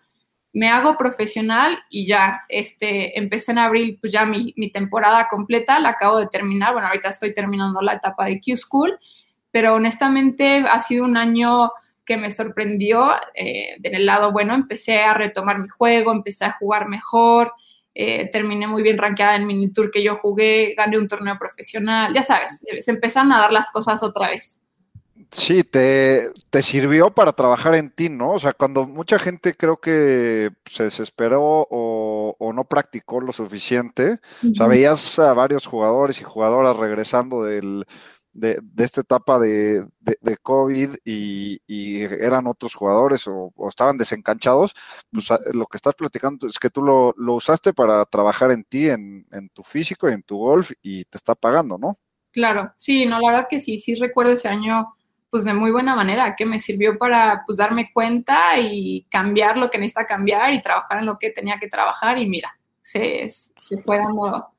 me 0.53 0.69
hago 0.69 0.95
profesional 0.97 1.79
y 1.89 2.07
ya, 2.07 2.43
este, 2.47 3.17
empecé 3.17 3.51
en 3.51 3.57
abril, 3.57 3.97
pues 3.99 4.13
ya 4.13 4.23
mi, 4.25 4.53
mi 4.55 4.71
temporada 4.71 5.27
completa, 5.27 5.79
la 5.79 5.89
acabo 5.89 6.19
de 6.19 6.27
terminar, 6.27 6.73
bueno, 6.73 6.87
ahorita 6.87 7.09
estoy 7.09 7.33
terminando 7.33 7.81
la 7.81 7.93
etapa 7.93 8.25
de 8.25 8.39
Q 8.39 8.55
School, 8.55 8.99
pero 9.51 9.73
honestamente 9.73 10.63
ha 10.69 10.79
sido 10.79 11.05
un 11.05 11.17
año 11.17 11.71
que 12.05 12.17
me 12.17 12.29
sorprendió 12.29 13.13
eh, 13.33 13.75
del 13.79 14.05
lado 14.05 14.31
bueno, 14.31 14.53
empecé 14.53 14.99
a 14.99 15.13
retomar 15.13 15.57
mi 15.57 15.69
juego, 15.69 16.11
empecé 16.11 16.45
a 16.45 16.51
jugar 16.51 16.87
mejor, 16.87 17.53
eh, 17.95 18.29
terminé 18.31 18.67
muy 18.67 18.83
bien 18.83 18.97
rankeada 18.97 19.35
en 19.35 19.47
mini 19.47 19.71
tour 19.71 19.89
que 19.89 20.03
yo 20.03 20.17
jugué, 20.17 20.75
gané 20.75 20.97
un 20.97 21.07
torneo 21.07 21.37
profesional, 21.39 22.13
ya 22.13 22.21
sabes, 22.21 22.63
se 22.79 22.91
empezaron 22.91 23.31
a 23.31 23.39
dar 23.39 23.51
las 23.51 23.71
cosas 23.71 24.03
otra 24.03 24.29
vez. 24.29 24.63
Sí, 25.33 25.63
te, 25.63 26.29
te, 26.51 26.61
sirvió 26.61 27.09
para 27.09 27.31
trabajar 27.31 27.73
en 27.73 27.89
ti, 27.89 28.07
¿no? 28.07 28.33
O 28.33 28.39
sea, 28.39 28.53
cuando 28.53 28.85
mucha 28.85 29.17
gente 29.17 29.55
creo 29.55 29.77
que 29.77 30.51
se 30.69 30.83
desesperó 30.83 31.67
o, 31.71 32.35
o 32.37 32.53
no 32.53 32.65
practicó 32.65 33.19
lo 33.19 33.31
suficiente, 33.31 34.11
uh 34.11 34.15
-huh. 34.45 34.51
o 34.51 34.55
sea, 34.55 34.67
veías 34.67 35.17
a 35.17 35.33
varios 35.33 35.65
jugadores 35.65 36.21
y 36.21 36.23
jugadoras 36.23 36.77
regresando 36.77 37.43
del, 37.43 37.83
de, 38.33 38.59
de, 38.61 38.83
esta 38.83 39.01
etapa 39.01 39.39
de, 39.39 39.87
de, 39.99 40.17
de 40.21 40.37
COVID 40.37 40.97
y, 41.03 41.61
y, 41.65 42.01
eran 42.03 42.45
otros 42.45 42.75
jugadores 42.75 43.27
o, 43.27 43.51
o, 43.55 43.69
estaban 43.69 43.97
desencanchados, 43.97 44.73
pues 45.11 45.29
lo 45.53 45.65
que 45.65 45.77
estás 45.77 45.95
platicando 45.95 46.47
es 46.47 46.59
que 46.59 46.69
tú 46.69 46.83
lo, 46.83 47.15
lo 47.17 47.33
usaste 47.33 47.73
para 47.73 48.05
trabajar 48.05 48.51
en 48.51 48.63
ti, 48.65 48.87
en, 48.87 49.25
en 49.31 49.49
tu 49.49 49.63
físico 49.63 50.09
y 50.09 50.13
en 50.13 50.21
tu 50.21 50.37
golf 50.37 50.71
y 50.83 51.05
te 51.05 51.17
está 51.17 51.33
pagando, 51.33 51.79
¿no? 51.79 51.97
Claro, 52.31 52.71
sí, 52.77 53.05
no, 53.07 53.19
la 53.19 53.31
verdad 53.31 53.47
que 53.49 53.59
sí, 53.59 53.79
sí 53.79 53.95
recuerdo 53.95 54.33
ese 54.33 54.47
año 54.47 54.93
pues 55.33 55.45
de 55.45 55.53
muy 55.55 55.71
buena 55.71 55.95
manera, 55.95 56.35
que 56.35 56.45
me 56.45 56.59
sirvió 56.59 56.95
para 56.95 57.41
pues 57.43 57.57
darme 57.57 57.91
cuenta 57.91 58.55
y 58.59 59.07
cambiar 59.09 59.57
lo 59.57 59.71
que 59.71 59.79
necesita 59.79 60.05
cambiar 60.05 60.53
y 60.53 60.61
trabajar 60.61 60.99
en 60.99 61.07
lo 61.07 61.17
que 61.17 61.31
tenía 61.31 61.57
que 61.59 61.67
trabajar 61.67 62.19
y 62.19 62.27
mira, 62.27 62.55
se, 62.83 63.27
se 63.27 63.77
fue 63.79 63.97
dando... 63.97 64.49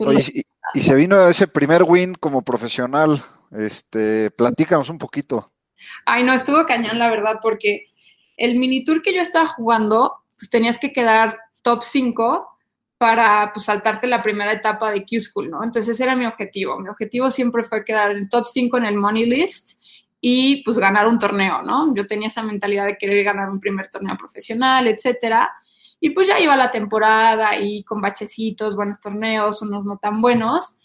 Oye, 0.00 0.24
y, 0.34 0.42
y, 0.74 0.80
se 0.80 0.96
vino 0.96 1.28
ese 1.28 1.46
primer 1.46 1.84
win 1.84 2.14
como 2.14 2.42
profesional, 2.42 3.22
este, 3.52 4.32
platícanos 4.32 4.90
un 4.90 4.98
poquito. 4.98 5.52
Ay, 6.04 6.24
no, 6.24 6.34
estuvo 6.34 6.66
cañón 6.66 6.98
la 6.98 7.08
verdad, 7.08 7.38
porque 7.40 7.86
el 8.36 8.58
mini 8.58 8.82
tour 8.82 9.02
que 9.02 9.14
yo 9.14 9.20
estaba 9.20 9.46
jugando, 9.46 10.24
pues 10.36 10.50
tenías 10.50 10.80
que 10.80 10.92
quedar 10.92 11.38
top 11.62 11.84
5 11.84 12.48
para 12.98 13.52
pues, 13.54 13.66
saltarte 13.66 14.08
la 14.08 14.24
primera 14.24 14.52
etapa 14.52 14.90
de 14.90 15.04
Q 15.04 15.20
School, 15.20 15.50
¿no? 15.50 15.62
Entonces 15.62 15.94
ese 15.94 16.02
era 16.02 16.16
mi 16.16 16.26
objetivo. 16.26 16.80
Mi 16.80 16.88
objetivo 16.88 17.30
siempre 17.30 17.62
fue 17.62 17.84
quedar 17.84 18.10
en 18.10 18.28
top 18.28 18.46
5 18.48 18.76
en 18.78 18.86
el 18.86 18.96
Money 18.96 19.26
List 19.26 19.79
y 20.20 20.62
pues 20.64 20.78
ganar 20.78 21.06
un 21.08 21.18
torneo, 21.18 21.62
¿no? 21.62 21.94
Yo 21.94 22.06
tenía 22.06 22.26
esa 22.26 22.42
mentalidad 22.42 22.86
de 22.86 22.98
querer 22.98 23.24
ganar 23.24 23.48
un 23.48 23.60
primer 23.60 23.88
torneo 23.88 24.16
profesional, 24.16 24.86
etcétera. 24.86 25.50
Y 25.98 26.10
pues 26.10 26.28
ya 26.28 26.38
iba 26.38 26.56
la 26.56 26.70
temporada 26.70 27.56
y 27.58 27.84
con 27.84 28.00
bachecitos, 28.00 28.76
buenos 28.76 29.00
torneos, 29.00 29.62
unos 29.62 29.84
no 29.86 29.98
tan 29.98 30.20
buenos. 30.20 30.80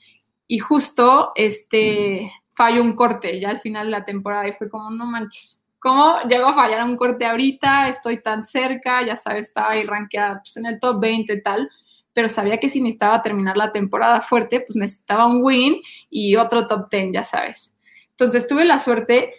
Y 0.47 0.59
justo 0.59 1.31
este 1.35 2.31
falló 2.53 2.81
un 2.81 2.93
corte 2.93 3.39
ya 3.39 3.49
al 3.49 3.59
final 3.59 3.87
de 3.87 3.91
la 3.91 4.05
temporada 4.05 4.47
y 4.47 4.53
fue 4.53 4.69
como, 4.69 4.89
no 4.89 5.05
manches, 5.05 5.61
¿cómo 5.79 6.19
llego 6.29 6.47
a 6.47 6.53
fallar 6.53 6.83
un 6.83 6.95
corte 6.95 7.25
ahorita? 7.25 7.89
Estoy 7.89 8.21
tan 8.21 8.45
cerca, 8.45 9.05
ya 9.05 9.17
sabes, 9.17 9.47
estaba 9.47 9.71
ahí 9.71 9.83
rankeada 9.83 10.39
pues, 10.39 10.55
en 10.57 10.65
el 10.65 10.79
top 10.79 11.01
20 11.01 11.33
y 11.33 11.43
tal, 11.43 11.69
pero 12.13 12.29
sabía 12.29 12.57
que 12.59 12.69
si 12.69 12.81
necesitaba 12.81 13.21
terminar 13.21 13.57
la 13.57 13.71
temporada 13.71 14.21
fuerte, 14.21 14.61
pues 14.61 14.77
necesitaba 14.77 15.27
un 15.27 15.43
win 15.43 15.81
y 16.09 16.37
otro 16.37 16.65
top 16.65 16.89
10, 16.89 17.09
ya 17.13 17.23
sabes. 17.23 17.74
Entonces 18.17 18.47
tuve 18.47 18.65
la 18.65 18.79
suerte 18.79 19.33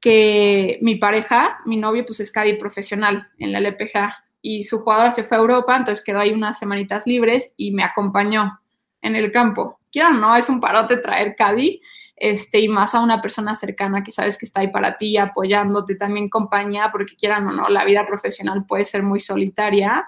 que 0.00 0.78
mi 0.82 0.96
pareja, 0.96 1.58
mi 1.64 1.76
novio, 1.76 2.04
pues 2.04 2.20
es 2.20 2.32
caddy 2.32 2.54
profesional 2.54 3.28
en 3.38 3.52
la 3.52 3.58
LPGA 3.58 4.14
y 4.42 4.62
su 4.62 4.80
jugadora 4.80 5.10
se 5.10 5.24
fue 5.24 5.36
a 5.36 5.40
Europa, 5.40 5.76
entonces 5.76 6.04
quedó 6.04 6.20
ahí 6.20 6.32
unas 6.32 6.58
semanitas 6.58 7.06
libres 7.06 7.54
y 7.56 7.72
me 7.72 7.82
acompañó 7.82 8.60
en 9.02 9.16
el 9.16 9.32
campo. 9.32 9.80
Quiero 9.90 10.12
no, 10.12 10.36
es 10.36 10.48
un 10.48 10.60
parote 10.60 10.98
traer 10.98 11.34
caddy, 11.36 11.80
este, 12.16 12.60
y 12.60 12.68
más 12.68 12.94
a 12.94 13.00
una 13.00 13.20
persona 13.20 13.54
cercana 13.54 14.02
que 14.02 14.10
sabes 14.10 14.38
que 14.38 14.46
está 14.46 14.60
ahí 14.60 14.68
para 14.68 14.96
ti, 14.96 15.18
apoyándote, 15.18 15.96
también 15.96 16.28
compañía, 16.28 16.88
porque 16.90 17.14
quieran 17.14 17.46
o 17.46 17.52
no, 17.52 17.68
la 17.68 17.84
vida 17.84 18.06
profesional 18.06 18.64
puede 18.66 18.84
ser 18.84 19.02
muy 19.02 19.20
solitaria. 19.20 20.06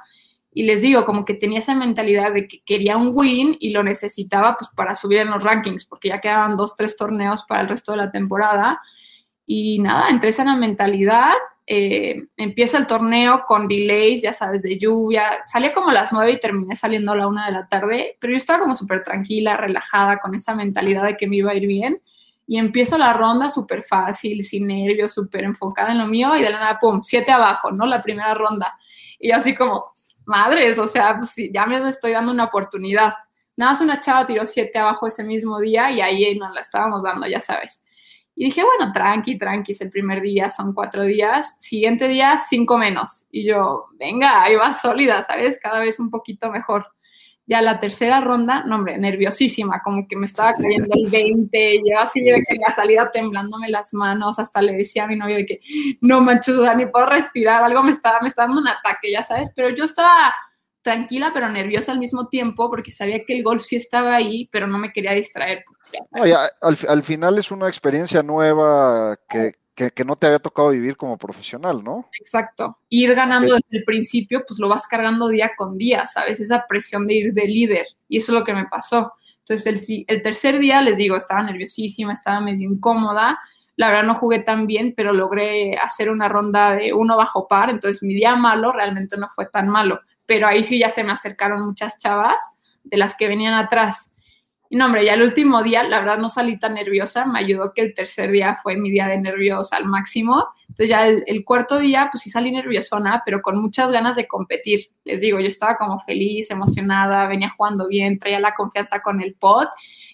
Y 0.59 0.64
les 0.64 0.82
digo, 0.82 1.04
como 1.04 1.24
que 1.24 1.34
tenía 1.34 1.61
esa 1.61 1.76
mentalidad 1.76 2.32
de 2.32 2.48
que 2.48 2.64
quería 2.64 2.96
un 2.96 3.12
win 3.14 3.56
y 3.61 3.70
lo 3.70 3.84
necesitaba 3.84 4.56
pues 4.56 4.68
para 4.74 4.96
subir 4.96 5.18
en 5.18 5.30
los 5.30 5.44
rankings, 5.44 5.84
porque 5.84 6.09
ya 6.09 6.20
quedaban 6.20 6.56
dos, 6.56 6.74
tres 6.74 6.96
torneos 6.96 7.44
para 7.44 7.61
el 7.61 7.68
resto 7.68 7.92
de 7.92 7.98
la 7.98 8.11
temporada. 8.11 8.82
Y 9.46 9.78
nada, 9.78 10.09
entré 10.09 10.30
esa 10.30 10.56
mentalidad, 10.56 11.30
eh, 11.64 12.16
empieza 12.36 12.76
el 12.76 12.88
torneo 12.88 13.44
con 13.46 13.68
delays, 13.68 14.22
ya 14.22 14.32
sabes, 14.32 14.64
de 14.64 14.76
lluvia. 14.76 15.30
Salía 15.46 15.72
como 15.72 15.90
a 15.90 15.92
las 15.92 16.12
nueve 16.12 16.32
y 16.32 16.40
terminé 16.40 16.74
saliendo 16.74 17.12
a 17.12 17.16
la 17.18 17.28
una 17.28 17.46
de 17.46 17.52
la 17.52 17.68
tarde, 17.68 18.16
pero 18.18 18.32
yo 18.32 18.36
estaba 18.38 18.59
como 18.59 18.74
súper 18.74 19.04
tranquila, 19.04 19.56
relajada, 19.56 20.18
con 20.18 20.34
esa 20.34 20.56
mentalidad 20.56 21.04
de 21.04 21.16
que 21.16 21.28
me 21.28 21.36
iba 21.36 21.52
a 21.52 21.54
ir 21.54 21.68
bien. 21.68 22.02
Y 22.48 22.59
empiezo 22.59 22.98
la 22.98 23.12
ronda 23.12 23.48
súper 23.48 23.84
fácil, 23.84 24.42
sin 24.42 24.66
nervios, 24.66 25.14
súper 25.14 25.44
enfocada 25.44 25.92
en 25.92 25.98
lo 25.98 26.09
mío 26.09 26.34
y 26.34 26.42
de 26.42 26.50
la 26.50 26.59
nada, 26.59 26.78
pum, 26.80 27.00
siete 27.04 27.30
abajo, 27.30 27.70
¿no? 27.70 27.86
La 27.86 28.02
primera 28.02 28.34
ronda. 28.34 28.76
Y 29.20 29.30
así 29.30 29.54
como, 29.54 29.92
madres, 30.29 30.79
o 30.79 30.87
sea, 30.87 31.16
pues 31.16 31.35
ya 31.53 31.66
me 31.66 31.89
estoy 31.89 32.12
dando 32.12 32.31
una 32.31 32.45
oportunidad. 32.45 33.14
Nada 33.57 33.72
más 33.72 33.81
una 33.81 34.01
chava 34.01 34.26
tiró 34.26 34.47
siete 34.47 34.79
abajo 34.79 35.07
ese 35.09 35.24
mismo 35.24 35.59
día 35.59 35.91
y 35.91 36.01
ahí 36.01 36.39
nos 36.39 36.55
la 36.55 36.61
estábamos 36.61 37.03
dando, 37.03 37.26
ya 37.26 37.41
sabes. 37.41 37.85
Y 38.37 38.45
dije, 38.45 38.62
bueno, 38.62 38.93
tranqui, 38.93 39.37
tranqui, 39.37 39.72
es 39.72 39.81
el 39.81 39.91
primer 39.91 40.20
día, 40.22 40.49
son 40.49 40.72
cuatro 40.72 41.03
días. 41.03 41.57
Siguiente 41.61 42.07
día, 42.07 42.39
cinco 42.39 42.79
menos. 42.79 43.26
Y 43.33 43.45
yo, 43.49 43.87
venga, 43.99 44.45
ahí 44.45 44.55
va 44.55 44.72
sólida, 44.74 45.24
¿sabes? 45.24 45.59
Cada 45.61 45.81
vez 45.81 45.99
un 45.99 46.09
poquito 46.09 46.49
mejor. 46.49 46.87
Ya 47.49 47.62
la 47.62 47.80
tercera 47.80 48.20
ronda, 48.20 48.62
no, 48.64 48.76
hombre, 48.76 48.99
nerviosísima, 48.99 49.80
como 49.82 50.07
que 50.07 50.16
me 50.16 50.26
estaba 50.26 50.53
cayendo 50.55 50.88
el 50.90 51.11
20, 51.11 51.78
yo 51.78 51.99
así 51.99 52.20
de 52.20 52.44
que 52.46 52.57
la 52.57 52.72
salida 52.74 53.11
temblándome 53.11 53.70
las 53.70 53.94
manos, 53.94 54.38
hasta 54.38 54.61
le 54.61 54.74
decía 54.74 55.05
a 55.05 55.07
mi 55.07 55.16
novio 55.16 55.36
de 55.36 55.46
que 55.46 55.61
no 56.03 56.20
manchuda, 56.20 56.74
ni 56.74 56.86
puedo 56.86 57.07
respirar, 57.07 57.64
algo 57.64 57.82
me 57.82 57.90
estaba, 57.90 58.20
me 58.20 58.28
estaba 58.28 58.46
dando 58.49 58.61
un 58.61 58.68
ataque, 58.68 59.11
ya 59.11 59.22
sabes, 59.22 59.51
pero 59.57 59.70
yo 59.70 59.84
estaba 59.84 60.34
tranquila 60.82 61.32
pero 61.34 61.49
nerviosa 61.49 61.92
al 61.92 61.99
mismo 61.99 62.28
tiempo 62.28 62.70
porque 62.70 62.90
sabía 62.90 63.24
que 63.26 63.36
el 63.36 63.42
golf 63.42 63.62
sí 63.62 63.76
estaba 63.76 64.14
ahí, 64.14 64.49
pero 64.53 64.66
no 64.66 64.78
me 64.78 64.92
quería 64.92 65.12
distraer. 65.12 65.64
Oye, 66.12 66.34
al, 66.34 66.78
al, 66.88 67.03
final 67.03 67.38
es 67.38 67.51
una 67.51 67.68
experiencia 67.68 68.22
nueva 68.22 69.16
que, 69.28 69.55
que, 69.79 69.93
que, 69.93 70.05
no 70.05 70.16
te 70.16 70.26
había 70.26 70.41
tocado 70.41 70.70
vivir 70.70 70.97
como 70.97 71.16
profesional, 71.16 71.85
¿no? 71.85 72.09
Exacto. 72.18 72.79
Ir 72.89 73.14
ganando 73.14 73.55
desde 73.55 73.79
el 73.79 73.85
principio, 73.85 74.43
pues 74.45 74.59
lo 74.59 74.68
vas 74.68 74.89
cargando 74.89 75.29
día 75.29 75.53
con 75.57 75.79
día, 75.79 76.05
¿sabes? 76.05 76.41
Esa 76.41 76.66
presión 76.66 77.07
de 77.07 77.14
ir 77.14 77.33
de 77.33 77.47
líder. 77.47 77.87
Y 78.09 78.16
eso 78.16 78.33
es 78.33 78.41
lo 78.41 78.45
que 78.45 78.55
me 78.55 78.66
pasó. 78.66 79.12
Entonces, 79.39 79.89
el, 79.89 80.05
el 80.09 80.20
tercer 80.20 80.59
día, 80.59 80.83
les 80.83 80.97
digo, 80.97 81.16
estaba 81.16 81.45
nerviosísima, 81.45 82.12
estaba 82.12 82.41
medio 82.41 82.68
incómoda. 82.68 83.39
La 83.76 83.87
verdad 83.87 84.03
no 84.03 84.16
jugué 84.16 84.41
tan 84.41 84.66
bien, 84.66 84.95
pero 84.97 85.12
logré 85.12 85.76
hacer 85.76 86.11
una 86.11 86.29
ronda 86.29 86.74
de 86.74 86.93
uno 86.93 87.16
bajo 87.16 87.47
par. 87.47 87.70
Entonces, 87.70 88.03
mi 88.03 88.14
día 88.14 88.35
malo 88.35 88.72
realmente 88.72 89.16
no 89.16 89.29
fue 89.29 89.47
tan 89.47 89.68
malo. 89.68 90.01
Pero 90.26 90.49
ahí 90.49 90.64
sí 90.64 90.81
ya 90.81 90.91
se 90.91 91.05
me 91.05 91.12
acercaron 91.12 91.64
muchas 91.64 91.99
chavas 91.99 92.43
de 92.83 92.97
las 92.97 93.16
que 93.16 93.29
venían 93.29 93.55
atrás 93.55 94.16
no, 94.70 94.84
hombre, 94.84 95.04
ya 95.04 95.14
el 95.14 95.22
último 95.22 95.62
día, 95.62 95.82
la 95.82 96.00
verdad, 96.00 96.18
no 96.18 96.28
salí 96.28 96.58
tan 96.58 96.74
nerviosa. 96.74 97.24
Me 97.24 97.38
ayudó 97.38 97.72
que 97.72 97.80
el 97.80 97.94
tercer 97.94 98.30
día 98.30 98.56
fue 98.62 98.76
mi 98.76 98.90
día 98.90 99.06
de 99.06 99.18
nervios 99.18 99.72
al 99.72 99.86
máximo. 99.86 100.46
Entonces, 100.62 100.90
ya 100.90 101.06
el, 101.06 101.44
cuarto 101.44 101.78
día, 101.78 102.08
pues 102.12 102.22
sí 102.22 102.30
salí 102.30 102.50
nerviosona, 102.50 103.22
pero 103.24 103.40
con 103.40 103.60
muchas 103.62 103.90
ganas 103.90 104.16
de 104.16 104.28
competir. 104.28 104.90
Les 105.04 105.22
digo, 105.22 105.40
yo 105.40 105.46
estaba 105.46 105.76
como 105.78 105.98
feliz, 106.00 106.50
emocionada, 106.50 107.26
venía 107.28 107.48
jugando 107.48 107.88
bien, 107.88 108.18
traía 108.18 108.40
la 108.40 108.54
confianza 108.54 109.00
con 109.00 109.22
el 109.22 109.34
pot. 109.34 109.68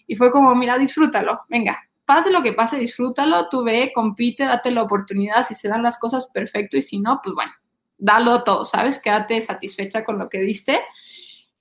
Y 0.06 0.14
fue 0.14 0.30
como, 0.30 0.54
mira, 0.54 0.78
disfrútalo, 0.78 1.40
venga, 1.48 1.78
pase 2.04 2.30
lo 2.30 2.42
que 2.42 2.52
pase, 2.52 2.78
disfrútalo, 2.78 3.48
tú 3.48 3.64
ve, 3.64 3.90
compite, 3.92 4.44
date 4.44 4.70
la 4.70 4.82
oportunidad. 4.82 5.42
Si 5.42 5.56
se 5.56 5.68
dan 5.68 5.82
las 5.82 5.98
cosas, 5.98 6.30
perfecto. 6.32 6.76
Y 6.76 6.82
si 6.82 7.00
no, 7.00 7.20
pues 7.20 7.34
bueno, 7.34 7.52
dalo 7.98 8.44
todo, 8.44 8.64
¿sabes? 8.64 9.00
Quédate 9.00 9.40
satisfecha 9.40 10.04
con 10.04 10.20
lo 10.20 10.28
que 10.28 10.38
diste. 10.38 10.80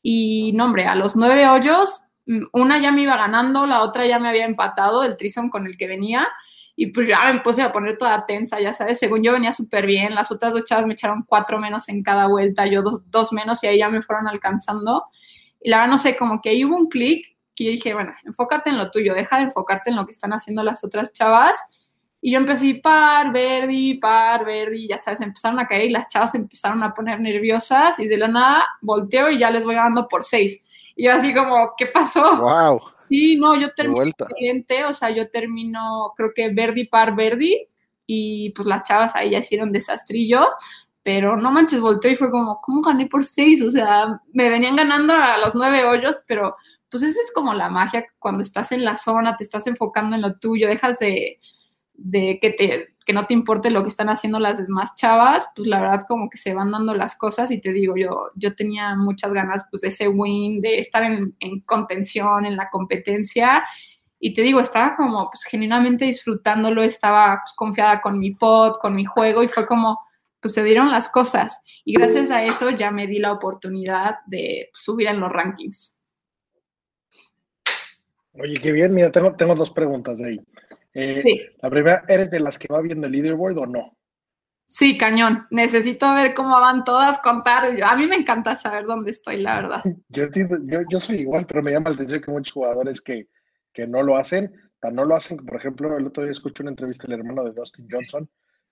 Y 0.03 0.51
no, 0.53 0.65
hombre, 0.65 0.85
a 0.85 0.93
los 0.93 1.15
nueve 1.15 1.47
hoyos 1.47 2.11
una 2.53 2.82
ya 2.82 2.91
me 2.91 3.01
iba 3.01 3.17
ganando, 3.17 3.65
la 3.65 3.82
otra 3.82 4.05
ya 4.05 4.19
me 4.19 4.30
había 4.30 4.45
empatado 4.45 5.01
del 5.01 5.17
trison 5.17 5.49
con 5.49 5.65
el 5.65 5.78
que 5.78 5.88
venía 5.88 6.28
y 6.76 6.88
pues 6.88 7.07
ya 7.07 7.32
me 7.32 7.39
puse 7.41 7.61
a 7.61 7.71
poner 7.71 7.97
toda 7.97 8.26
tensa, 8.26 8.59
ya 8.59 8.74
sabes, 8.74 8.97
según 8.97 9.21
yo 9.21 9.34
venía 9.34 9.51
súper 9.51 9.86
bien, 9.86 10.15
las 10.15 10.32
otras 10.32 10.53
dos 10.53 10.63
chavas 10.65 10.88
me 10.88 10.93
echaron 10.93 11.24
cuatro 11.28 11.59
menos 11.59 11.88
en 11.89 12.01
cada 12.01 12.28
vuelta, 12.28 12.65
yo 12.65 12.82
dos, 12.82 13.34
menos 13.34 13.63
y 13.63 13.67
ahí 13.67 13.78
ya 13.80 13.89
me 13.89 14.01
fueron 14.01 14.28
alcanzando. 14.28 15.03
Y 15.61 15.69
la 15.69 15.78
verdad 15.78 15.91
no 15.91 15.97
sé, 15.97 16.17
como 16.17 16.41
que 16.41 16.49
ahí 16.49 16.65
hubo 16.65 16.76
un 16.76 16.89
clic 16.89 17.26
que 17.55 17.65
yo 17.65 17.71
dije, 17.71 17.93
bueno, 17.93 18.13
enfócate 18.26 18.71
en 18.71 18.78
lo 18.78 18.89
tuyo, 18.89 19.13
deja 19.13 19.38
de 19.38 19.43
enfocarte 19.43 19.91
en 19.91 19.95
lo 19.97 20.05
que 20.05 20.11
están 20.11 20.34
haciendo 20.34 20.63
las 20.63 20.84
otras 20.84 21.13
chavas. 21.13 21.59
Y 22.19 22.32
yo 22.32 22.39
empecé 22.39 22.76
par, 22.76 23.32
verdi, 23.32 23.95
par, 23.95 24.45
verdi, 24.45 24.88
ya 24.88 24.97
sabes, 24.97 25.21
empezaron 25.21 25.59
a 25.59 25.67
caer 25.67 25.86
y 25.86 25.89
las 25.89 26.07
chavas 26.07 26.34
empezaron 26.34 26.82
a 26.82 26.93
poner 26.93 27.19
nerviosas 27.19 27.99
y 27.99 28.07
de 28.07 28.17
la 28.17 28.30
nada 28.30 28.65
volteo 28.82 29.30
y 29.30 29.38
ya 29.39 29.51
les 29.51 29.65
voy 29.65 29.76
dando 29.76 30.07
por 30.07 30.24
seis. 30.24 30.65
Y 30.95 31.05
yo 31.05 31.13
así 31.13 31.33
como, 31.33 31.73
¿qué 31.77 31.87
pasó? 31.87 32.37
Wow. 32.37 32.81
Sí, 33.09 33.35
no, 33.35 33.59
yo 33.59 33.73
termino 33.73 34.03
excelente, 34.03 34.85
o 34.85 34.93
sea, 34.93 35.09
yo 35.09 35.29
termino, 35.29 36.13
creo 36.15 36.31
que 36.33 36.49
Verdi 36.49 36.85
par 36.85 37.15
Verdi, 37.15 37.67
y 38.07 38.51
pues 38.51 38.67
las 38.67 38.83
chavas 38.83 39.15
ahí 39.15 39.31
ya 39.31 39.39
hicieron 39.39 39.71
desastrillos, 39.71 40.53
pero 41.03 41.35
no 41.37 41.51
manches, 41.51 41.81
volteó 41.81 42.11
y 42.11 42.15
fue 42.15 42.31
como, 42.31 42.59
¿cómo 42.61 42.81
gané 42.81 43.07
por 43.07 43.25
seis? 43.25 43.61
O 43.61 43.69
sea, 43.69 44.19
me 44.31 44.49
venían 44.49 44.75
ganando 44.75 45.13
a 45.13 45.37
los 45.37 45.53
nueve 45.53 45.85
hoyos, 45.85 46.17
pero 46.27 46.55
pues 46.89 47.03
esa 47.03 47.21
es 47.21 47.31
como 47.33 47.53
la 47.53 47.69
magia 47.69 48.05
cuando 48.19 48.41
estás 48.41 48.71
en 48.71 48.85
la 48.85 48.95
zona, 48.95 49.35
te 49.35 49.43
estás 49.43 49.67
enfocando 49.67 50.15
en 50.15 50.21
lo 50.21 50.37
tuyo, 50.37 50.67
dejas 50.67 50.99
de, 50.99 51.39
de 51.93 52.39
que, 52.41 52.51
te, 52.51 52.95
que 53.05 53.13
no 53.13 53.25
te 53.25 53.33
importe 53.33 53.69
lo 53.69 53.83
que 53.83 53.89
están 53.89 54.09
haciendo 54.09 54.39
las 54.39 54.65
demás 54.65 54.95
chavas, 54.95 55.47
pues 55.55 55.67
la 55.67 55.79
verdad 55.79 56.05
como 56.07 56.29
que 56.29 56.37
se 56.37 56.53
van 56.53 56.71
dando 56.71 56.93
las 56.93 57.17
cosas 57.17 57.51
y 57.51 57.61
te 57.61 57.71
digo, 57.71 57.95
yo, 57.97 58.31
yo 58.35 58.55
tenía 58.55 58.95
muchas 58.95 59.33
ganas 59.33 59.65
pues 59.69 59.81
de 59.81 59.89
ese 59.89 60.07
win, 60.07 60.61
de 60.61 60.79
estar 60.79 61.03
en, 61.03 61.35
en 61.39 61.61
contención, 61.61 62.45
en 62.45 62.57
la 62.57 62.69
competencia 62.69 63.63
y 64.19 64.33
te 64.33 64.41
digo, 64.41 64.61
estaba 64.61 64.95
como 64.95 65.29
pues 65.29 65.43
genuinamente 65.43 66.05
disfrutándolo, 66.05 66.81
estaba 66.81 67.41
pues, 67.43 67.53
confiada 67.55 68.01
con 68.01 68.19
mi 68.19 68.33
pod, 68.33 68.77
con 68.79 68.95
mi 68.95 69.03
juego 69.03 69.43
y 69.43 69.49
fue 69.49 69.67
como, 69.67 69.99
pues 70.39 70.53
se 70.53 70.63
dieron 70.63 70.91
las 70.91 71.09
cosas 71.09 71.61
y 71.83 71.93
gracias 71.93 72.31
a 72.31 72.43
eso 72.43 72.69
ya 72.69 72.89
me 72.89 73.07
di 73.07 73.19
la 73.19 73.33
oportunidad 73.33 74.19
de 74.27 74.69
subir 74.73 75.07
en 75.07 75.19
los 75.19 75.29
rankings. 75.29 75.99
Oye, 78.35 78.59
qué 78.61 78.71
bien. 78.71 78.93
Mira, 78.93 79.11
tengo, 79.11 79.35
tengo 79.35 79.55
dos 79.55 79.71
preguntas 79.71 80.17
de 80.17 80.27
ahí. 80.27 80.41
Eh, 80.93 81.21
Sí. 81.25 81.41
La 81.61 81.69
primera, 81.69 82.03
¿eres 82.07 82.31
de 82.31 82.39
las 82.39 82.57
que 82.59 82.67
va 82.71 82.81
viendo 82.81 83.07
el 83.07 83.13
leaderboard 83.13 83.57
o 83.57 83.65
no? 83.65 83.97
Sí, 84.65 84.97
cañón. 84.97 85.45
Necesito 85.51 86.13
ver 86.13 86.33
cómo 86.33 86.59
van 86.59 86.83
todas, 86.83 87.17
contar. 87.19 87.65
A 87.83 87.95
mí 87.95 88.07
me 88.07 88.15
encanta 88.15 88.55
saber 88.55 88.85
dónde 88.85 89.11
estoy, 89.11 89.37
la 89.41 89.55
verdad. 89.55 89.81
Yo, 90.09 90.23
entiendo- 90.23 90.57
yo, 90.63 90.79
yo 90.89 90.99
soy 90.99 91.17
igual, 91.17 91.45
pero 91.45 91.61
me 91.61 91.71
llama 91.71 91.89
la 91.89 91.95
atención 91.95 92.21
que 92.21 92.31
muchos 92.31 92.53
jugadores 92.53 93.01
que, 93.01 93.27
que 93.73 93.85
no 93.87 94.01
lo 94.03 94.15
hacen, 94.15 94.53
tan 94.79 94.95
no 94.95 95.03
lo 95.05 95.15
hacen, 95.15 95.37
por 95.37 95.55
ejemplo, 95.57 95.95
el 95.97 96.07
otro 96.07 96.23
día 96.23 96.31
escuché 96.31 96.63
una 96.63 96.71
entrevista 96.71 97.07
del 97.07 97.19
hermano 97.19 97.43
de 97.43 97.51
Dustin 97.51 97.87
Johnson, 97.91 98.29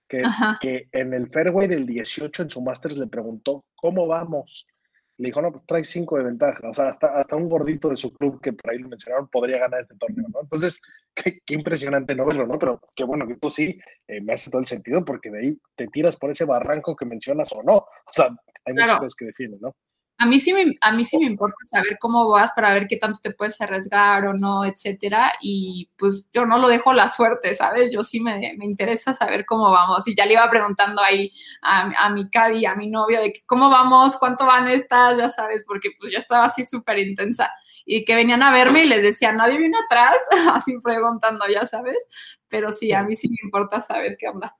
que, 0.08 0.22
Ajá. 0.24 0.58
que 0.60 0.88
en 0.92 1.12
el 1.14 1.28
fairway 1.28 1.68
del 1.68 1.86
18 1.86 2.42
en 2.44 2.50
su 2.50 2.60
Masters 2.62 2.96
le 2.96 3.06
preguntó, 3.06 3.64
¿cómo 3.74 4.06
vamos? 4.06 4.66
Le 5.22 5.28
dijo, 5.28 5.40
no, 5.40 5.52
pues 5.52 5.64
trae 5.66 5.84
cinco 5.84 6.18
de 6.18 6.24
ventaja. 6.24 6.68
O 6.68 6.74
sea, 6.74 6.88
hasta, 6.88 7.06
hasta 7.14 7.36
un 7.36 7.48
gordito 7.48 7.88
de 7.88 7.96
su 7.96 8.12
club 8.12 8.40
que 8.40 8.52
por 8.52 8.72
ahí 8.72 8.78
lo 8.78 8.88
mencionaron 8.88 9.28
podría 9.28 9.58
ganar 9.58 9.82
este 9.82 9.94
torneo, 9.94 10.26
¿no? 10.28 10.40
Entonces, 10.40 10.80
qué, 11.14 11.38
qué 11.46 11.54
impresionante 11.54 12.16
no 12.16 12.26
verlo, 12.26 12.44
¿no? 12.44 12.58
Pero 12.58 12.80
qué 12.96 13.04
bueno 13.04 13.24
que 13.28 13.36
tú 13.36 13.48
sí, 13.48 13.78
eh, 14.08 14.20
me 14.20 14.32
hace 14.32 14.50
todo 14.50 14.60
el 14.60 14.66
sentido 14.66 15.04
porque 15.04 15.30
de 15.30 15.38
ahí 15.38 15.58
te 15.76 15.86
tiras 15.86 16.16
por 16.16 16.32
ese 16.32 16.44
barranco 16.44 16.96
que 16.96 17.04
mencionas 17.04 17.52
o 17.52 17.62
no. 17.62 17.76
O 17.76 18.12
sea, 18.12 18.30
hay 18.64 18.72
muchas 18.72 18.86
Claro. 18.86 18.98
cosas 18.98 19.14
que 19.14 19.26
definen, 19.26 19.60
¿no? 19.60 19.76
A 20.22 20.26
mí 20.26 20.38
sí 20.38 20.52
me, 20.52 20.76
a 20.80 20.92
mí 20.92 21.04
sí 21.04 21.18
me 21.18 21.26
importa 21.26 21.56
saber 21.64 21.98
cómo 21.98 22.28
vas 22.28 22.52
para 22.52 22.72
ver 22.72 22.86
qué 22.86 22.96
tanto 22.96 23.18
te 23.20 23.32
puedes 23.32 23.60
arriesgar 23.60 24.24
o 24.28 24.34
no, 24.34 24.64
etcétera. 24.64 25.32
Y 25.40 25.90
pues 25.98 26.28
yo 26.32 26.46
no 26.46 26.58
lo 26.58 26.68
dejo 26.68 26.90
a 26.90 26.94
la 26.94 27.08
suerte, 27.08 27.52
¿sabes? 27.54 27.90
Yo 27.92 28.04
sí 28.04 28.20
me, 28.20 28.54
me 28.56 28.64
interesa 28.64 29.14
saber 29.14 29.44
cómo 29.44 29.72
vamos. 29.72 30.06
Y 30.06 30.14
ya 30.14 30.24
le 30.24 30.34
iba 30.34 30.48
preguntando 30.48 31.02
ahí 31.02 31.32
a, 31.60 32.06
a 32.06 32.10
mi 32.10 32.30
Cadi, 32.30 32.66
a 32.66 32.76
mi 32.76 32.88
novio, 32.88 33.20
de 33.20 33.32
que, 33.32 33.42
cómo 33.46 33.68
vamos, 33.68 34.16
cuánto 34.16 34.46
van 34.46 34.68
estas, 34.68 35.18
ya 35.18 35.28
sabes, 35.28 35.64
porque 35.66 35.90
pues 35.98 36.12
yo 36.12 36.18
estaba 36.18 36.44
así 36.44 36.64
súper 36.64 37.00
intensa. 37.00 37.50
Y 37.84 38.04
que 38.04 38.14
venían 38.14 38.44
a 38.44 38.52
verme 38.52 38.84
y 38.84 38.88
les 38.88 39.02
decía, 39.02 39.32
nadie 39.32 39.58
viene 39.58 39.76
atrás, 39.84 40.18
así 40.54 40.78
preguntando, 40.78 41.46
ya 41.52 41.66
sabes. 41.66 42.08
Pero 42.46 42.70
sí, 42.70 42.92
a 42.92 43.02
mí 43.02 43.16
sí 43.16 43.28
me 43.28 43.38
importa 43.42 43.80
saber 43.80 44.16
qué 44.16 44.28
onda. 44.28 44.56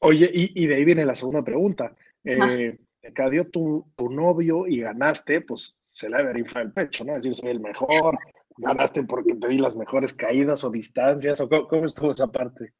Oye, 0.00 0.28
y, 0.34 0.64
y 0.64 0.66
de 0.66 0.74
ahí 0.74 0.84
viene 0.84 1.04
la 1.04 1.14
segunda 1.14 1.44
pregunta. 1.44 1.94
Eh, 2.24 2.76
acá 3.06 3.30
dio 3.30 3.48
tu, 3.48 3.86
tu 3.96 4.08
novio 4.10 4.66
y 4.66 4.80
ganaste, 4.80 5.40
pues 5.40 5.76
se 5.82 6.08
le 6.08 6.16
debe 6.18 6.40
inflado 6.40 6.66
el 6.66 6.72
pecho, 6.72 7.04
¿no? 7.04 7.12
Es 7.12 7.18
decir, 7.18 7.34
soy 7.34 7.50
el 7.50 7.60
mejor, 7.60 8.18
ganaste 8.56 9.02
porque 9.04 9.34
te 9.34 9.48
di 9.48 9.58
las 9.58 9.76
mejores 9.76 10.14
caídas 10.14 10.64
o 10.64 10.70
distancias, 10.70 11.40
o 11.40 11.48
cómo, 11.48 11.84
estuvo 11.84 12.10
esa 12.10 12.26
parte. 12.26 12.72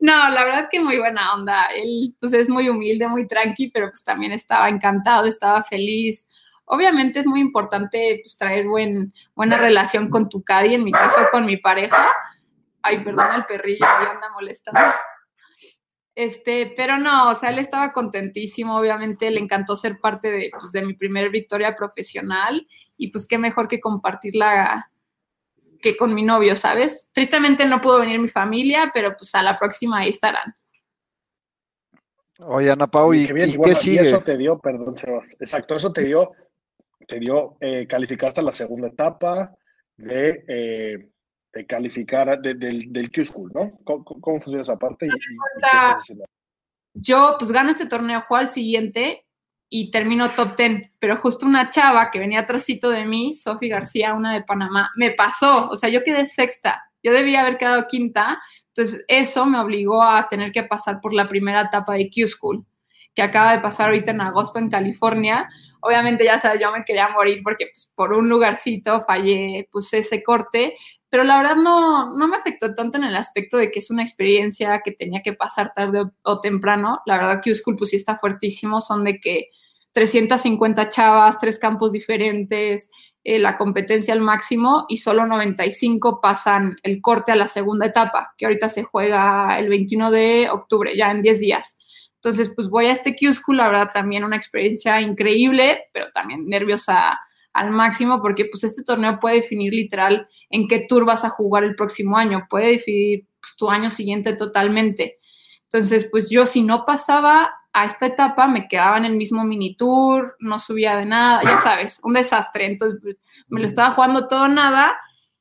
No, 0.00 0.28
la 0.28 0.44
verdad 0.44 0.68
que 0.70 0.80
muy 0.80 0.98
buena 0.98 1.34
onda. 1.34 1.66
Él 1.74 2.14
pues 2.20 2.32
es 2.32 2.48
muy 2.48 2.68
humilde, 2.68 3.08
muy 3.08 3.26
tranqui, 3.26 3.70
pero 3.70 3.88
pues 3.88 4.04
también 4.04 4.32
estaba 4.32 4.68
encantado, 4.68 5.26
estaba 5.26 5.62
feliz. 5.62 6.28
Obviamente 6.64 7.20
es 7.20 7.26
muy 7.26 7.40
importante 7.40 8.20
pues 8.22 8.36
traer 8.36 8.66
buen, 8.66 9.12
buena 9.34 9.56
relación 9.56 10.10
con 10.10 10.28
tu 10.28 10.42
caddy, 10.42 10.74
en 10.74 10.84
mi 10.84 10.92
caso 10.92 11.20
con 11.30 11.46
mi 11.46 11.56
pareja. 11.56 12.06
Ay, 12.82 13.04
perdón, 13.04 13.26
el 13.36 13.46
perrillo 13.46 13.78
ya 13.80 14.10
anda 14.10 14.28
molestando. 14.34 14.80
Este, 16.14 16.74
pero 16.76 16.98
no, 16.98 17.30
o 17.30 17.34
sea, 17.34 17.50
él 17.50 17.58
estaba 17.58 17.92
contentísimo, 17.92 18.76
obviamente 18.76 19.30
le 19.30 19.40
encantó 19.40 19.76
ser 19.76 19.98
parte 19.98 20.30
de, 20.30 20.50
pues, 20.58 20.72
de 20.72 20.84
mi 20.84 20.92
primer 20.94 21.30
victoria 21.30 21.74
profesional 21.74 22.66
y 22.98 23.10
pues 23.10 23.26
qué 23.26 23.38
mejor 23.38 23.66
que 23.66 23.80
compartirla 23.80 24.90
que 25.80 25.96
con 25.96 26.14
mi 26.14 26.22
novio, 26.22 26.54
¿sabes? 26.54 27.10
Tristemente 27.12 27.64
no 27.64 27.80
pudo 27.80 27.98
venir 27.98 28.18
mi 28.20 28.28
familia, 28.28 28.90
pero 28.94 29.16
pues 29.16 29.34
a 29.34 29.42
la 29.42 29.58
próxima 29.58 29.98
ahí 29.98 30.10
estarán. 30.10 30.54
Oye, 32.38 32.70
Ana 32.70 32.86
Pau, 32.86 33.12
¿y, 33.14 33.26
qué 33.26 33.32
bien, 33.32 33.50
y 33.50 33.56
bueno, 33.56 33.72
qué 33.72 33.74
sigue? 33.74 34.00
eso 34.00 34.20
te 34.20 34.36
dio, 34.36 34.58
perdón, 34.58 34.96
Sebas. 34.96 35.36
Exacto, 35.40 35.76
eso 35.76 35.92
te 35.92 36.02
dio, 36.02 36.32
te 37.06 37.18
dio, 37.18 37.56
eh, 37.60 37.86
calificaste 37.86 38.40
a 38.40 38.44
la 38.44 38.52
segunda 38.52 38.88
etapa 38.88 39.54
de, 39.96 40.44
eh, 40.48 41.11
de 41.52 41.66
calificar 41.66 42.40
de- 42.40 42.54
del, 42.54 42.92
del 42.92 43.10
Q-School, 43.12 43.52
¿no? 43.54 43.72
¿Cómo, 43.84 44.04
cómo- 44.04 44.40
funciona 44.40 44.62
esa 44.62 44.78
parte? 44.78 45.06
Y, 45.06 45.08
y- 45.08 45.12
y? 46.12 46.22
Yo 46.94 47.36
pues 47.38 47.50
gano 47.50 47.70
este 47.70 47.86
torneo, 47.86 48.22
juego 48.28 48.40
al 48.42 48.48
siguiente 48.48 49.26
y 49.68 49.90
termino 49.90 50.28
top 50.30 50.56
10, 50.56 50.90
pero 50.98 51.16
justo 51.16 51.46
una 51.46 51.70
chava 51.70 52.10
que 52.10 52.18
venía 52.18 52.40
atrásito 52.40 52.90
de 52.90 53.06
mí, 53.06 53.32
Sofi 53.32 53.68
García, 53.68 54.12
una 54.14 54.34
de 54.34 54.42
Panamá, 54.42 54.90
me 54.96 55.10
pasó, 55.12 55.68
o 55.70 55.76
sea, 55.76 55.88
yo 55.88 56.04
quedé 56.04 56.26
sexta, 56.26 56.82
yo 57.02 57.12
debía 57.12 57.40
haber 57.40 57.56
quedado 57.56 57.86
quinta, 57.88 58.38
entonces 58.68 59.04
eso 59.08 59.46
me 59.46 59.58
obligó 59.58 60.02
a 60.02 60.28
tener 60.28 60.52
que 60.52 60.62
pasar 60.64 61.00
por 61.00 61.14
la 61.14 61.26
primera 61.28 61.62
etapa 61.62 61.94
de 61.94 62.10
Q-School, 62.10 62.64
que 63.14 63.22
acaba 63.22 63.52
de 63.52 63.60
pasar 63.60 63.86
ahorita 63.86 64.10
en 64.10 64.20
agosto 64.22 64.58
en 64.58 64.70
California. 64.70 65.48
Obviamente 65.80 66.24
ya 66.24 66.38
sabes, 66.38 66.60
yo 66.60 66.70
me 66.72 66.84
quería 66.84 67.08
morir 67.08 67.40
porque 67.42 67.66
pues, 67.72 67.90
por 67.94 68.12
un 68.14 68.28
lugarcito 68.28 69.02
fallé, 69.04 69.68
puse 69.70 69.98
ese 69.98 70.22
corte, 70.22 70.76
pero 71.12 71.24
la 71.24 71.36
verdad 71.36 71.56
no, 71.56 72.16
no 72.16 72.26
me 72.26 72.38
afectó 72.38 72.74
tanto 72.74 72.96
en 72.96 73.04
el 73.04 73.14
aspecto 73.14 73.58
de 73.58 73.70
que 73.70 73.80
es 73.80 73.90
una 73.90 74.02
experiencia 74.02 74.80
que 74.82 74.92
tenía 74.92 75.20
que 75.22 75.34
pasar 75.34 75.74
tarde 75.74 76.04
o, 76.22 76.40
temprano. 76.40 77.00
La 77.04 77.18
verdad 77.18 77.42
que 77.44 77.54
School 77.54 77.76
pues 77.76 77.90
sí 77.90 77.96
está 77.96 78.16
fuertísimo, 78.16 78.80
son 78.80 79.04
de 79.04 79.20
que 79.20 79.50
350 79.92 80.88
chavas, 80.88 81.38
tres 81.38 81.58
campos 81.58 81.92
diferentes, 81.92 82.90
eh, 83.24 83.38
la 83.38 83.58
competencia 83.58 84.14
al 84.14 84.22
máximo 84.22 84.86
y 84.88 84.96
solo 84.96 85.26
95 85.26 86.22
pasan 86.22 86.78
el 86.82 87.02
corte 87.02 87.30
a 87.30 87.36
la 87.36 87.46
segunda 87.46 87.84
etapa, 87.84 88.32
que 88.38 88.46
ahorita 88.46 88.70
se 88.70 88.82
juega 88.82 89.58
el 89.58 89.68
21 89.68 90.10
de 90.10 90.48
octubre, 90.48 90.96
ya 90.96 91.10
en 91.10 91.20
10 91.20 91.40
días. 91.40 91.76
Entonces, 92.14 92.54
pues 92.56 92.70
voy 92.70 92.86
a 92.86 92.92
este 92.92 93.14
Q-School, 93.14 93.58
la 93.58 93.66
verdad 93.66 93.90
también 93.92 94.24
una 94.24 94.36
experiencia 94.36 94.98
increíble, 95.02 95.82
pero 95.92 96.06
también 96.14 96.46
nerviosa 96.46 97.20
al 97.52 97.70
máximo 97.70 98.20
porque 98.22 98.46
pues 98.46 98.64
este 98.64 98.82
torneo 98.82 99.18
puede 99.20 99.36
definir 99.36 99.72
literal 99.72 100.28
en 100.50 100.68
qué 100.68 100.86
tour 100.88 101.04
vas 101.04 101.24
a 101.24 101.30
jugar 101.30 101.64
el 101.64 101.74
próximo 101.74 102.16
año, 102.16 102.46
puede 102.48 102.72
definir 102.72 103.26
pues, 103.40 103.56
tu 103.56 103.70
año 103.70 103.90
siguiente 103.90 104.34
totalmente. 104.34 105.18
Entonces, 105.64 106.08
pues 106.10 106.28
yo 106.30 106.46
si 106.46 106.62
no 106.62 106.84
pasaba 106.84 107.50
a 107.72 107.86
esta 107.86 108.06
etapa, 108.06 108.46
me 108.46 108.68
quedaba 108.68 108.98
en 108.98 109.06
el 109.06 109.16
mismo 109.16 109.44
mini 109.44 109.74
tour, 109.76 110.36
no 110.38 110.60
subía 110.60 110.96
de 110.96 111.06
nada, 111.06 111.42
ya 111.44 111.58
sabes, 111.58 112.00
un 112.04 112.12
desastre. 112.12 112.66
Entonces, 112.66 112.98
pues, 113.02 113.16
me 113.48 113.60
lo 113.60 113.66
estaba 113.66 113.90
jugando 113.90 114.28
todo 114.28 114.48
nada 114.48 114.94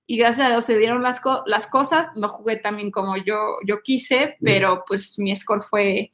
y 0.05 0.17
gracias 0.17 0.47
a 0.47 0.49
Dios 0.49 0.65
se 0.65 0.77
dieron 0.77 1.03
las, 1.03 1.19
co 1.19 1.43
las 1.45 1.67
cosas. 1.67 2.11
No 2.15 2.29
jugué 2.29 2.57
también 2.57 2.91
como 2.91 3.17
yo, 3.17 3.57
yo 3.65 3.81
quise, 3.83 4.37
pero 4.41 4.83
pues 4.87 5.19
mi 5.19 5.35
score 5.35 5.61
fue, 5.61 6.11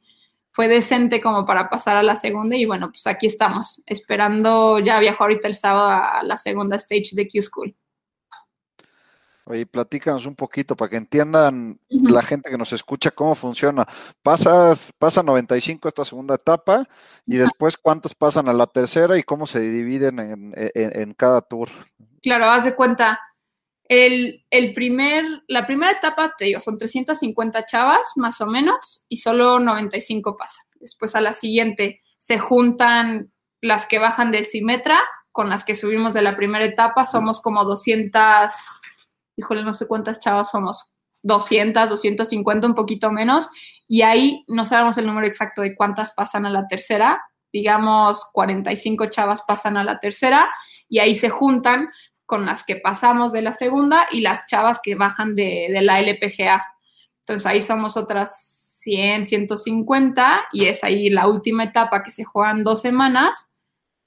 fue 0.58 0.66
decente 0.66 1.20
como 1.20 1.46
para 1.46 1.70
pasar 1.70 1.94
a 1.96 2.02
la 2.02 2.16
segunda 2.16 2.56
y 2.56 2.64
bueno, 2.64 2.90
pues 2.90 3.06
aquí 3.06 3.28
estamos, 3.28 3.80
esperando, 3.86 4.80
ya 4.80 4.98
viajo 4.98 5.22
ahorita 5.22 5.46
el 5.46 5.54
sábado 5.54 5.88
a 5.88 6.24
la 6.24 6.36
segunda 6.36 6.74
stage 6.74 7.10
de 7.12 7.28
Q-School. 7.28 7.76
Oye, 9.44 9.66
platícanos 9.66 10.26
un 10.26 10.34
poquito 10.34 10.74
para 10.74 10.88
que 10.90 10.96
entiendan 10.96 11.78
la 11.88 12.22
gente 12.22 12.50
que 12.50 12.58
nos 12.58 12.72
escucha 12.72 13.12
cómo 13.12 13.36
funciona. 13.36 13.86
Pasas, 14.20 14.92
pasa 14.98 15.22
95 15.22 15.86
esta 15.86 16.04
segunda 16.04 16.34
etapa 16.34 16.88
y 17.24 17.36
después 17.36 17.76
cuántos 17.76 18.16
pasan 18.16 18.48
a 18.48 18.52
la 18.52 18.66
tercera 18.66 19.16
y 19.16 19.22
cómo 19.22 19.46
se 19.46 19.60
dividen 19.60 20.18
en, 20.18 20.54
en- 20.56 21.00
en 21.00 21.14
cada 21.14 21.40
tour. 21.40 21.68
Claro, 22.20 22.46
haz 22.50 22.64
de 22.64 22.74
cuenta, 22.74 23.20
el, 23.88 24.74
primer, 24.74 25.24
la 25.48 25.66
primera 25.66 25.92
etapa, 25.92 26.34
te 26.36 26.44
digo, 26.44 26.60
son 26.60 26.76
350 26.76 27.64
chavas 27.64 28.12
más 28.16 28.40
o 28.40 28.46
menos 28.46 29.06
y 29.08 29.16
solo 29.16 29.58
95 29.58 30.36
pasan. 30.36 30.66
Después 30.78 31.16
a 31.16 31.22
la 31.22 31.32
siguiente 31.32 32.02
se 32.18 32.38
juntan 32.38 33.32
las 33.60 33.86
que 33.86 33.98
bajan 33.98 34.30
de 34.30 34.44
Simetra 34.44 35.00
con 35.32 35.48
las 35.48 35.64
que 35.64 35.74
subimos 35.74 36.14
de 36.14 36.22
la 36.22 36.36
primera 36.36 36.64
etapa, 36.64 37.06
somos 37.06 37.40
como 37.40 37.64
200, 37.64 38.50
híjole, 39.36 39.62
no 39.62 39.72
sé 39.72 39.86
cuántas 39.86 40.18
chavas 40.18 40.50
somos, 40.50 40.92
200, 41.22 41.88
250, 41.90 42.66
un 42.66 42.74
poquito 42.74 43.12
menos, 43.12 43.48
y 43.86 44.02
ahí 44.02 44.44
no 44.48 44.64
sabemos 44.64 44.98
el 44.98 45.06
número 45.06 45.26
exacto 45.26 45.62
de 45.62 45.76
cuántas 45.76 46.12
pasan 46.12 46.44
a 46.44 46.50
la 46.50 46.66
tercera, 46.66 47.22
digamos 47.52 48.28
45 48.32 49.06
chavas 49.06 49.42
pasan 49.46 49.76
a 49.76 49.84
la 49.84 50.00
tercera, 50.00 50.50
y 50.88 50.98
ahí 50.98 51.14
se 51.14 51.28
juntan 51.28 51.88
con 52.28 52.44
las 52.44 52.62
que 52.62 52.76
pasamos 52.76 53.32
de 53.32 53.40
la 53.40 53.54
segunda 53.54 54.06
y 54.10 54.20
las 54.20 54.46
chavas 54.46 54.80
que 54.82 54.96
bajan 54.96 55.34
de, 55.34 55.68
de 55.72 55.80
la 55.80 55.98
LPGA. 55.98 56.62
Entonces 57.22 57.46
ahí 57.46 57.62
somos 57.62 57.96
otras 57.96 58.58
100, 58.82 59.24
150 59.24 60.48
y 60.52 60.66
es 60.66 60.84
ahí 60.84 61.08
la 61.08 61.26
última 61.26 61.64
etapa 61.64 62.02
que 62.02 62.10
se 62.10 62.24
juegan 62.24 62.64
dos 62.64 62.82
semanas. 62.82 63.50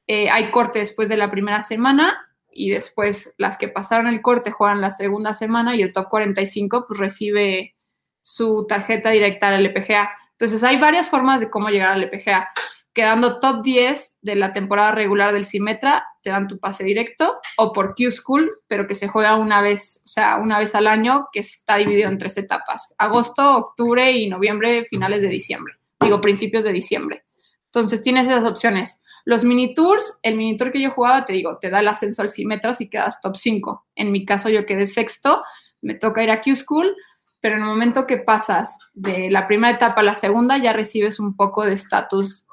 Eh, 0.06 0.30
hay 0.30 0.52
corte 0.52 0.78
después 0.78 1.10
de 1.10 1.18
la 1.18 1.32
primera 1.32 1.64
semana 1.64 2.16
y 2.52 2.70
después 2.70 3.34
las 3.40 3.58
que 3.58 3.70
pasaron 3.70 4.06
el 4.06 4.22
corte 4.22 4.52
juegan 4.52 4.82
la 4.82 4.92
segunda 4.92 5.34
semana 5.34 5.76
y 5.76 5.82
el 5.82 5.92
top 5.92 6.08
45 6.08 6.86
pues 6.88 7.00
recibe 7.00 7.76
su 8.22 8.68
tarjeta 8.68 9.10
directa 9.10 9.48
al 9.48 9.66
LPGA. 9.66 10.12
Entonces 10.34 10.64
hay 10.64 10.80
varias 10.80 11.10
formas 11.10 11.40
de 11.40 11.50
cómo 11.50 11.70
llegar 11.70 11.94
al 11.94 12.04
LPGA 12.04 12.50
quedando 12.94 13.40
top 13.40 13.64
10 13.64 14.20
de 14.22 14.36
la 14.36 14.52
temporada 14.52 14.92
regular 14.92 15.32
del 15.32 15.46
Simetra, 15.46 16.06
te 16.22 16.30
dan 16.30 16.48
tu 16.48 16.60
pase 16.60 16.84
directo, 16.84 17.38
o 17.58 17.72
por 17.72 17.96
Q-School, 17.96 18.52
pero 18.68 18.88
que 18.88 18.96
se 18.96 19.08
juega 19.08 19.36
una 19.36 19.62
vez, 19.62 20.04
o 20.06 20.08
sea, 20.08 20.38
una 20.38 20.60
vez 20.60 20.76
al 20.76 20.88
año, 20.88 21.28
que 21.32 21.40
está 21.40 21.78
dividido 21.78 22.10
en 22.10 22.18
tres 22.18 22.38
etapas, 22.38 22.94
agosto, 22.98 23.58
octubre 23.58 24.12
y 24.12 24.30
noviembre, 24.30 24.86
finales 24.86 25.22
de 25.22 25.30
diciembre, 25.30 25.76
digo, 26.00 26.22
principios 26.22 26.64
de 26.64 26.74
diciembre. 26.74 27.24
Entonces 27.66 28.02
tienes 28.02 28.28
esas 28.28 28.44
opciones. 28.44 29.02
Los 29.24 29.44
mini 29.44 29.74
tours, 29.74 30.20
el 30.24 30.36
mini 30.36 30.58
tour 30.58 30.72
que 30.72 30.82
yo 30.82 30.92
jugaba, 30.92 31.24
te 31.26 31.34
digo, 31.34 31.58
te 31.60 31.70
da 31.70 31.80
el 31.80 31.88
ascenso 31.88 32.22
al 32.22 32.30
Simetra 32.30 32.74
si 32.74 32.90
quedas 32.90 33.22
top 33.22 33.38
5. 33.38 33.86
En 33.96 34.12
mi 34.12 34.26
caso 34.26 34.50
yo 34.50 34.66
quedé 34.66 34.88
sexto, 34.88 35.42
me 35.82 35.96
toca 35.96 36.24
ir 36.24 36.32
a 36.32 36.42
Q-School, 36.42 36.96
pero 37.40 37.56
en 37.56 37.62
el 37.62 37.68
momento 37.68 38.06
que 38.06 38.18
pasas 38.18 38.80
de 38.94 39.32
la 39.32 39.48
primera 39.48 39.76
etapa 39.76 40.02
a 40.02 40.04
la 40.04 40.16
segunda, 40.16 40.58
ya 40.58 40.74
recibes 40.74 41.20
un 41.20 41.36
poco 41.36 41.66
de 41.66 41.74
estatus 41.74 42.46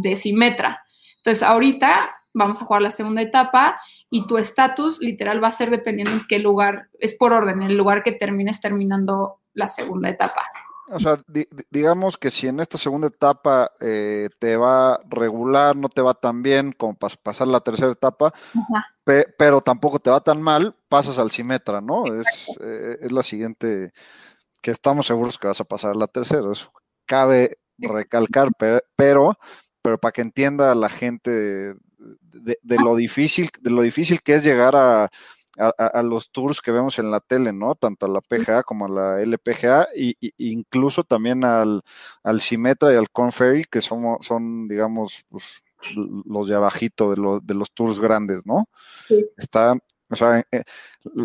de 0.00 0.16
Simetra. 0.16 0.84
Entonces, 1.16 1.42
ahorita 1.42 2.16
vamos 2.32 2.60
a 2.60 2.64
jugar 2.64 2.82
la 2.82 2.90
segunda 2.90 3.22
etapa 3.22 3.80
y 4.10 4.26
tu 4.26 4.38
estatus 4.38 5.00
literal 5.00 5.42
va 5.42 5.48
a 5.48 5.52
ser 5.52 5.70
dependiendo 5.70 6.12
en 6.12 6.26
qué 6.28 6.38
lugar, 6.38 6.88
es 6.98 7.14
por 7.14 7.32
orden, 7.32 7.62
el 7.62 7.76
lugar 7.76 8.02
que 8.02 8.12
termines 8.12 8.60
terminando 8.60 9.40
la 9.54 9.68
segunda 9.68 10.08
etapa. 10.08 10.42
O 10.90 10.98
sea, 10.98 11.20
digamos 11.70 12.16
que 12.16 12.30
si 12.30 12.48
en 12.48 12.60
esta 12.60 12.78
segunda 12.78 13.08
etapa 13.08 13.70
eh, 13.80 14.30
te 14.38 14.56
va 14.56 14.98
regular, 15.06 15.76
no 15.76 15.90
te 15.90 16.00
va 16.00 16.14
tan 16.14 16.42
bien 16.42 16.72
como 16.72 16.94
para 16.94 17.14
pasar 17.16 17.46
la 17.48 17.60
tercera 17.60 17.92
etapa, 17.92 18.32
pero 19.36 19.60
tampoco 19.60 19.98
te 19.98 20.08
va 20.08 20.20
tan 20.20 20.40
mal, 20.40 20.74
pasas 20.88 21.18
al 21.18 21.30
Simetra, 21.30 21.82
¿no? 21.82 22.06
Es, 22.06 22.48
eh, 22.62 22.96
es, 23.02 23.12
la 23.12 23.22
siguiente, 23.22 23.92
que 24.62 24.70
estamos 24.70 25.06
seguros 25.06 25.36
que 25.36 25.48
vas 25.48 25.60
a 25.60 25.64
pasar 25.64 25.94
la 25.94 26.06
tercera. 26.06 26.50
Eso 26.50 26.70
cabe 27.04 27.58
recalcar, 27.76 28.48
pero 28.58 28.80
pero 28.96 29.38
para 29.82 30.12
que 30.12 30.22
entienda 30.22 30.74
la 30.74 30.88
gente 30.88 31.74
de, 31.98 32.76
lo 32.82 32.96
difícil, 32.96 33.50
de 33.60 33.70
lo 33.70 33.82
difícil 33.82 34.22
que 34.22 34.34
es 34.34 34.44
llegar 34.44 34.74
a, 34.76 35.10
los 36.04 36.30
tours 36.30 36.60
que 36.60 36.70
vemos 36.70 37.00
en 37.00 37.10
la 37.10 37.18
tele, 37.18 37.52
¿no? 37.52 37.74
Tanto 37.74 38.06
a 38.06 38.08
la 38.08 38.20
PGA 38.20 38.62
como 38.62 38.86
a 38.86 38.88
la 38.88 39.22
LPGA, 39.22 39.88
y, 39.96 40.14
incluso 40.38 41.02
también 41.02 41.44
al, 41.44 41.82
al 42.22 42.40
y 42.40 42.96
al 42.96 43.10
Conferry, 43.10 43.64
que 43.64 43.80
son, 43.80 44.18
son 44.20 44.68
digamos, 44.68 45.24
pues, 45.28 45.64
los 46.24 46.48
de 46.48 46.54
abajito 46.54 47.12
de, 47.12 47.40
de 47.42 47.54
los 47.54 47.72
tours 47.72 47.98
grandes, 47.98 48.46
¿no? 48.46 48.68
Está, 49.36 49.76
o 50.10 50.16
sea, 50.16 50.42
eh, 50.50 50.62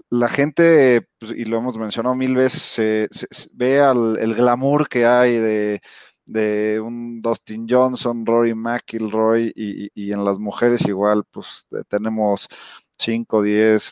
la 0.09 0.29
gente, 0.29 1.07
pues, 1.19 1.31
y 1.31 1.45
lo 1.45 1.57
hemos 1.57 1.77
mencionado 1.77 2.15
mil 2.15 2.35
veces, 2.35 3.19
ve 3.53 3.79
al, 3.79 4.17
el 4.19 4.35
glamour 4.35 4.89
que 4.89 5.05
hay 5.05 5.37
de 5.37 5.81
de 6.25 6.79
un 6.79 7.21
Dustin 7.21 7.67
Johnson, 7.69 8.25
Rory 8.25 8.53
McIlroy 8.53 9.51
y, 9.55 9.89
y, 9.93 10.11
en 10.13 10.23
las 10.23 10.39
mujeres 10.39 10.85
igual, 10.87 11.23
pues 11.31 11.65
tenemos 11.89 12.47
5, 12.97 13.41
10 13.41 13.91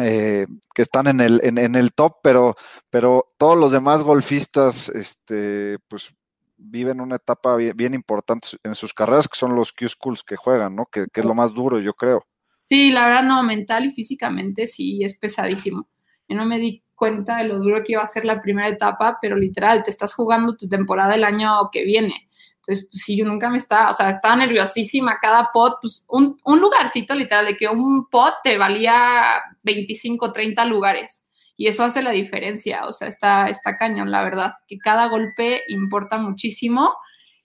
eh, 0.00 0.46
que 0.74 0.82
están 0.82 1.06
en 1.06 1.20
el, 1.20 1.40
en, 1.44 1.74
el 1.74 1.92
top, 1.92 2.16
pero, 2.22 2.56
pero 2.88 3.34
todos 3.38 3.58
los 3.58 3.72
demás 3.72 4.02
golfistas, 4.02 4.88
este, 4.88 5.78
pues 5.86 6.14
viven 6.56 7.00
una 7.00 7.16
etapa 7.16 7.56
bien, 7.56 7.92
importante 7.92 8.48
en 8.62 8.74
sus 8.74 8.94
carreras, 8.94 9.28
que 9.28 9.38
son 9.38 9.54
los 9.54 9.72
Q-Schools 9.72 10.22
que 10.24 10.36
juegan, 10.36 10.76
¿no? 10.76 10.86
Que, 10.86 11.06
que 11.12 11.20
es 11.20 11.26
lo 11.26 11.34
más 11.34 11.52
duro, 11.52 11.78
yo 11.80 11.92
creo. 11.92 12.24
Sí, 12.64 12.90
la 12.90 13.06
verdad 13.06 13.24
no, 13.24 13.42
mental 13.42 13.86
y 13.86 13.90
físicamente 13.90 14.66
sí 14.66 15.02
es 15.04 15.18
pesadísimo. 15.18 15.88
Yo 16.28 16.36
no 16.36 16.46
me 16.46 16.58
di 16.58 16.82
cuenta 17.02 17.38
de 17.38 17.48
lo 17.48 17.58
duro 17.58 17.82
que 17.82 17.94
iba 17.94 18.02
a 18.02 18.06
ser 18.06 18.24
la 18.24 18.40
primera 18.40 18.68
etapa, 18.68 19.18
pero 19.20 19.34
literal, 19.34 19.82
te 19.82 19.90
estás 19.90 20.14
jugando 20.14 20.54
tu 20.56 20.68
temporada 20.68 21.16
el 21.16 21.24
año 21.24 21.68
que 21.72 21.82
viene. 21.82 22.28
Entonces, 22.58 22.86
pues 22.92 23.04
yo 23.08 23.24
nunca 23.24 23.50
me 23.50 23.56
estaba, 23.56 23.90
o 23.90 23.92
sea, 23.92 24.08
estaba 24.08 24.36
nerviosísima 24.36 25.18
cada 25.20 25.50
pot, 25.52 25.78
pues 25.80 26.06
un, 26.08 26.38
un 26.44 26.60
lugarcito 26.60 27.12
literal, 27.16 27.46
de 27.46 27.56
que 27.56 27.66
un 27.66 28.08
pot 28.08 28.34
te 28.44 28.56
valía 28.56 29.42
25, 29.64 30.30
30 30.30 30.64
lugares. 30.66 31.26
Y 31.56 31.66
eso 31.66 31.82
hace 31.82 32.04
la 32.04 32.12
diferencia, 32.12 32.86
o 32.86 32.92
sea, 32.92 33.08
está, 33.08 33.46
está 33.46 33.76
cañón, 33.76 34.12
la 34.12 34.22
verdad, 34.22 34.52
que 34.68 34.78
cada 34.78 35.08
golpe 35.08 35.62
importa 35.66 36.18
muchísimo 36.18 36.94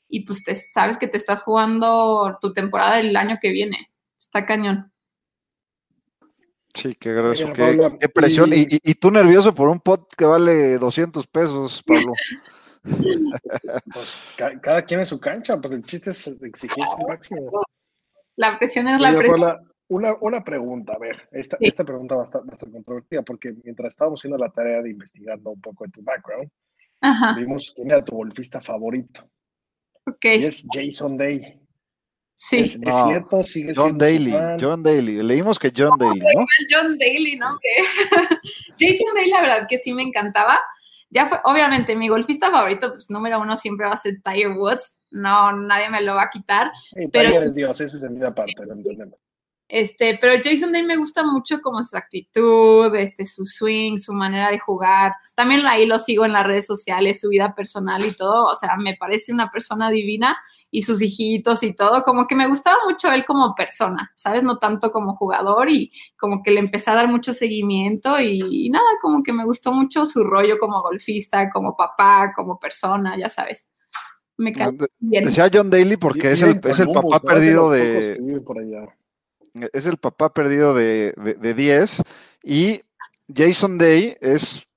y 0.07 0.23
pues 0.23 0.43
te, 0.43 0.53
sabes 0.53 0.99
que 0.99 1.07
te 1.07 1.17
estás 1.17 1.41
jugando 1.41 2.37
tu 2.39 2.53
temporada 2.53 2.99
el 2.99 3.15
año 3.15 3.39
que 3.41 3.49
viene. 3.49 3.89
Está 4.19 4.45
cañón. 4.45 4.91
Sí, 6.77 6.93
qué 6.93 7.11
grueso, 7.11 7.51
qué, 7.53 8.09
presión. 8.09 8.53
Y, 8.53 8.67
y, 8.69 8.93
tú 8.93 9.09
nervioso 9.09 9.53
por 9.55 9.67
un 9.67 9.79
pot 9.79 10.13
que 10.15 10.25
vale 10.25 10.77
200 10.77 11.25
pesos, 11.25 11.81
Pablo. 11.83 12.13
pues, 13.93 14.33
cada, 14.61 14.83
quien 14.83 14.99
en 14.99 15.07
su 15.07 15.19
cancha, 15.19 15.59
pues 15.59 15.73
el 15.73 15.83
chiste 15.83 16.11
es 16.11 16.27
exigir 16.27 16.83
el 16.99 17.07
máximo. 17.07 17.63
La 18.35 18.59
presión 18.59 18.87
es 18.89 19.01
la 19.01 19.15
presión. 19.15 19.41
una, 19.87 20.15
una, 20.21 20.43
pregunta, 20.43 20.93
a 20.93 20.99
ver, 20.99 21.27
esta, 21.31 21.57
esta 21.59 21.83
pregunta 21.83 22.13
va 22.13 22.21
a 22.21 22.25
estar 22.25 22.45
bastante 22.45 22.73
controvertida, 22.73 23.23
porque 23.23 23.55
mientras 23.63 23.89
estábamos 23.89 24.21
haciendo 24.21 24.37
la 24.37 24.51
tarea 24.51 24.83
de 24.83 24.91
investigando 24.91 25.49
un 25.49 25.61
poco 25.61 25.85
de 25.85 25.89
tu 25.89 26.03
background, 26.03 26.51
vimos 27.37 27.73
quién 27.75 27.89
era 27.89 28.05
tu 28.05 28.17
golfista 28.17 28.61
favorito. 28.61 29.27
Okay. 30.05 30.41
Y 30.41 30.45
es 30.45 30.63
Jason 30.71 31.17
Day. 31.17 31.59
Sí. 32.39 32.59
Es, 32.59 32.73
cierto, 32.79 33.41
sigue 33.41 33.73
John 33.75 33.97
Daly, 33.97 34.31
John 34.61 34.83
Daly. 34.83 35.23
Leímos 35.23 35.57
que 35.57 35.73
John 35.75 35.97
Daly, 35.97 36.19
¿no? 36.19 36.45
John 36.69 36.95
Daly, 36.95 37.35
¿no? 37.35 37.57
Jason 38.79 39.07
Daly, 39.15 39.29
la 39.31 39.41
verdad 39.41 39.67
que 39.67 39.79
sí 39.79 39.91
me 39.91 40.03
encantaba. 40.03 40.59
Ya 41.09 41.25
fue, 41.25 41.39
obviamente, 41.45 41.95
mi 41.95 42.09
golfista 42.09 42.51
favorito, 42.51 42.91
pues 42.91 43.09
número 43.09 43.41
uno 43.41 43.57
siempre 43.57 43.87
va 43.87 43.93
a 43.93 43.97
ser 43.97 44.21
Tiger 44.23 44.51
Woods. 44.51 45.01
No, 45.09 45.51
nadie 45.51 45.89
me 45.89 46.01
lo 46.01 46.13
va 46.13 46.25
a 46.25 46.29
quitar. 46.29 46.71
pero, 47.11 47.29
Tiger 47.29 47.43
es 47.43 47.55
Dios, 47.55 47.81
ese 47.81 47.97
es 47.97 48.03
el 48.03 48.13
vida 48.13 48.27
aparte, 48.27 48.53
lo 48.63 48.73
entendemos. 48.73 49.17
Este, 49.67 50.19
pero 50.21 50.39
Jason 50.41 50.71
Day 50.71 50.83
me 50.83 50.95
gusta 50.95 51.23
mucho 51.23 51.59
como 51.59 51.83
su 51.83 51.97
actitud, 51.97 52.93
este, 52.95 53.25
su 53.25 53.45
swing, 53.45 53.97
su 53.97 54.13
manera 54.13 54.51
de 54.51 54.59
jugar. 54.59 55.13
También 55.35 55.65
ahí 55.65 55.87
lo 55.87 55.97
sigo 55.97 56.23
en 56.23 56.33
las 56.33 56.45
redes 56.45 56.67
sociales, 56.67 57.19
su 57.19 57.29
vida 57.29 57.55
personal 57.55 58.05
y 58.05 58.15
todo. 58.15 58.45
O 58.45 58.53
sea, 58.53 58.77
me 58.77 58.95
parece 58.95 59.33
una 59.33 59.49
persona 59.49 59.89
divina 59.89 60.37
y 60.69 60.81
sus 60.81 61.01
hijitos 61.01 61.63
y 61.63 61.73
todo, 61.73 62.03
como 62.03 62.27
que 62.27 62.35
me 62.35 62.47
gustaba 62.47 62.77
mucho 62.87 63.11
él 63.11 63.25
como 63.25 63.55
persona, 63.55 64.11
¿sabes? 64.15 64.43
No 64.43 64.57
tanto 64.57 64.91
como 64.91 65.15
jugador 65.15 65.69
y 65.69 65.91
como 66.17 66.43
que 66.43 66.51
le 66.51 66.59
empecé 66.59 66.91
a 66.91 66.95
dar 66.95 67.07
mucho 67.07 67.33
seguimiento 67.33 68.19
y, 68.19 68.69
nada, 68.69 68.85
como 69.01 69.23
que 69.23 69.33
me 69.33 69.45
gustó 69.45 69.71
mucho 69.71 70.05
su 70.05 70.23
rollo 70.23 70.57
como 70.59 70.81
golfista, 70.81 71.49
como 71.49 71.75
papá, 71.75 72.33
como 72.35 72.59
persona, 72.59 73.17
ya 73.17 73.29
sabes. 73.29 73.73
Me 74.37 74.53
ah, 74.59 74.71
Decía 74.99 75.49
John 75.51 75.69
Daly 75.69 75.97
porque 75.97 76.31
es 76.31 76.43
el, 76.43 76.59
es 76.63 76.79
el 76.79 76.91
papá 76.91 77.19
perdido 77.19 77.71
de... 77.71 78.19
Es 79.73 79.87
el 79.87 79.97
papá 79.97 80.31
perdido 80.31 80.75
de, 80.75 81.13
de, 81.17 81.53
10 81.55 82.03
y 82.43 82.81
Jason 83.33 83.79
Day 83.79 84.15
es, 84.21 84.67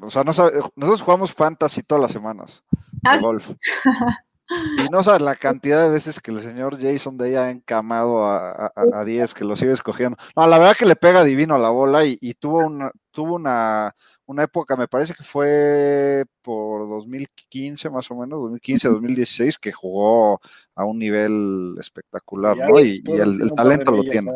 o 0.00 0.08
sea, 0.08 0.22
no 0.22 0.32
sabe, 0.32 0.52
nosotros 0.76 1.02
jugamos 1.02 1.32
fantasy 1.32 1.82
todas 1.82 2.02
las 2.02 2.12
semanas 2.12 2.62
de 2.70 3.10
ah, 3.10 3.18
golf. 3.20 3.50
Y 4.50 4.88
no 4.90 5.02
sabes 5.02 5.22
la 5.22 5.36
cantidad 5.36 5.82
de 5.84 5.90
veces 5.90 6.20
que 6.20 6.32
el 6.32 6.40
señor 6.40 6.80
Jason 6.80 7.16
Day 7.16 7.36
ha 7.36 7.50
encamado 7.50 8.24
a, 8.24 9.04
10, 9.04 9.34
que 9.34 9.44
lo 9.44 9.56
sigue 9.56 9.72
escogiendo. 9.72 10.16
No, 10.36 10.46
la 10.46 10.58
verdad 10.58 10.76
que 10.76 10.86
le 10.86 10.96
pega 10.96 11.22
divino 11.22 11.54
a 11.54 11.58
la 11.58 11.70
bola 11.70 12.04
y, 12.04 12.34
tuvo, 12.34 12.58
una, 12.58 12.90
tuvo 13.12 13.36
una, 13.36 13.94
una, 14.26 14.42
época, 14.42 14.76
me 14.76 14.88
parece 14.88 15.14
que 15.14 15.22
fue 15.22 16.24
por 16.42 16.88
2015 16.88 17.90
más 17.90 18.10
o 18.10 18.16
menos, 18.16 18.40
2015, 18.40 18.88
2016, 18.88 19.58
que 19.58 19.72
jugó 19.72 20.40
a 20.74 20.84
un 20.84 20.98
nivel 20.98 21.76
espectacular, 21.78 22.56
¿no? 22.56 22.80
Y, 22.80 23.02
el, 23.06 23.52
talento 23.52 23.92
lo 23.92 24.02
tiene. 24.02 24.32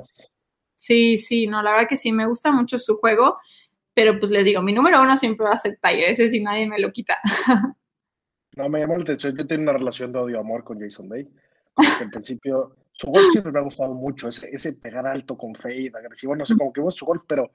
Sí, 0.76 1.18
sí, 1.18 1.46
no, 1.46 1.62
la 1.62 1.72
verdad 1.72 1.88
que 1.88 1.96
sí, 1.96 2.12
me 2.12 2.26
gusta 2.26 2.52
mucho 2.52 2.78
su 2.78 2.96
juego, 2.98 3.36
pero 3.94 4.18
pues 4.18 4.30
les 4.30 4.44
digo, 4.44 4.62
mi 4.62 4.72
número 4.72 5.02
uno 5.02 5.16
siempre 5.16 5.46
va 5.46 5.52
a 5.52 5.58
ser 5.58 5.78
Tiger, 5.82 6.10
ese 6.10 6.28
si 6.28 6.40
nadie 6.40 6.68
me 6.68 6.78
lo 6.78 6.92
quita. 6.92 7.18
No, 8.56 8.68
me 8.68 8.80
llamó 8.80 8.96
la 8.96 9.02
atención. 9.02 9.36
Yo 9.36 9.46
tengo 9.46 9.62
una 9.64 9.72
relación 9.72 10.12
de 10.12 10.18
odio-amor 10.18 10.64
con 10.64 10.80
Jason 10.80 11.08
Day. 11.08 11.28
Como 11.72 11.88
que 11.98 12.04
al 12.04 12.10
principio, 12.10 12.76
su 12.92 13.08
golf 13.08 13.26
siempre 13.32 13.52
me 13.52 13.58
ha 13.58 13.62
gustado 13.62 13.94
mucho. 13.94 14.28
Ese, 14.28 14.48
ese 14.54 14.72
pegar 14.74 15.06
alto 15.06 15.36
con 15.36 15.54
fade, 15.54 15.90
agresivo. 15.94 16.36
No 16.36 16.46
sé, 16.46 16.56
como 16.56 16.72
que 16.72 16.80
vos 16.80 16.94
su 16.94 17.04
golf, 17.06 17.22
pero. 17.26 17.50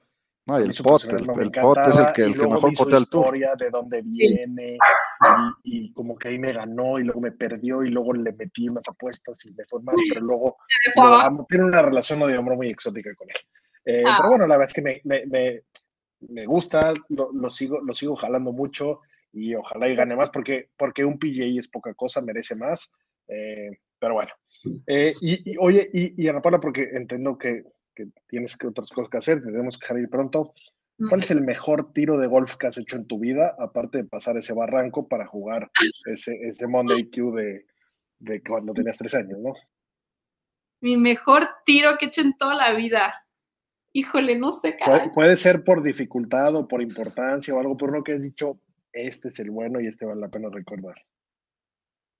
No, 0.46 0.56
el 0.56 0.74
pot, 0.82 1.04
el, 1.04 1.20
el 1.20 1.50
pot 1.52 1.78
es 1.86 1.98
el 1.98 2.12
que, 2.12 2.22
el 2.22 2.34
que 2.34 2.46
mejor 2.46 2.72
potea 2.74 2.98
el 2.98 3.08
tour. 3.08 3.24
historia 3.26 3.54
de 3.56 3.70
dónde 3.70 4.00
viene, 4.02 4.78
y, 5.62 5.84
y, 5.84 5.92
como 5.92 6.16
que 6.16 6.28
ahí 6.28 6.38
me 6.38 6.52
ganó, 6.54 6.98
y 6.98 7.04
luego 7.04 7.20
me 7.20 7.30
perdió, 7.30 7.84
y 7.84 7.90
luego 7.90 8.14
le 8.14 8.32
metí 8.32 8.68
unas 8.68 8.88
apuestas 8.88 9.44
y 9.44 9.52
me 9.52 9.64
fue 9.66 9.82
mal, 9.82 9.94
pero 10.08 10.22
luego. 10.22 10.56
tiene 11.48 11.66
una 11.66 11.82
relación 11.82 12.22
odio-amor 12.22 12.56
muy 12.56 12.68
exótica 12.68 13.14
con 13.14 13.28
él. 13.28 13.36
Eh, 13.84 14.02
Ah. 14.06 14.14
Pero 14.16 14.30
bueno, 14.30 14.46
la 14.46 14.56
verdad 14.56 14.68
es 14.68 14.74
que 14.74 14.82
me, 14.82 15.00
me, 15.04 15.26
me, 15.26 15.62
me 16.28 16.46
gusta, 16.46 16.94
lo, 17.10 17.30
lo 17.32 17.50
sigo, 17.50 17.80
lo 17.80 17.94
sigo 17.94 18.16
jalando 18.16 18.50
mucho 18.50 19.00
y 19.32 19.54
ojalá 19.54 19.88
y 19.88 19.96
gane 19.96 20.16
más 20.16 20.30
porque, 20.30 20.70
porque 20.76 21.04
un 21.04 21.18
PGA 21.18 21.58
es 21.58 21.68
poca 21.68 21.94
cosa, 21.94 22.20
merece 22.20 22.54
más. 22.54 22.92
Eh, 23.28 23.70
pero 23.98 24.14
bueno. 24.14 24.30
Eh, 24.86 25.12
y, 25.20 25.52
y, 25.52 25.56
oye, 25.58 25.88
y, 25.92 26.22
y 26.22 26.28
Ana 26.28 26.40
porque 26.40 26.88
entiendo 26.94 27.38
que, 27.38 27.64
que 27.94 28.06
tienes 28.28 28.56
que 28.56 28.66
otras 28.66 28.90
cosas 28.90 29.10
que 29.10 29.18
hacer, 29.18 29.42
tenemos 29.42 29.78
que 29.78 29.84
dejar 29.84 29.98
ir 30.02 30.08
pronto. 30.08 30.54
¿Cuál 31.08 31.20
es 31.20 31.30
el 31.30 31.40
mejor 31.40 31.94
tiro 31.94 32.18
de 32.18 32.26
golf 32.26 32.56
que 32.56 32.66
has 32.66 32.76
hecho 32.76 32.96
en 32.96 33.06
tu 33.06 33.18
vida, 33.18 33.56
aparte 33.58 33.98
de 33.98 34.04
pasar 34.04 34.36
ese 34.36 34.52
barranco 34.52 35.08
para 35.08 35.26
jugar 35.26 35.70
ese, 36.04 36.38
ese 36.42 36.66
Monday 36.66 37.08
Q 37.08 37.34
de, 37.34 37.64
de 38.18 38.42
cuando 38.42 38.74
tenías 38.74 38.98
tres 38.98 39.14
años, 39.14 39.38
¿no? 39.38 39.54
Mi 40.82 40.98
mejor 40.98 41.48
tiro 41.64 41.96
que 41.98 42.04
he 42.04 42.08
hecho 42.08 42.20
en 42.20 42.36
toda 42.36 42.54
la 42.54 42.74
vida. 42.74 43.14
Híjole, 43.92 44.38
no 44.38 44.50
sé, 44.50 44.76
caray. 44.76 45.10
puede 45.10 45.36
ser 45.38 45.64
por 45.64 45.82
dificultad 45.82 46.54
o 46.54 46.68
por 46.68 46.82
importancia 46.82 47.54
o 47.54 47.58
algo, 47.58 47.78
por 47.78 47.90
uno 47.90 48.04
que 48.04 48.12
has 48.12 48.22
dicho, 48.22 48.60
este 48.92 49.28
es 49.28 49.38
el 49.38 49.50
bueno 49.50 49.80
y 49.80 49.86
este 49.86 50.04
vale 50.06 50.20
la 50.20 50.28
pena 50.28 50.48
recordar. 50.50 50.94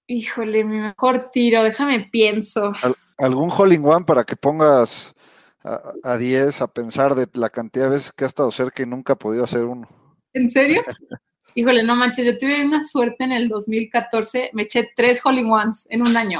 Híjole, 0.07 0.65
mi 0.65 0.79
mejor 0.79 1.31
tiro, 1.31 1.63
déjame 1.63 2.09
pienso. 2.11 2.73
Al- 2.83 2.97
¿Algún 3.19 3.51
hole 3.51 3.75
in 3.75 3.85
one 3.85 4.05
para 4.05 4.25
que 4.25 4.35
pongas 4.35 5.15
a, 5.63 5.93
a 6.03 6.17
10 6.17 6.63
a 6.63 6.69
pensar 6.73 7.15
de 7.15 7.27
la 7.35 7.51
cantidad 7.51 7.85
de 7.85 7.91
veces 7.93 8.13
que 8.13 8.25
ha 8.25 8.27
estado 8.27 8.51
cerca 8.51 8.83
y 8.83 8.87
nunca 8.87 9.13
ha 9.13 9.17
podido 9.17 9.45
hacer 9.45 9.65
uno? 9.67 9.87
¿En 10.33 10.49
serio? 10.49 10.83
Híjole, 11.55 11.83
no 11.83 11.97
manches, 11.97 12.25
yo 12.25 12.39
tuve 12.39 12.65
una 12.65 12.83
suerte 12.83 13.25
en 13.25 13.33
el 13.33 13.49
2014, 13.49 14.51
me 14.53 14.63
eché 14.63 14.89
tres 14.97 15.21
hole 15.25 15.41
in 15.41 15.51
ones 15.51 15.87
en 15.91 16.01
un 16.03 16.17
año. 16.17 16.39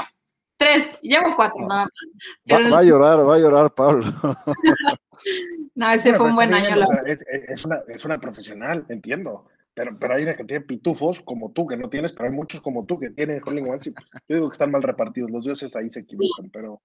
Tres, 0.57 0.99
llevo 1.01 1.35
cuatro 1.35 1.67
nada 1.67 1.85
más. 1.85 2.71
Va, 2.71 2.79
a 2.79 2.83
llorar, 2.83 3.27
va 3.27 3.35
a 3.35 3.39
llorar, 3.39 3.73
Pablo. 3.73 4.05
no, 5.75 5.91
ese 5.91 6.11
Bueno, 6.11 6.17
fue 6.17 6.29
un 6.29 6.35
pero 6.35 6.35
buen 6.35 6.53
año. 6.53 6.67
bien, 6.67 6.79
la 6.79 6.85
o 6.85 6.87
sea, 6.87 7.01
es, 7.05 7.21
es- 7.27 7.49
es 7.49 7.65
una, 7.65 7.79
es 7.87 8.05
una 8.05 8.19
profesional, 8.19 8.85
entiendo. 8.89 9.47
Pero, 9.73 9.97
pero 9.97 10.15
hay 10.15 10.23
una 10.23 10.35
cantidad 10.35 10.59
de 10.59 10.65
pitufos 10.65 11.21
como 11.21 11.51
tú 11.53 11.65
que 11.65 11.77
no 11.77 11.89
tienes, 11.89 12.11
pero 12.11 12.29
hay 12.29 12.35
muchos 12.35 12.61
como 12.61 12.85
tú 12.85 12.99
que 12.99 13.09
tienen 13.11 13.41
hole 13.45 13.61
y 13.61 13.65
pues, 13.65 14.07
yo 14.27 14.35
digo 14.35 14.49
que 14.49 14.53
están 14.53 14.71
mal 14.71 14.83
repartidos. 14.83 15.31
Los 15.31 15.45
dioses 15.45 15.75
ahí 15.75 15.89
se 15.89 16.01
equivocan, 16.01 16.49
pero, 16.51 16.81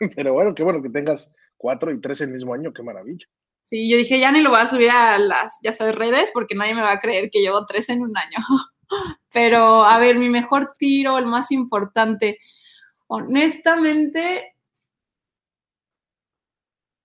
pero 0.16 0.32
bueno, 0.32 0.54
qué 0.54 0.64
bueno 0.64 0.82
que 0.82 0.90
tengas 0.90 1.32
cuatro 1.56 1.92
y 1.92 2.00
tres 2.00 2.20
el 2.20 2.30
mismo 2.30 2.54
año, 2.54 2.72
qué 2.72 2.82
maravilla. 2.82 3.26
Sí, 3.62 3.90
yo 3.90 3.96
dije, 3.96 4.18
ya 4.18 4.30
ni 4.30 4.42
lo 4.42 4.50
voy 4.50 4.60
a 4.60 4.66
subir 4.66 4.90
a 4.90 5.16
las, 5.18 5.58
ya 5.62 5.72
sabes, 5.72 5.94
redes, 5.94 6.30
porque 6.34 6.54
nadie 6.54 6.74
me 6.74 6.82
va 6.82 6.92
a 6.92 7.00
creer 7.00 7.30
que 7.30 7.40
llevo 7.40 7.64
tres 7.64 7.88
en 7.88 8.02
un 8.02 8.14
año. 8.16 8.38
Pero, 9.32 9.84
a 9.84 9.98
ver, 9.98 10.18
mi 10.18 10.28
mejor 10.28 10.74
tiro, 10.78 11.16
el 11.16 11.26
más 11.26 11.50
importante, 11.50 12.38
honestamente, 13.08 14.54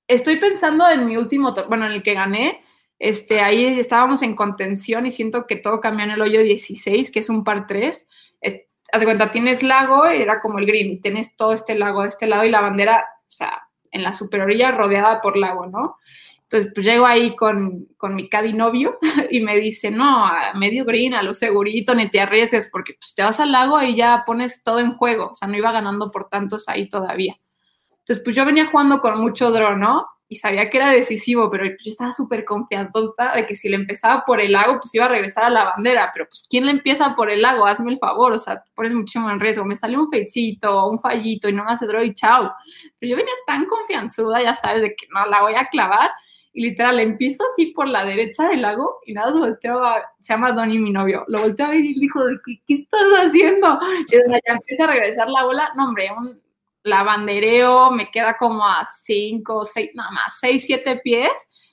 estoy 0.08 0.38
pensando 0.38 0.90
en 0.90 1.06
mi 1.06 1.16
último, 1.16 1.54
bueno, 1.70 1.86
en 1.86 1.94
el 1.94 2.04
que 2.04 2.14
gané, 2.14 2.62
este, 3.00 3.40
ahí 3.40 3.80
estábamos 3.80 4.22
en 4.22 4.36
contención 4.36 5.06
y 5.06 5.12
siento 5.12 5.48
que 5.48 5.56
todo 5.56 5.80
cambió 5.80 6.06
en 6.06 6.12
el 6.12 6.22
hoyo 6.22 6.42
16, 6.42 7.12
que 7.12 7.20
es 7.20 7.30
un 7.30 7.46
par 7.46 7.66
3. 7.66 8.08
Es, 8.42 8.62
haz 8.92 9.00
de 9.00 9.06
cuenta, 9.06 9.32
tienes 9.32 9.64
lago, 9.64 10.06
era 10.06 10.42
como 10.42 10.60
el 10.60 10.66
green, 10.66 11.02
tienes 11.02 11.36
todo 11.38 11.54
este 11.54 11.76
lago 11.76 12.04
de 12.04 12.10
este 12.10 12.28
lado 12.28 12.44
y 12.44 12.50
la 12.50 12.60
bandera, 12.60 13.06
o 13.22 13.32
sea, 13.32 13.64
en 13.92 14.04
la 14.04 14.12
superorilla 14.12 14.72
rodeada 14.72 15.22
por 15.22 15.38
lago, 15.38 15.66
¿no? 15.66 15.96
Entonces, 16.44 16.72
pues 16.74 16.86
llego 16.86 17.06
ahí 17.06 17.36
con, 17.36 17.88
con 17.96 18.16
mi 18.16 18.28
caddy 18.28 18.54
novio 18.54 18.98
y 19.30 19.40
me 19.42 19.56
dice, 19.58 19.92
no, 19.92 20.26
a 20.26 20.54
medio 20.56 20.84
green, 20.84 21.14
a 21.14 21.24
lo 21.24 21.34
segurito, 21.34 21.94
ni 21.96 22.10
te 22.10 22.20
arriesgues, 22.20 22.70
porque 22.72 22.96
pues 23.00 23.14
te 23.16 23.24
vas 23.24 23.40
al 23.40 23.52
lago 23.52 23.82
y 23.82 23.96
ya 23.96 24.24
pones 24.26 24.64
todo 24.64 24.80
en 24.80 24.96
juego. 24.96 25.30
O 25.30 25.36
sea, 25.36 25.48
no 25.48 25.56
iba 25.56 25.72
ganando 25.72 26.10
por 26.10 26.28
tantos 26.28 26.68
ahí 26.68 26.90
todavía. 26.90 27.38
Entonces, 28.00 28.24
pues 28.24 28.36
yo 28.36 28.46
venía 28.46 28.66
jugando 28.66 29.00
con 29.00 29.22
mucho 29.22 29.52
draw, 29.52 29.78
¿no? 29.78 30.08
Y 30.32 30.36
sabía 30.36 30.70
que 30.70 30.78
era 30.78 30.92
decisivo, 30.92 31.50
pero 31.50 31.66
yo 31.66 31.74
estaba 31.90 32.14
súper 32.14 32.46
confianzosa 32.46 33.34
de 33.36 33.48
que 33.48 33.56
si 33.56 33.68
le 33.68 33.76
empezaba 33.76 34.24
por 34.26 34.40
el 34.40 34.52
lago, 34.52 34.80
pues 34.80 34.94
iba 34.94 35.06
a 35.06 35.10
regresar 35.10 35.46
a 35.46 35.50
la 35.50 35.64
bandera. 35.66 36.12
Pero 36.14 36.28
pues, 36.28 36.46
¿quién 36.48 36.68
le 36.68 36.72
empieza 36.72 37.16
por 37.16 37.32
el 37.32 37.42
lago? 37.42 37.66
Hazme 37.66 37.92
el 37.92 37.98
favor, 37.98 38.34
o 38.34 38.40
sea, 38.40 38.64
pones 38.76 38.94
muchísimo 38.94 39.30
en 39.32 39.40
riesgo. 39.40 39.66
Me 39.66 39.76
salió 39.76 40.00
un 40.00 40.10
feicito, 40.10 40.88
un 40.88 41.00
fallito 41.00 41.50
y 41.50 41.54
no 41.54 41.66
me 41.66 41.72
hace 41.72 41.88
draw 41.88 42.04
y 42.04 42.14
chao. 42.14 42.54
Pero 43.00 43.10
yo 43.10 43.18
venía 43.18 43.34
tan 43.48 43.66
confianzuda, 43.66 44.44
ya 44.44 44.54
sabes, 44.54 44.84
de 44.84 44.96
que 44.96 45.08
no 45.12 45.26
la 45.26 45.42
voy 45.42 45.56
a 45.56 45.68
clavar 45.68 46.12
y 46.54 46.62
literal 46.64 47.00
empiezo 47.00 47.44
así 47.52 47.68
por 47.68 47.88
la 47.88 48.04
derecha 48.04 48.50
del 48.50 48.62
lago 48.62 49.00
y 49.06 49.14
nada 49.14 49.28
más 49.28 49.40
volteo 49.40 49.84
a, 49.84 50.02
se 50.20 50.34
llama 50.34 50.52
Donny 50.52 50.80
mi 50.80 50.92
novio, 50.92 51.24
lo 51.28 51.40
volteo 51.42 51.68
a 51.68 51.70
ver 51.70 51.86
y 51.86 51.94
dijo, 51.94 52.22
¿qué, 52.46 52.62
qué 52.68 52.74
estás 52.74 53.02
haciendo? 53.18 53.80
Y 54.08 54.16
ya 54.16 54.54
empieza 54.54 54.86
a 54.86 54.88
regresar 54.88 55.30
la 55.30 55.44
bola, 55.44 55.72
no 55.76 55.90
hombre, 55.90 56.10
un 56.16 56.49
lavandereo, 56.84 57.92
me 57.92 58.10
queda 58.12 58.36
como 58.38 58.66
a 58.66 58.86
5, 58.86 59.64
6, 59.66 59.92
nada 59.96 60.12
más, 60.12 60.40
6, 60.40 60.64
7 60.66 61.02
pies, 61.04 61.32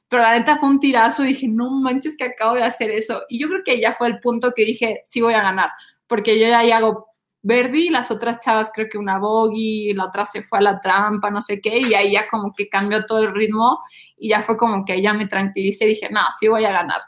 pero 0.08 0.22
la 0.22 0.38
neta 0.38 0.56
fue 0.56 0.68
un 0.68 0.80
tirazo 0.80 1.24
y 1.24 1.28
dije, 1.28 1.48
no 1.48 1.70
manches 1.70 2.16
que 2.16 2.24
acabo 2.24 2.54
de 2.54 2.62
hacer 2.62 2.90
eso. 2.90 3.22
Y 3.28 3.40
yo 3.40 3.48
creo 3.48 3.62
que 3.64 3.80
ya 3.80 3.94
fue 3.94 4.08
el 4.08 4.20
punto 4.20 4.52
que 4.54 4.64
dije, 4.64 5.00
sí 5.04 5.20
voy 5.20 5.34
a 5.34 5.42
ganar, 5.42 5.70
porque 6.06 6.38
yo 6.38 6.48
ya 6.48 6.60
ahí 6.60 6.70
hago 6.70 7.06
Verdi, 7.42 7.90
las 7.90 8.10
otras 8.10 8.40
chavas 8.40 8.70
creo 8.74 8.88
que 8.90 8.98
una 8.98 9.18
bogey, 9.18 9.92
la 9.94 10.06
otra 10.06 10.24
se 10.24 10.42
fue 10.42 10.58
a 10.58 10.62
la 10.62 10.80
trampa, 10.80 11.30
no 11.30 11.40
sé 11.40 11.60
qué, 11.60 11.78
y 11.78 11.94
ahí 11.94 12.12
ya 12.12 12.28
como 12.28 12.52
que 12.52 12.68
cambió 12.68 13.06
todo 13.06 13.20
el 13.20 13.32
ritmo 13.32 13.78
y 14.16 14.30
ya 14.30 14.42
fue 14.42 14.56
como 14.56 14.84
que 14.84 15.00
ya 15.00 15.14
me 15.14 15.26
tranquilicé 15.26 15.84
y 15.84 15.88
dije, 15.90 16.08
no, 16.10 16.20
sí 16.38 16.48
voy 16.48 16.64
a 16.64 16.72
ganar. 16.72 17.02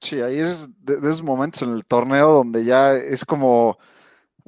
Sí, 0.00 0.20
ahí 0.20 0.38
es 0.38 0.68
de, 0.84 1.00
de 1.00 1.08
esos 1.08 1.22
momentos 1.22 1.62
en 1.62 1.72
el 1.72 1.84
torneo 1.84 2.30
donde 2.30 2.64
ya 2.64 2.92
es 2.92 3.24
como, 3.24 3.78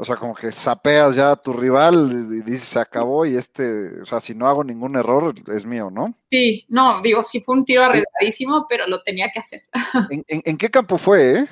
o 0.01 0.05
sea, 0.07 0.17
como 0.17 0.35
que 0.35 0.51
sapeas 0.51 1.15
ya 1.15 1.33
a 1.33 1.37
tu 1.37 1.53
rival 1.53 2.09
y 2.11 2.41
dices, 2.43 2.63
se 2.63 2.81
acabó 2.81 3.27
y 3.27 3.37
este, 3.37 4.01
o 4.01 4.07
sea, 4.07 4.19
si 4.19 4.35
no 4.35 4.47
hago 4.47 4.65
ningún 4.65 4.97
error, 4.97 5.35
es 5.53 5.67
mío, 5.67 5.91
¿no? 5.91 6.15
Sí, 6.31 6.65
no, 6.71 7.03
digo, 7.03 7.23
sí 7.23 7.43
fue 7.43 7.55
un 7.57 7.67
tiro 7.67 7.85
arriesgadísimo, 7.85 8.65
pero 8.67 8.87
lo 8.87 9.03
tenía 9.03 9.31
que 9.31 9.41
hacer. 9.41 9.61
¿En, 10.11 10.25
en, 10.27 10.41
en 10.47 10.57
qué 10.57 10.71
campo 10.71 10.97
fue, 10.97 11.41
eh? 11.41 11.47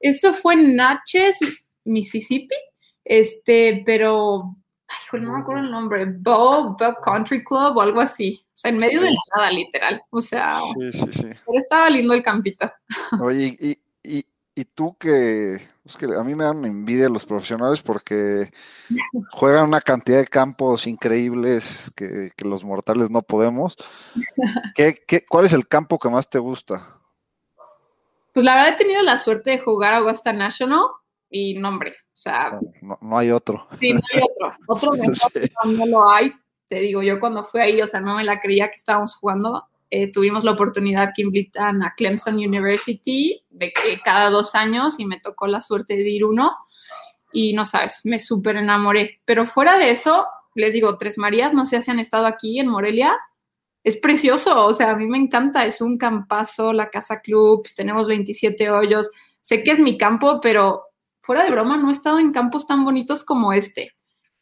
Eso 0.00 0.34
fue 0.34 0.52
en 0.52 0.76
Natchez, 0.76 1.38
Mississippi, 1.84 2.54
este, 3.04 3.82
pero, 3.86 4.54
ay, 4.86 5.20
no 5.22 5.32
me 5.32 5.40
acuerdo 5.40 5.62
el 5.64 5.70
nombre, 5.70 6.04
Bow, 6.04 6.76
Bow 6.78 6.94
Country 7.02 7.42
Club 7.42 7.78
o 7.78 7.80
algo 7.80 8.02
así. 8.02 8.44
O 8.48 8.56
sea, 8.60 8.70
en 8.70 8.76
medio 8.76 9.00
de 9.00 9.10
la 9.12 9.20
nada, 9.34 9.50
literal. 9.50 10.02
O 10.10 10.20
sea, 10.20 10.60
Sí, 10.78 10.92
sí, 10.92 11.06
sí. 11.12 11.26
pero 11.46 11.58
estaba 11.58 11.88
lindo 11.88 12.12
el 12.12 12.22
campito. 12.22 12.70
Oye, 13.22 13.56
y, 13.58 13.78
y, 14.02 14.26
y 14.54 14.64
tú 14.66 14.94
que, 14.98 15.58
es 15.88 15.96
que 15.96 16.04
a 16.04 16.22
mí 16.22 16.34
me 16.34 16.44
dan 16.44 16.64
envidia 16.64 17.08
los 17.08 17.24
profesionales 17.24 17.82
porque 17.82 18.50
juegan 19.32 19.64
una 19.64 19.80
cantidad 19.80 20.18
de 20.18 20.26
campos 20.26 20.86
increíbles 20.86 21.90
que, 21.96 22.30
que 22.36 22.44
los 22.46 22.62
mortales 22.62 23.10
no 23.10 23.22
podemos. 23.22 23.76
¿Qué, 24.74 25.02
qué, 25.06 25.24
cuál 25.26 25.46
es 25.46 25.52
el 25.54 25.66
campo 25.66 25.98
que 25.98 26.08
más 26.10 26.28
te 26.28 26.38
gusta? 26.38 26.82
Pues 28.34 28.44
la 28.44 28.54
verdad 28.54 28.74
he 28.74 28.76
tenido 28.76 29.02
la 29.02 29.18
suerte 29.18 29.50
de 29.52 29.58
jugar 29.60 29.94
Augusta 29.94 30.32
National 30.32 30.82
y 31.30 31.58
nombre, 31.58 31.92
o 32.12 32.16
sea, 32.16 32.58
No, 32.82 32.98
no 33.00 33.18
hay 33.18 33.30
otro. 33.30 33.66
sí, 33.78 33.92
no 33.94 34.00
hay 34.14 34.20
otro. 34.22 34.56
Otro 34.66 34.92
mejor 34.92 35.14
Sí. 35.16 35.50
no 35.76 35.86
lo 35.86 36.08
hay. 36.10 36.32
Te 36.68 36.80
digo, 36.80 37.02
yo 37.02 37.18
cuando 37.18 37.44
fui 37.44 37.60
ahí, 37.62 37.80
o 37.80 37.86
sea, 37.86 38.00
no 38.00 38.14
me 38.16 38.24
la 38.24 38.40
creía 38.40 38.68
que 38.68 38.76
estábamos 38.76 39.16
jugando. 39.16 39.64
Eh, 39.90 40.12
tuvimos 40.12 40.44
la 40.44 40.52
oportunidad 40.52 41.12
que 41.16 41.22
invitan 41.22 41.82
a 41.82 41.94
Clemson 41.96 42.34
University 42.34 43.42
cada 44.04 44.28
dos 44.28 44.54
años 44.54 44.96
y 44.98 45.06
me 45.06 45.18
tocó 45.18 45.46
la 45.46 45.60
suerte 45.60 45.96
de 45.96 46.08
ir 46.08 46.24
uno 46.24 46.54
y 47.32 47.52
no 47.52 47.64
sabes, 47.64 48.00
me 48.04 48.18
súper 48.18 48.56
enamoré. 48.56 49.20
Pero 49.24 49.46
fuera 49.46 49.78
de 49.78 49.90
eso, 49.90 50.26
les 50.54 50.72
digo, 50.72 50.98
Tres 50.98 51.18
Marías, 51.18 51.54
no 51.54 51.66
sé 51.66 51.80
si 51.80 51.90
han 51.90 52.00
estado 52.00 52.26
aquí 52.26 52.58
en 52.58 52.68
Morelia, 52.68 53.16
es 53.84 53.96
precioso, 53.96 54.66
o 54.66 54.72
sea, 54.72 54.90
a 54.90 54.96
mí 54.96 55.06
me 55.06 55.18
encanta, 55.18 55.64
es 55.64 55.80
un 55.80 55.96
campazo, 55.96 56.72
la 56.72 56.90
casa 56.90 57.20
club, 57.20 57.66
tenemos 57.74 58.06
27 58.08 58.70
hoyos, 58.70 59.10
sé 59.40 59.62
que 59.62 59.70
es 59.70 59.78
mi 59.78 59.96
campo, 59.96 60.40
pero 60.40 60.82
fuera 61.22 61.44
de 61.44 61.50
broma 61.50 61.76
no 61.76 61.88
he 61.88 61.92
estado 61.92 62.18
en 62.18 62.32
campos 62.32 62.66
tan 62.66 62.84
bonitos 62.84 63.24
como 63.24 63.52
este. 63.52 63.92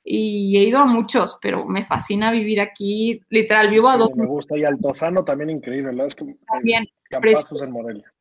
Y 0.08 0.56
he 0.56 0.62
ido 0.62 0.78
a 0.78 0.86
muchos, 0.86 1.36
pero 1.42 1.66
me 1.66 1.84
fascina 1.84 2.30
vivir 2.30 2.60
aquí, 2.60 3.20
literal, 3.28 3.68
vivo 3.70 3.88
a 3.88 3.96
dos 3.96 4.14
me 4.14 4.24
gusta. 4.24 4.56
Y 4.56 4.62
Altozano 4.62 5.24
también 5.24 5.50
increíble, 5.50 5.90
¿verdad? 5.90 6.06
Es 6.06 6.14
que 6.14 6.24
eh, 6.24 6.36
también. 6.46 6.86
campazos 7.10 7.60
en 7.60 7.72
Morelia. 7.72 8.14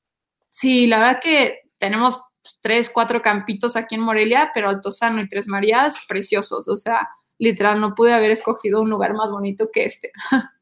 Sí, 0.49 0.87
la 0.87 0.97
verdad 0.97 1.19
que 1.21 1.69
tenemos 1.77 2.19
tres, 2.59 2.89
cuatro 2.89 3.21
campitos 3.21 3.75
aquí 3.75 3.93
en 3.93 4.01
Morelia, 4.01 4.49
pero 4.51 4.69
Altozano 4.69 5.21
y 5.21 5.29
Tres 5.29 5.47
Marías, 5.47 6.05
preciosos. 6.07 6.67
O 6.67 6.75
sea, 6.75 7.07
literal, 7.37 7.79
no 7.79 7.93
pude 7.93 8.13
haber 8.13 8.31
escogido 8.31 8.81
un 8.81 8.89
lugar 8.89 9.13
más 9.13 9.29
bonito 9.29 9.69
que 9.71 9.83
este. 9.85 10.11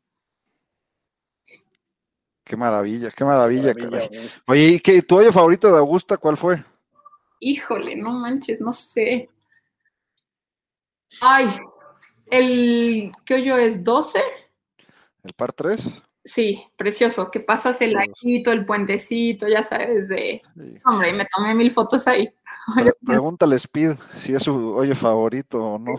Qué 2.43 2.57
maravilla, 2.57 3.09
qué 3.09 3.23
maravilla. 3.23 3.73
Maravilla. 3.73 4.09
Oye, 4.47 4.67
¿y 4.67 4.79
qué, 4.81 5.01
tu 5.01 5.15
hoyo 5.15 5.31
favorito 5.31 5.71
de 5.71 5.77
Augusta 5.77 6.17
cuál 6.17 6.35
fue? 6.35 6.61
Híjole, 7.39 7.95
no 7.95 8.11
manches, 8.11 8.59
no 8.59 8.73
sé. 8.73 9.29
Ay, 11.21 11.47
el, 12.29 13.11
¿qué 13.25 13.35
hoyo 13.35 13.57
es? 13.57 13.83
¿12? 13.83 14.21
¿El 15.23 15.33
par 15.35 15.53
3? 15.53 16.01
Sí, 16.25 16.63
precioso, 16.77 17.29
que 17.29 17.41
pasas 17.41 17.81
el 17.81 17.93
laguito, 17.93 18.51
el 18.51 18.65
puentecito, 18.65 19.47
ya 19.47 19.61
sabes, 19.61 20.07
de... 20.07 20.41
Sí. 20.55 20.81
Hombre, 20.85 21.13
me 21.13 21.25
tomé 21.25 21.53
mil 21.53 21.71
fotos 21.71 22.07
ahí. 22.07 22.29
pregúntale 23.05 23.55
Speed 23.55 23.93
si 24.15 24.33
es 24.33 24.43
su 24.43 24.73
hoyo 24.75 24.95
favorito 24.95 25.63
o 25.63 25.79
no. 25.79 25.91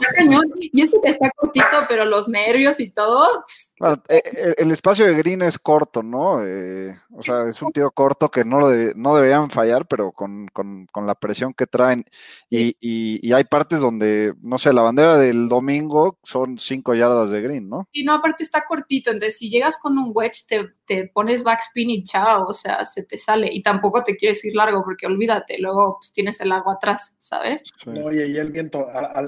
Y 0.61 0.83
ese 0.83 1.01
que 1.03 1.11
está 1.11 1.31
cortito, 1.31 1.67
pero 1.89 2.05
los 2.05 2.29
nervios 2.29 2.81
y 2.81 2.91
todo. 2.91 3.45
Bueno, 3.79 4.03
eh, 4.09 4.23
eh, 4.25 4.55
el 4.59 4.71
espacio 4.71 5.07
de 5.07 5.15
green 5.15 5.43
es 5.43 5.59
corto, 5.59 6.03
¿no? 6.03 6.45
Eh, 6.45 6.97
o 7.13 7.23
sea, 7.23 7.47
es 7.49 7.61
un 7.63 7.71
tiro 7.73 7.91
corto 7.91 8.31
que 8.31 8.45
no, 8.45 8.61
lo 8.61 8.71
no 8.97 9.15
deberían 9.15 9.51
fallar, 9.51 9.87
pero 9.87 10.13
con, 10.13 10.49
con, 10.49 10.87
con 10.87 11.07
la 11.07 11.15
presión 11.15 11.55
que 11.55 11.67
traen. 11.67 12.05
Y, 12.51 12.77
y, 12.81 13.33
hay 13.33 13.45
partes 13.45 13.81
donde, 13.81 14.35
no 14.43 14.59
sé, 14.59 14.73
la 14.73 14.83
bandera 14.83 15.17
del 15.17 15.49
domingo 15.49 16.19
son 16.23 16.59
cinco 16.59 16.95
yardas 16.95 17.31
de 17.31 17.43
green, 17.43 17.69
¿no? 17.69 17.89
Y 17.93 18.05
no, 18.05 18.15
aparte 18.15 18.43
está 18.43 18.65
cortito. 18.67 19.11
Entonces, 19.11 19.39
si 19.39 19.51
llegas 19.51 19.77
con 19.79 19.99
un 19.99 20.13
wedge, 20.15 20.47
te, 20.49 20.73
te 20.87 21.09
pones 21.09 21.43
backspin 21.43 21.91
y 21.91 22.05
chao, 22.05 22.47
o 22.47 22.55
sea, 22.55 22.85
se 22.85 23.03
te 23.03 23.19
sale. 23.19 23.49
Y 23.53 23.63
tampoco 23.63 24.03
te 24.03 24.17
quieres 24.17 24.45
ir 24.45 24.55
largo, 24.55 24.83
porque 24.85 25.07
olvídate, 25.07 25.59
luego 25.59 25.99
pues, 26.01 26.13
tienes 26.13 26.41
el 26.41 26.53
agua 26.57 26.75
atrás, 26.75 27.17
¿sabes? 27.19 27.65
Oye, 27.87 28.29
y 28.29 28.37
el 28.37 28.53
viento, 28.53 28.87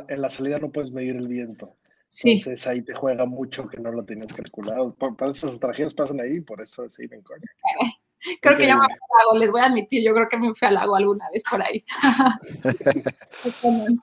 en 0.08 0.20
la 0.20 0.30
salida 0.30 0.58
no 0.58 0.70
puedes 0.70 0.90
medir 0.90 1.16
el 1.16 1.28
viento. 1.28 1.76
Sí. 2.08 2.32
Entonces 2.32 2.66
ahí 2.66 2.82
te 2.82 2.94
juega 2.94 3.26
mucho 3.26 3.68
que 3.68 3.78
no 3.78 3.90
lo 3.92 4.04
tienes 4.04 4.32
calculado. 4.32 4.94
Por, 4.94 5.16
por 5.16 5.30
esas 5.30 5.60
tragedias 5.60 5.94
pasan 5.94 6.20
ahí, 6.20 6.40
por 6.40 6.60
eso 6.60 6.88
se 6.88 7.04
en 7.04 7.22
coña. 7.22 7.44
Creo 8.40 8.56
que 8.56 8.66
ya 8.66 8.74
me 8.74 8.86
fui 8.86 8.94
al 8.94 9.26
lago, 9.26 9.38
les 9.38 9.50
voy 9.50 9.60
a 9.60 9.66
admitir, 9.66 10.02
yo 10.02 10.12
creo 10.12 10.28
que 10.28 10.36
me 10.36 10.52
fui 10.52 10.66
al 10.66 10.74
lago 10.74 10.96
alguna 10.96 11.30
vez 11.30 11.42
por 11.48 11.62
ahí. 11.62 11.84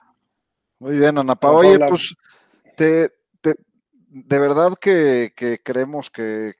Muy 0.78 0.96
bien, 0.96 1.18
Ana 1.18 1.34
Paola. 1.34 1.68
Oye, 1.68 1.78
pues 1.86 2.14
te, 2.76 3.10
te, 3.40 3.54
de 4.08 4.38
verdad 4.38 4.72
que, 4.80 5.32
que 5.36 5.58
creemos 5.62 6.10
que, 6.10 6.54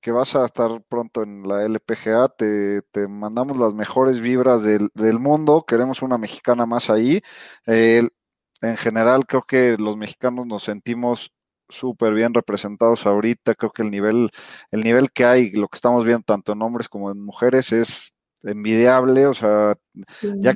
que, 0.00 0.12
vas 0.12 0.34
a 0.36 0.44
estar 0.44 0.82
pronto 0.88 1.22
en 1.22 1.46
la 1.46 1.64
LPGA. 1.64 2.28
Te, 2.28 2.82
te 2.82 3.08
mandamos 3.08 3.58
las 3.58 3.74
mejores 3.74 4.20
vibras 4.20 4.62
del, 4.62 4.90
del, 4.94 5.18
mundo. 5.18 5.64
Queremos 5.66 6.02
una 6.02 6.18
mexicana 6.18 6.66
más 6.66 6.90
ahí. 6.90 7.20
Eh, 7.66 8.08
en 8.62 8.76
general, 8.76 9.26
creo 9.26 9.42
que 9.42 9.76
los 9.78 9.96
mexicanos 9.96 10.46
nos 10.46 10.64
sentimos 10.64 11.32
súper 11.68 12.14
bien 12.14 12.34
representados 12.34 13.06
ahorita. 13.06 13.54
Creo 13.54 13.70
que 13.70 13.82
el 13.82 13.90
nivel, 13.90 14.30
el 14.70 14.82
nivel 14.82 15.10
que 15.12 15.24
hay, 15.24 15.50
lo 15.52 15.68
que 15.68 15.76
estamos 15.76 16.04
viendo 16.04 16.24
tanto 16.24 16.52
en 16.52 16.62
hombres 16.62 16.88
como 16.88 17.10
en 17.10 17.22
mujeres, 17.22 17.72
es 17.72 18.14
envidiable. 18.42 19.26
O 19.26 19.34
sea, 19.34 19.74
ya 20.38 20.54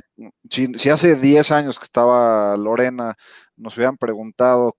si, 0.49 0.67
si, 0.75 0.89
hace 0.89 1.15
10 1.15 1.51
años 1.51 1.79
que 1.79 1.85
estaba 1.85 2.57
Lorena, 2.57 3.15
nos 3.55 3.77
hubieran 3.77 3.97
preguntado 3.97 4.75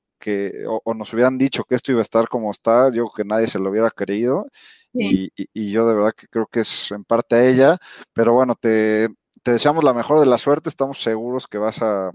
o, 0.66 0.94
nos 0.94 1.12
hubieran 1.12 1.38
dicho 1.38 1.64
que 1.64 1.74
esto 1.74 1.92
iba 1.92 2.00
a 2.00 2.02
estar 2.02 2.28
como 2.28 2.50
está, 2.50 2.88
yo 2.88 3.06
creo 3.06 3.10
que 3.16 3.24
nadie 3.24 3.46
se 3.46 3.58
lo 3.58 3.70
hubiera 3.70 3.90
creído. 3.90 4.48
Y, 4.92 5.30
yo 5.72 5.88
de 5.88 5.94
verdad 5.94 6.12
que 6.16 6.28
creo 6.28 6.46
que 6.46 6.60
es 6.60 6.92
en 6.92 7.04
parte 7.04 7.34
a 7.34 7.44
ella, 7.44 7.78
pero 8.12 8.32
bueno, 8.32 8.54
te, 8.54 9.08
deseamos 9.44 9.82
la 9.82 9.92
mejor 9.92 10.20
de 10.20 10.26
la 10.26 10.38
suerte, 10.38 10.68
estamos 10.68 11.02
seguros 11.02 11.46
que 11.46 11.58
vas 11.58 11.80
a, 11.82 12.12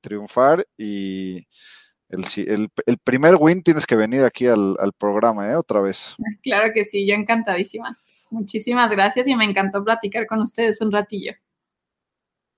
triunfar 0.00 0.64
y 0.78 1.46
el, 2.08 2.68
el, 2.86 2.98
primer 2.98 3.34
win 3.36 3.62
tienes 3.62 3.86
que 3.86 3.96
venir 3.96 4.22
aquí 4.22 4.46
al, 4.46 4.76
al 4.78 4.92
programa, 4.92 5.50
¿eh? 5.50 5.56
Otra 5.56 5.80
vez. 5.80 6.14
Claro 6.42 6.72
que 6.72 6.84
sí, 6.84 7.06
yo 7.06 7.14
encantadísima. 7.14 7.98
Muchísimas 8.30 8.90
gracias 8.90 9.26
y 9.26 9.34
me 9.34 9.44
encantó 9.44 9.82
platicar 9.82 10.26
con 10.26 10.40
ustedes 10.40 10.80
un 10.80 10.92
ratillo. 10.92 11.32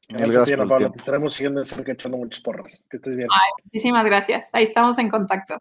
Gracias, 0.08 0.58
Pablo. 0.58 0.90
Te 0.90 0.98
estaremos 0.98 1.34
siguiendo 1.34 1.60
de 1.60 1.66
cerca 1.66 1.92
echando 1.92 2.16
muchos 2.18 2.40
porras. 2.40 2.82
Que 2.88 2.96
estés 2.98 3.16
bien. 3.16 3.28
muchísimas 3.64 4.04
gracias. 4.04 4.50
Ahí 4.52 4.62
estamos 4.62 4.98
en 4.98 5.08
contacto. 5.08 5.58